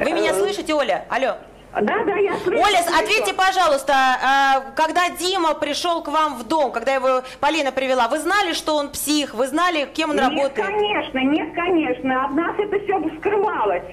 Вы 0.00 0.12
меня 0.12 0.32
слышите, 0.32 0.72
Оля? 0.72 1.04
Алло. 1.10 1.36
Да, 1.74 2.04
да, 2.06 2.16
я 2.16 2.38
слышу. 2.38 2.58
Оля, 2.58 2.78
ответьте, 2.98 3.34
пожалуйста, 3.34 3.92
а, 3.92 4.60
когда 4.76 5.10
Дима 5.10 5.52
пришел 5.54 6.02
к 6.02 6.08
вам 6.08 6.36
в 6.36 6.44
дом, 6.44 6.72
когда 6.72 6.94
его 6.94 7.22
Полина 7.38 7.70
привела, 7.70 8.08
вы 8.08 8.18
знали, 8.18 8.54
что 8.54 8.76
он 8.76 8.92
псих? 8.92 9.34
Вы 9.34 9.46
знали, 9.46 9.84
кем 9.92 10.10
он 10.10 10.16
Нет, 10.16 10.24
работает? 10.30 10.66
конечно, 10.66 11.18
нет, 11.18 11.54
конечно. 11.54 12.24
От 12.24 12.30
нас 12.30 12.54
это 12.58 12.78
все 12.82 13.18
скрывалось. 13.18 13.84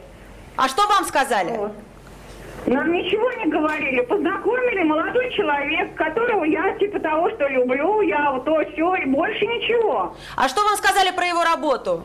А 0.55 0.69
что 0.69 0.87
вам 0.87 1.03
сказали? 1.03 1.59
Нам 2.67 2.91
ничего 2.91 3.31
не 3.43 3.51
говорили. 3.51 4.01
Познакомили 4.01 4.83
молодой 4.83 5.31
человек, 5.33 5.95
которого 5.95 6.43
я 6.43 6.73
типа 6.77 6.99
того, 6.99 7.29
что 7.31 7.47
люблю, 7.47 8.01
я 8.01 8.31
вот 8.31 8.45
то, 8.45 8.63
все, 8.73 8.95
и 8.95 9.05
больше 9.05 9.45
ничего. 9.45 10.15
А 10.35 10.47
что 10.47 10.63
вам 10.63 10.75
сказали 10.75 11.11
про 11.15 11.25
его 11.25 11.43
работу? 11.43 12.03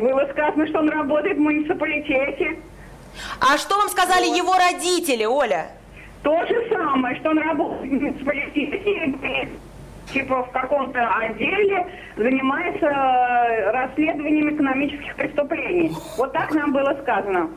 Было 0.00 0.26
сказано, 0.32 0.66
что 0.68 0.78
он 0.80 0.88
работает 0.88 1.36
в 1.36 1.40
муниципалитете. 1.40 2.58
А 3.40 3.58
что 3.58 3.76
вам 3.76 3.88
сказали 3.88 4.26
его 4.26 4.54
родители, 4.56 5.24
Оля? 5.24 5.70
То 6.22 6.46
же 6.46 6.68
самое, 6.70 7.16
что 7.20 7.30
он 7.30 7.38
работает 7.38 7.90
в 7.90 7.94
муниципалитете, 7.94 9.48
типа 10.12 10.44
в 10.44 10.50
каком-то 10.50 11.00
отделе, 11.16 11.86
занимается 12.16 12.86
э, 12.86 13.70
расследованием 13.70 14.54
экономических 14.54 15.14
преступлений. 15.14 15.92
Вот 16.16 16.32
так 16.32 16.52
нам 16.52 16.72
было 16.72 16.96
сказано. 17.02 17.50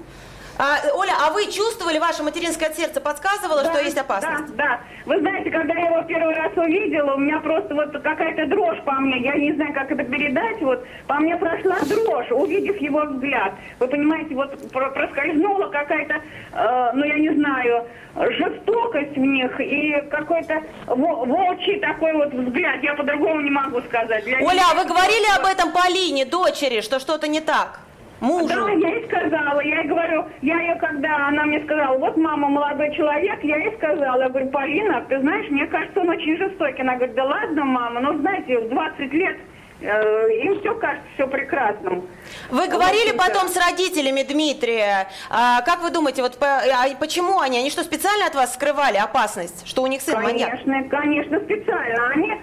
А, 0.64 0.78
Оля, 0.94 1.14
а 1.20 1.32
вы 1.32 1.46
чувствовали, 1.52 1.98
ваше 1.98 2.22
материнское 2.22 2.72
сердце 2.72 3.02
подсказывало, 3.02 3.64
что 3.66 3.80
есть 3.80 3.98
опасность? 3.98 4.56
Да, 4.56 4.64
да. 4.64 4.80
Вы 5.08 5.20
знаете, 5.20 5.50
когда 5.50 5.74
я 5.74 5.88
его 5.88 6.04
первый 6.04 6.36
раз 6.36 6.52
увидела, 6.56 7.16
у 7.16 7.18
меня 7.18 7.40
просто 7.40 7.74
вот 7.74 7.92
какая-то 7.94 8.46
дрожь 8.46 8.78
по 8.86 8.92
мне, 9.00 9.24
я 9.24 9.34
не 9.38 9.54
знаю, 9.54 9.74
как 9.74 9.90
это 9.92 10.04
передать, 10.04 10.62
вот 10.62 10.86
по 11.08 11.16
мне 11.16 11.36
прошла 11.36 11.78
дрожь, 11.80 12.30
увидев 12.30 12.78
его 12.80 13.02
взгляд. 13.06 13.54
Вы 13.80 13.88
понимаете, 13.88 14.36
вот 14.36 14.72
про- 14.72 14.92
проскользнула 14.92 15.70
какая-то, 15.70 16.14
э, 16.54 16.92
ну 16.94 17.06
я 17.06 17.18
не 17.18 17.34
знаю, 17.34 17.88
жестокость 18.16 19.14
в 19.16 19.20
них 19.20 19.60
и 19.60 20.00
какой-то 20.12 20.62
во- 20.86 21.26
волчий 21.26 21.80
такой 21.80 22.14
вот 22.14 22.32
взгляд, 22.34 22.84
я 22.84 22.94
по-другому 22.94 23.42
не 23.42 23.50
могу 23.50 23.82
сказать. 23.82 24.28
Я 24.28 24.40
не 24.40 24.46
Оля, 24.46 24.62
а 24.62 24.74
знаю, 24.74 24.78
вы 24.88 24.94
говорили 24.94 25.26
об 25.40 25.46
этом 25.48 25.72
Полине, 25.72 26.26
дочери, 26.26 26.82
что 26.82 27.00
что-то 27.00 27.28
не 27.28 27.42
так? 27.42 27.80
Мужу? 28.22 28.48
Да, 28.48 28.70
я 28.70 28.88
ей 28.88 29.06
сказала, 29.08 29.60
я 29.62 29.82
ей 29.82 29.88
говорю, 29.88 30.26
я 30.44 30.60
ее, 30.62 30.76
когда 30.76 31.28
она 31.28 31.44
мне 31.44 31.60
сказала, 31.64 31.98
вот 31.98 32.16
мама 32.18 32.50
молодой 32.50 32.96
человек, 32.96 33.40
я 33.44 33.58
ей 33.58 33.76
сказала, 33.78 34.22
я 34.22 34.30
говорю, 34.30 34.50
Полина, 34.52 35.04
ты 35.10 35.20
знаешь, 35.22 35.50
мне 35.50 35.66
кажется, 35.66 36.00
он 36.00 36.10
очень 36.10 36.38
жестокий. 36.38 36.82
Она 36.82 36.96
говорит, 36.96 37.16
да 37.16 37.24
ладно, 37.24 37.66
мама, 37.66 38.00
ну 38.00 38.20
знаете, 38.20 38.60
в 38.60 38.70
20 38.70 39.14
лет 39.14 39.38
э, 39.82 40.28
им 40.44 40.60
все 40.60 40.76
кажется 40.76 41.08
все 41.16 41.28
прекрасным. 41.28 42.08
Вы 42.52 42.68
говорили 42.68 43.18
потом 43.18 43.48
с 43.48 43.58
родителями 43.58 44.22
Дмитрия, 44.22 45.08
а, 45.32 45.64
как 45.64 45.82
вы 45.82 45.90
думаете, 45.90 46.22
вот 46.22 46.38
а 46.42 46.86
почему 47.00 47.40
они, 47.40 47.58
они 47.58 47.72
что, 47.72 47.84
специально 47.84 48.28
от 48.28 48.36
вас 48.36 48.54
скрывали 48.54 48.98
опасность, 48.98 49.68
что 49.68 49.82
у 49.82 49.88
них 49.88 50.00
сын 50.00 50.22
маньяк? 50.22 50.52
Конечно, 50.52 50.90
конечно, 50.90 51.40
специально. 51.40 52.08
Они, 52.10 52.34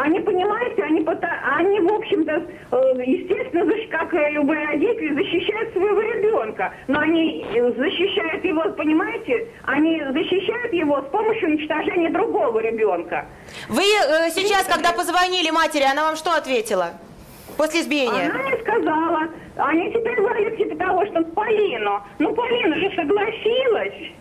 они 0.00 0.20
понимаете, 0.20 0.82
они, 0.82 1.04
они 1.56 1.80
в 1.80 1.92
общем-то, 1.92 2.32
э, 2.32 3.02
естественно, 3.04 3.64
как 3.90 4.14
и 4.14 4.32
любые 4.32 4.66
родители, 4.66 5.14
защищают 5.14 5.72
своего 5.72 6.00
ребенка. 6.00 6.72
Но 6.86 7.00
они 7.00 7.44
э, 7.52 7.72
защищают 7.72 8.44
его, 8.44 8.62
понимаете, 8.72 9.48
они 9.64 10.00
защищают 10.12 10.72
его 10.72 11.00
с 11.02 11.06
помощью 11.06 11.48
уничтожения 11.48 12.10
другого 12.10 12.60
ребенка. 12.60 13.26
Вы 13.68 13.82
э, 13.82 14.30
сейчас, 14.30 14.64
когда 14.66 14.92
позвонили 14.92 15.50
матери, 15.50 15.82
она 15.82 16.04
вам 16.04 16.16
что 16.16 16.32
ответила? 16.34 16.92
После 17.56 17.80
избиения? 17.80 18.30
Она 18.30 18.38
мне 18.44 18.56
сказала, 18.58 19.20
они 19.56 19.90
теперь 19.90 20.14
говорят 20.16 20.56
типа 20.56 20.76
того, 20.76 21.06
что 21.06 21.22
Полину. 21.24 22.00
Ну, 22.20 22.34
Полина 22.34 22.76
же 22.76 22.94
согласилась. 22.94 24.12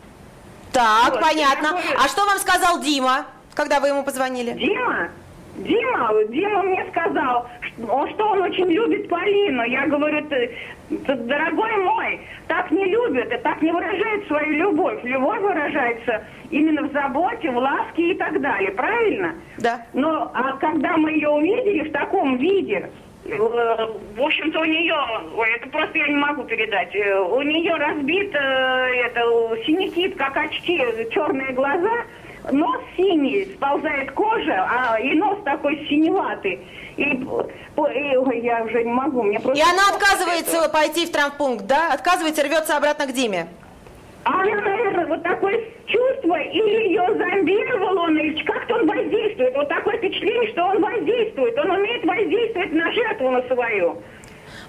Так, 0.73 1.11
Вот, 1.11 1.21
понятно. 1.21 1.69
говорю- 1.71 1.87
А 2.03 2.07
что 2.07 2.25
вам 2.25 2.37
сказал 2.39 2.79
Дима, 2.81 3.25
когда 3.53 3.79
вы 3.79 3.89
ему 3.89 4.03
позвонили? 4.03 4.53
Дима, 4.53 5.09
Дима, 5.57 6.23
Дима 6.29 6.63
мне 6.63 6.85
сказал, 6.91 7.47
что 7.61 7.87
он, 7.87 8.09
что 8.11 8.29
он 8.29 8.41
очень 8.43 8.67
любит 8.67 9.09
Полину. 9.09 9.63
Я 9.63 9.87
говорю, 9.87 10.23
ты, 10.27 10.51
ты, 10.89 11.15
дорогой 11.15 11.75
мой, 11.77 12.19
так 12.47 12.69
не 12.71 12.85
любят, 12.85 13.31
и 13.31 13.37
так 13.37 13.61
не 13.61 13.71
выражает 13.71 14.27
свою 14.27 14.51
любовь. 14.53 15.03
Любовь 15.03 15.39
выражается 15.39 16.23
именно 16.51 16.83
в 16.83 16.91
заботе, 16.93 17.49
в 17.49 17.57
ласке 17.57 18.11
и 18.11 18.13
так 18.15 18.39
далее, 18.39 18.71
правильно? 18.71 19.35
Да. 19.57 19.81
Но 19.93 20.31
а 20.33 20.53
когда 20.57 20.95
мы 20.97 21.11
ее 21.11 21.29
увидели 21.29 21.89
в 21.89 21.91
таком 21.91 22.37
виде, 22.37 22.89
э, 23.25 23.37
в 23.37 24.21
общем-то, 24.21 24.59
у 24.59 24.65
нее, 24.65 24.95
ой, 25.35 25.49
это 25.55 25.69
просто 25.69 25.97
я 25.97 26.07
не 26.07 26.15
могу 26.15 26.43
передать, 26.43 26.95
э, 26.95 27.19
у 27.19 27.41
нее 27.41 27.73
разбит 27.75 28.33
э, 28.35 28.37
это, 29.05 29.21
синяки, 29.65 30.09
как 30.09 30.37
очки, 30.37 30.79
черные 31.11 31.53
глаза, 31.53 32.03
нос 32.51 32.81
синий, 32.95 33.45
сползает 33.55 34.11
кожа, 34.11 34.67
а 34.69 34.99
и 34.99 35.13
нос 35.13 35.37
такой 35.43 35.85
синеватый. 35.89 36.59
И, 36.97 37.03
и, 37.03 38.39
я 38.41 38.63
уже 38.63 38.83
не 38.83 38.91
могу, 38.91 39.23
мне 39.23 39.39
просто... 39.39 39.59
И 39.59 39.63
она 39.63 39.89
отказывается 39.89 40.69
пойти 40.69 41.05
в 41.05 41.11
травмпункт, 41.11 41.65
да? 41.65 41.93
Отказывается, 41.93 42.43
рвется 42.43 42.75
обратно 42.75 43.05
к 43.05 43.13
Диме. 43.13 43.47
А 44.23 44.41
она, 44.41 44.61
наверное, 44.61 45.05
вот 45.05 45.23
такое 45.23 45.63
чувство, 45.85 46.35
или 46.35 46.87
ее 46.87 47.05
зомбировал 47.17 47.97
он, 47.99 48.17
или 48.17 48.43
как-то 48.43 48.75
он 48.75 48.87
воздействует. 48.87 49.55
Вот 49.55 49.69
такое 49.69 49.97
впечатление, 49.97 50.51
что 50.51 50.65
он 50.65 50.81
воздействует. 50.81 51.57
Он 51.57 51.71
умеет 51.71 52.03
воздействовать 52.03 52.73
на 52.73 52.91
жертву 52.91 53.29
на 53.31 53.41
свою. 53.43 54.01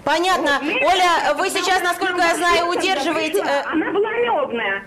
Понятно. 0.05 0.61
Вот, 0.63 0.83
Оля, 0.83 1.35
вы 1.37 1.49
сейчас, 1.51 1.83
насколько 1.83 2.21
я 2.21 2.35
знаю, 2.37 2.67
удерживаете... 2.69 3.41
э, 3.41 3.63
Она 3.73 3.91
была 3.91 4.13
лебная. 4.13 4.85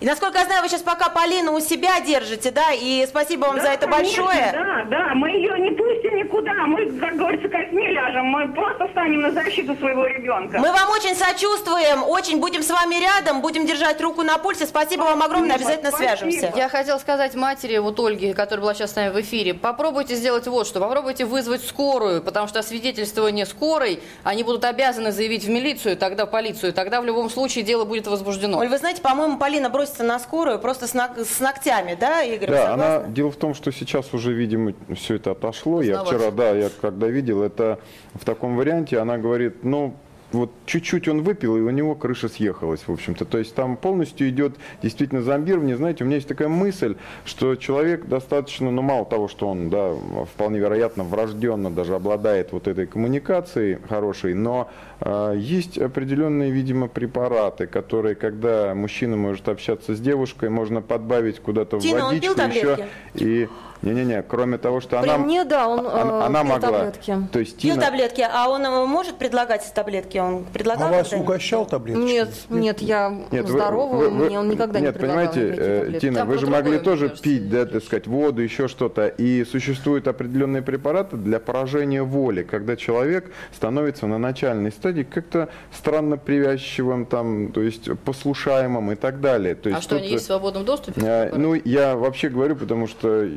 И 0.00 0.06
насколько 0.06 0.38
я 0.38 0.44
знаю, 0.44 0.62
вы 0.62 0.68
сейчас 0.68 0.82
пока 0.82 1.08
Полину 1.08 1.54
у 1.54 1.60
себя 1.60 2.00
держите, 2.00 2.50
да? 2.50 2.72
И 2.72 3.06
спасибо 3.06 3.46
вам 3.46 3.56
Да, 3.56 3.62
за 3.62 3.68
это 3.68 3.86
конечно, 3.86 4.24
большое. 4.24 4.52
Да, 4.52 4.84
да, 4.90 5.14
мы 5.14 5.30
ее 5.30 5.58
не 5.58 5.70
пустим 5.70 6.16
никуда. 6.16 6.52
Мы, 6.66 6.86
как 6.98 7.16
говорится, 7.16 7.48
костьми 7.48 7.88
ляжем. 7.88 8.26
Мы 8.26 8.48
просто 8.52 8.88
станем 8.92 9.20
на 9.20 9.30
защиту 9.32 9.74
своего 9.76 10.06
ребенка. 10.06 10.58
Мы 10.58 10.72
вам 10.72 10.90
очень 10.90 11.14
сочувствуем, 11.14 12.02
очень 12.04 12.40
будем 12.40 12.62
с 12.62 12.70
вами 12.70 12.96
рядом, 12.96 13.40
будем 13.40 13.66
держать 13.66 14.00
руку 14.00 14.22
на 14.22 14.38
пульсе. 14.38 14.66
Спасибо 14.66 15.02
вам 15.02 15.22
огромное, 15.22 15.56
обязательно 15.56 15.90
Спасибо. 15.90 16.16
свяжемся. 16.16 16.52
Я 16.56 16.68
хотела 16.68 16.98
сказать 16.98 17.34
матери, 17.34 17.78
вот 17.78 17.98
Ольге, 18.00 18.34
которая 18.34 18.62
была 18.62 18.74
сейчас 18.74 18.92
с 18.92 18.96
нами 18.96 19.10
в 19.10 19.20
эфире, 19.20 19.54
попробуйте 19.54 20.14
сделать 20.14 20.46
вот 20.46 20.66
что, 20.66 20.80
попробуйте 20.80 21.24
вызвать 21.24 21.64
скорую, 21.64 22.22
потому 22.22 22.48
что 22.48 22.62
свидетельствование 22.62 23.46
скорой, 23.46 24.00
они 24.22 24.42
будут 24.42 24.64
обязаны 24.64 25.12
заявить 25.12 25.44
в 25.44 25.50
милицию, 25.50 25.96
тогда 25.96 26.26
в 26.26 26.30
полицию, 26.30 26.72
тогда 26.72 27.00
в 27.00 27.04
любом 27.04 27.30
случае 27.30 27.64
дело 27.64 27.84
будет 27.84 28.06
возбуждено. 28.06 28.58
Оль, 28.58 28.68
вы 28.68 28.78
знаете, 28.78 29.02
по-моему, 29.02 29.38
Полина 29.38 29.70
бросится 29.84 30.02
на 30.04 30.18
скорую 30.18 30.58
просто 30.58 30.86
с, 30.86 30.94
ног- 30.94 31.18
с 31.18 31.40
ногтями, 31.40 31.96
да, 31.98 32.22
Игорь? 32.22 32.50
Да, 32.50 32.72
она, 32.74 33.02
дело 33.02 33.30
в 33.30 33.36
том, 33.36 33.54
что 33.54 33.70
сейчас 33.70 34.14
уже, 34.14 34.32
видимо, 34.32 34.72
все 34.94 35.16
это 35.16 35.32
отошло. 35.32 35.82
Я 35.82 36.02
вчера, 36.04 36.30
да, 36.30 36.50
я 36.50 36.70
когда 36.80 37.08
видел 37.08 37.42
это 37.42 37.78
в 38.14 38.24
таком 38.24 38.56
варианте, 38.56 38.98
она 38.98 39.18
говорит, 39.18 39.62
ну, 39.62 39.94
вот 40.34 40.50
чуть-чуть 40.66 41.08
он 41.08 41.22
выпил, 41.22 41.56
и 41.56 41.60
у 41.60 41.70
него 41.70 41.94
крыша 41.94 42.28
съехалась, 42.28 42.80
в 42.86 42.92
общем-то. 42.92 43.24
То 43.24 43.38
есть 43.38 43.54
там 43.54 43.76
полностью 43.76 44.28
идет 44.28 44.56
действительно 44.82 45.22
зомбирование. 45.22 45.76
Знаете, 45.76 46.04
у 46.04 46.06
меня 46.06 46.16
есть 46.16 46.28
такая 46.28 46.48
мысль, 46.48 46.96
что 47.24 47.54
человек 47.56 48.06
достаточно, 48.06 48.70
ну, 48.70 48.82
мало 48.82 49.04
того, 49.04 49.28
что 49.28 49.48
он, 49.48 49.70
да, 49.70 49.94
вполне 50.34 50.58
вероятно, 50.58 51.04
врожденно 51.04 51.70
даже 51.70 51.94
обладает 51.94 52.52
вот 52.52 52.68
этой 52.68 52.86
коммуникацией 52.86 53.78
хорошей, 53.88 54.34
но 54.34 54.70
э, 55.00 55.34
есть 55.36 55.78
определенные, 55.78 56.50
видимо, 56.50 56.88
препараты, 56.88 57.66
которые, 57.66 58.14
когда 58.14 58.74
мужчина 58.74 59.16
может 59.16 59.48
общаться 59.48 59.94
с 59.94 60.00
девушкой, 60.00 60.50
можно 60.50 60.82
подбавить 60.82 61.40
куда-то 61.40 61.78
в 61.78 61.82
водичку 61.84 62.40
еще. 62.40 62.78
И 63.14 63.48
не-не-не, 63.82 64.22
кроме 64.22 64.58
того, 64.58 64.80
что 64.80 65.00
При 65.00 65.08
она... 65.08 65.18
мне, 65.18 65.44
да, 65.44 65.68
он 65.68 65.86
она, 65.86 66.26
она 66.26 66.40
пил 66.42 66.50
могла. 66.52 66.70
таблетки. 66.70 67.16
То 67.32 67.38
есть 67.40 67.60
Пил 67.60 67.74
Тина... 67.74 67.84
таблетки, 67.86 68.26
а 68.30 68.48
он 68.48 68.64
э, 68.64 68.86
может 68.86 69.16
предлагать 69.16 69.70
таблетки? 69.74 70.18
Он 70.18 70.44
предлагал 70.44 70.88
А 70.88 70.92
вас 70.92 71.12
угощал 71.12 71.66
таблеточками? 71.66 72.10
Нет, 72.10 72.28
нет, 72.48 72.80
я 72.80 73.10
Нет, 73.30 73.44
вы- 73.48 73.52
здоровая, 73.58 73.98
вы- 73.98 74.10
вы- 74.10 74.26
мне 74.26 74.38
он 74.38 74.48
никогда 74.48 74.80
нет, 74.80 74.94
не 74.94 74.98
предлагал 74.98 75.32
понимаете, 75.32 75.54
э, 75.62 75.78
таблетки. 75.80 76.00
Тина, 76.06 76.18
Там 76.20 76.28
вы 76.28 76.38
же 76.38 76.46
могли 76.46 76.78
тоже 76.78 77.08
кажется, 77.08 77.22
пить, 77.24 77.50
да, 77.50 77.66
так 77.66 77.82
сказать, 77.84 78.06
воду, 78.06 78.40
еще 78.42 78.68
что-то. 78.68 79.06
И 79.08 79.44
существуют 79.44 80.08
определенные 80.08 80.62
препараты 80.62 81.16
для 81.16 81.38
поражения 81.38 82.02
воли, 82.02 82.42
когда 82.42 82.76
человек 82.76 83.30
становится 83.52 84.06
на 84.06 84.18
начальной 84.18 84.72
стадии 84.72 85.02
как-то 85.02 85.48
странно 85.72 86.16
привязчивым, 86.16 87.06
там, 87.06 87.52
то 87.52 87.60
есть 87.62 87.88
послушаемым 88.04 88.92
и 88.92 88.94
так 88.94 89.20
далее. 89.20 89.54
То 89.54 89.68
А 89.68 89.72
есть 89.72 89.82
что, 89.82 89.96
они 89.96 90.08
есть 90.08 90.24
в 90.24 90.26
свободном 90.28 90.64
доступе? 90.64 91.00
э, 91.04 91.32
Ну, 91.36 91.54
я 91.54 91.96
вообще 91.96 92.28
говорю, 92.28 92.56
потому 92.56 92.86
что 92.86 93.28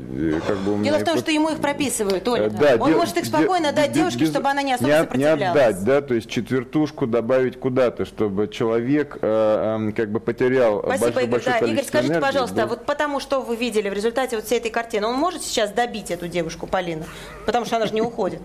как 0.46 0.58
бы. 0.58 0.84
Дело 0.84 0.98
в 1.00 1.04
том, 1.04 1.18
и 1.18 1.20
что 1.20 1.32
ему 1.32 1.50
их 1.50 1.60
прописывают, 1.60 2.28
Оля. 2.28 2.44
Э, 2.48 2.50
Да, 2.50 2.76
он 2.80 2.92
де- 2.92 2.98
может 2.98 3.18
их 3.18 3.26
спокойно 3.26 3.72
дать 3.72 3.92
де- 3.92 4.00
девушке, 4.00 4.20
без- 4.20 4.30
чтобы 4.32 4.50
она 4.50 4.62
не 4.62 4.74
особо 4.74 4.90
не, 4.90 4.94
от-. 4.96 5.16
Не 5.16 5.24
отдать, 5.26 5.84
да, 5.84 6.02
то 6.02 6.14
есть 6.14 6.30
четвертушку 6.30 7.08
добавить 7.08 7.60
куда-то, 7.60 8.06
чтобы 8.06 8.48
человек 8.48 9.18
э, 9.22 9.88
э, 9.90 9.92
как 9.94 10.12
бы 10.12 10.20
потерял 10.20 10.80
Спасибо, 10.84 11.06
большое, 11.06 11.26
Игорь. 11.26 11.32
большое 11.32 11.54
Да, 11.54 11.60
количество 11.60 11.68
Игорь, 11.74 11.86
скажите, 11.88 12.14
энергии, 12.14 12.26
пожалуйста, 12.26 12.56
да. 12.56 12.68
вот 12.68 12.86
потому 12.86 13.20
что 13.20 13.42
вы 13.42 13.56
видели 13.56 13.90
в 13.90 13.94
результате 13.94 14.36
вот 14.36 14.46
всей 14.46 14.60
этой 14.60 14.72
картины, 14.72 15.08
он 15.08 15.16
может 15.16 15.42
сейчас 15.44 15.72
добить 15.72 16.12
эту 16.12 16.28
девушку, 16.28 16.68
Полина? 16.68 17.06
Потому 17.46 17.66
что 17.66 17.78
она 17.78 17.86
же 17.88 17.94
не 17.94 18.02
уходит. 18.02 18.42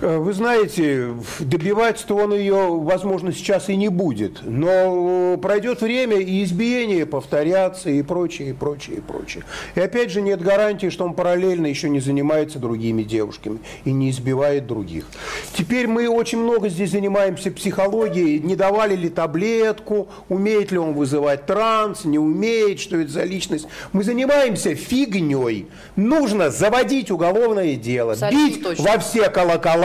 Э, 0.00 0.18
Вы 0.18 0.32
знаете, 0.32 1.14
добивать-то 1.40 2.16
он 2.16 2.34
ее, 2.34 2.78
возможно, 2.80 3.32
сейчас 3.32 3.68
и 3.68 3.76
не 3.76 3.88
будет. 3.88 4.38
Но 4.42 5.36
пройдет 5.40 5.80
время, 5.82 6.16
и 6.18 6.42
избиения 6.44 7.06
повторятся, 7.06 7.90
и 7.90 8.02
прочее, 8.02 8.50
и 8.50 8.52
прочее, 8.52 8.98
и 8.98 9.00
прочее. 9.00 9.44
И 9.74 9.80
опять 9.80 10.10
же, 10.10 10.20
нет 10.20 10.42
гарантии, 10.42 10.88
что 10.90 11.04
он 11.04 11.14
параллельно 11.14 11.66
еще 11.66 11.88
не 11.88 12.00
занимается 12.00 12.58
другими 12.58 13.02
девушками 13.02 13.58
и 13.84 13.92
не 13.92 14.10
избивает 14.10 14.66
других. 14.66 15.06
Теперь 15.54 15.86
мы 15.86 16.08
очень 16.08 16.38
много 16.38 16.68
здесь 16.68 16.90
занимаемся 16.90 17.50
психологией. 17.50 18.38
Не 18.40 18.56
давали 18.56 18.96
ли 18.96 19.08
таблетку, 19.08 20.08
умеет 20.28 20.72
ли 20.72 20.78
он 20.78 20.94
вызывать 20.94 21.46
транс, 21.46 22.04
не 22.04 22.18
умеет, 22.18 22.80
что 22.80 22.96
это 22.96 23.10
за 23.10 23.24
личность. 23.24 23.66
Мы 23.92 24.02
занимаемся 24.04 24.74
фигней. 24.74 25.66
Нужно 25.96 26.50
заводить 26.50 27.10
уголовное 27.10 27.76
дело, 27.76 28.12
Абсолютно 28.12 28.46
бить 28.48 28.62
точно. 28.62 28.84
во 28.84 28.98
все 28.98 29.28
колокола, 29.30 29.83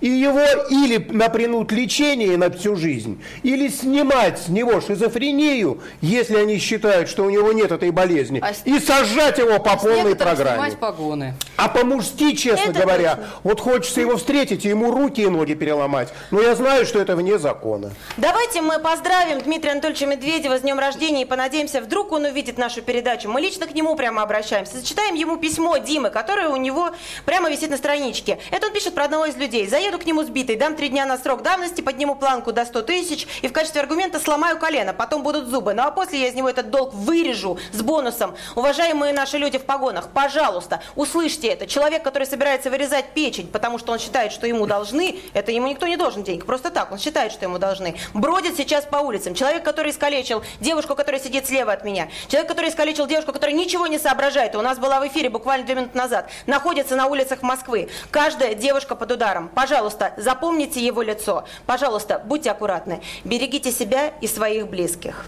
и 0.00 0.08
его 0.08 0.40
или 0.70 0.98
напрянут 1.10 1.72
лечение 1.72 2.36
на 2.36 2.50
всю 2.50 2.76
жизнь, 2.76 3.22
или 3.42 3.68
снимать 3.68 4.38
с 4.40 4.48
него 4.48 4.80
шизофрению, 4.80 5.80
если 6.00 6.36
они 6.36 6.58
считают, 6.58 7.08
что 7.08 7.24
у 7.24 7.30
него 7.30 7.52
нет 7.52 7.72
этой 7.72 7.90
болезни, 7.90 8.40
А 8.42 8.52
и 8.64 8.78
сажать 8.78 9.38
его 9.38 9.58
по 9.58 9.76
С 9.78 9.82
полной 9.82 10.14
программе. 10.16 10.72
погоны. 10.76 11.34
А 11.56 11.68
по-мужски, 11.68 12.34
честно 12.34 12.70
Это 12.70 12.80
говоря, 12.82 13.10
точно. 13.16 13.30
вот 13.42 13.60
хочется 13.60 14.00
его 14.00 14.16
встретить 14.16 14.64
и 14.64 14.68
ему 14.68 14.90
руки 14.90 15.22
и 15.22 15.26
ноги 15.28 15.54
переломать. 15.54 16.08
Но 16.30 16.40
я 16.40 16.54
знаю, 16.54 16.86
что 16.86 16.98
это 17.00 17.16
вне 17.16 17.38
закона. 17.38 17.90
Давайте 18.16 18.62
мы 18.62 18.78
поздравим 18.78 19.40
Дмитрия 19.40 19.72
Анатольевича 19.72 20.06
Медведева 20.06 20.58
с 20.58 20.60
днем 20.62 20.78
рождения 20.78 21.22
и 21.22 21.24
понадеемся, 21.24 21.80
вдруг 21.80 22.12
он 22.12 22.24
увидит 22.24 22.58
нашу 22.58 22.82
передачу. 22.82 23.28
Мы 23.28 23.40
лично 23.40 23.66
к 23.66 23.74
нему 23.74 23.96
прямо 23.96 24.22
обращаемся. 24.22 24.78
Зачитаем 24.78 25.14
ему 25.14 25.36
письмо 25.36 25.76
Димы, 25.78 26.10
которое 26.10 26.48
у 26.48 26.56
него 26.56 26.90
прямо 27.24 27.50
висит 27.50 27.70
на 27.70 27.76
страничке. 27.76 28.38
Это 28.50 28.66
он 28.66 28.72
пишет 28.72 28.94
про 28.94 29.04
одного 29.04 29.26
из 29.26 29.36
людей. 29.38 29.66
Заеду 29.66 29.98
к 29.98 30.06
нему 30.06 30.22
сбитый, 30.22 30.56
дам 30.56 30.74
три 30.74 30.88
дня 30.88 31.06
на 31.06 31.18
срок 31.18 31.42
давности, 31.42 31.80
подниму 31.80 32.16
планку 32.16 32.52
до 32.52 32.64
100 32.64 32.82
тысяч 32.82 33.26
и 33.42 33.48
в 33.48 33.52
качестве 33.52 33.80
аргумента 33.80 34.20
сломаю 34.20 34.58
колено, 34.58 34.92
потом 34.92 35.22
будут 35.22 35.48
зубы. 35.48 35.74
Ну 35.74 35.82
а 35.82 35.90
после 35.90 36.20
я 36.20 36.28
из 36.28 36.34
него 36.34 36.48
этот 36.48 36.70
долг 36.70 36.94
вырежу 36.94 37.58
с 37.72 37.80
бонусом. 37.82 38.34
Уважаемые 38.56 39.12
наши 39.12 39.38
люди 39.38 39.58
в 39.58 39.64
погонах, 39.64 40.08
пожалуйста, 40.08 40.82
услышьте 40.96 41.48
это. 41.48 41.66
Человек, 41.66 42.02
который 42.02 42.26
собирается 42.26 42.70
вырезать 42.70 43.14
печень, 43.14 43.48
потому 43.48 43.78
что 43.78 43.92
он 43.92 43.98
считает, 43.98 44.32
что 44.32 44.46
ему 44.46 44.66
должны, 44.66 45.18
это 45.34 45.52
ему 45.52 45.68
никто 45.68 45.86
не 45.86 45.96
должен 45.96 46.22
денег, 46.22 46.46
просто 46.46 46.70
так, 46.70 46.92
он 46.92 46.98
считает, 46.98 47.32
что 47.32 47.44
ему 47.44 47.58
должны. 47.58 47.96
Бродит 48.14 48.56
сейчас 48.56 48.84
по 48.84 48.96
улицам. 48.96 49.34
Человек, 49.34 49.64
который 49.64 49.92
искалечил 49.92 50.42
девушку, 50.60 50.94
которая 50.94 51.20
сидит 51.20 51.46
слева 51.46 51.72
от 51.72 51.84
меня. 51.84 52.08
Человек, 52.28 52.48
который 52.48 52.70
искалечил 52.70 53.06
девушку, 53.06 53.32
которая 53.32 53.56
ничего 53.56 53.86
не 53.86 53.98
соображает. 53.98 54.54
У 54.54 54.62
нас 54.62 54.78
была 54.78 55.00
в 55.00 55.06
эфире 55.08 55.30
буквально 55.30 55.64
две 55.66 55.74
минуты 55.74 55.96
назад. 55.96 56.30
Находится 56.46 56.96
на 56.96 57.06
улицах 57.06 57.42
Москвы. 57.42 57.88
Каждая 58.10 58.54
девушка 58.54 58.94
под 58.94 59.12
ударом. 59.28 59.48
Пожалуйста, 59.48 60.12
запомните 60.16 60.84
его 60.84 61.02
лицо. 61.02 61.44
Пожалуйста, 61.66 62.20
будьте 62.24 62.50
аккуратны. 62.50 63.00
Берегите 63.24 63.70
себя 63.72 64.08
и 64.20 64.26
своих 64.26 64.68
близких. 64.68 65.26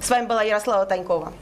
С 0.00 0.10
вами 0.10 0.26
была 0.26 0.42
Ярослава 0.42 0.84
Танькова. 0.86 1.32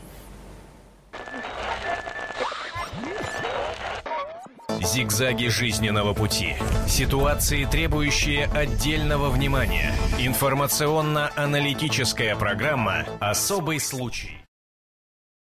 Зигзаги 4.80 5.48
жизненного 5.48 6.14
пути. 6.14 6.54
Ситуации, 6.86 7.64
требующие 7.64 8.48
отдельного 8.54 9.30
внимания. 9.30 9.92
Информационно-аналитическая 10.18 12.36
программа 12.36 13.06
«Особый 13.20 13.80
случай». 13.80 14.43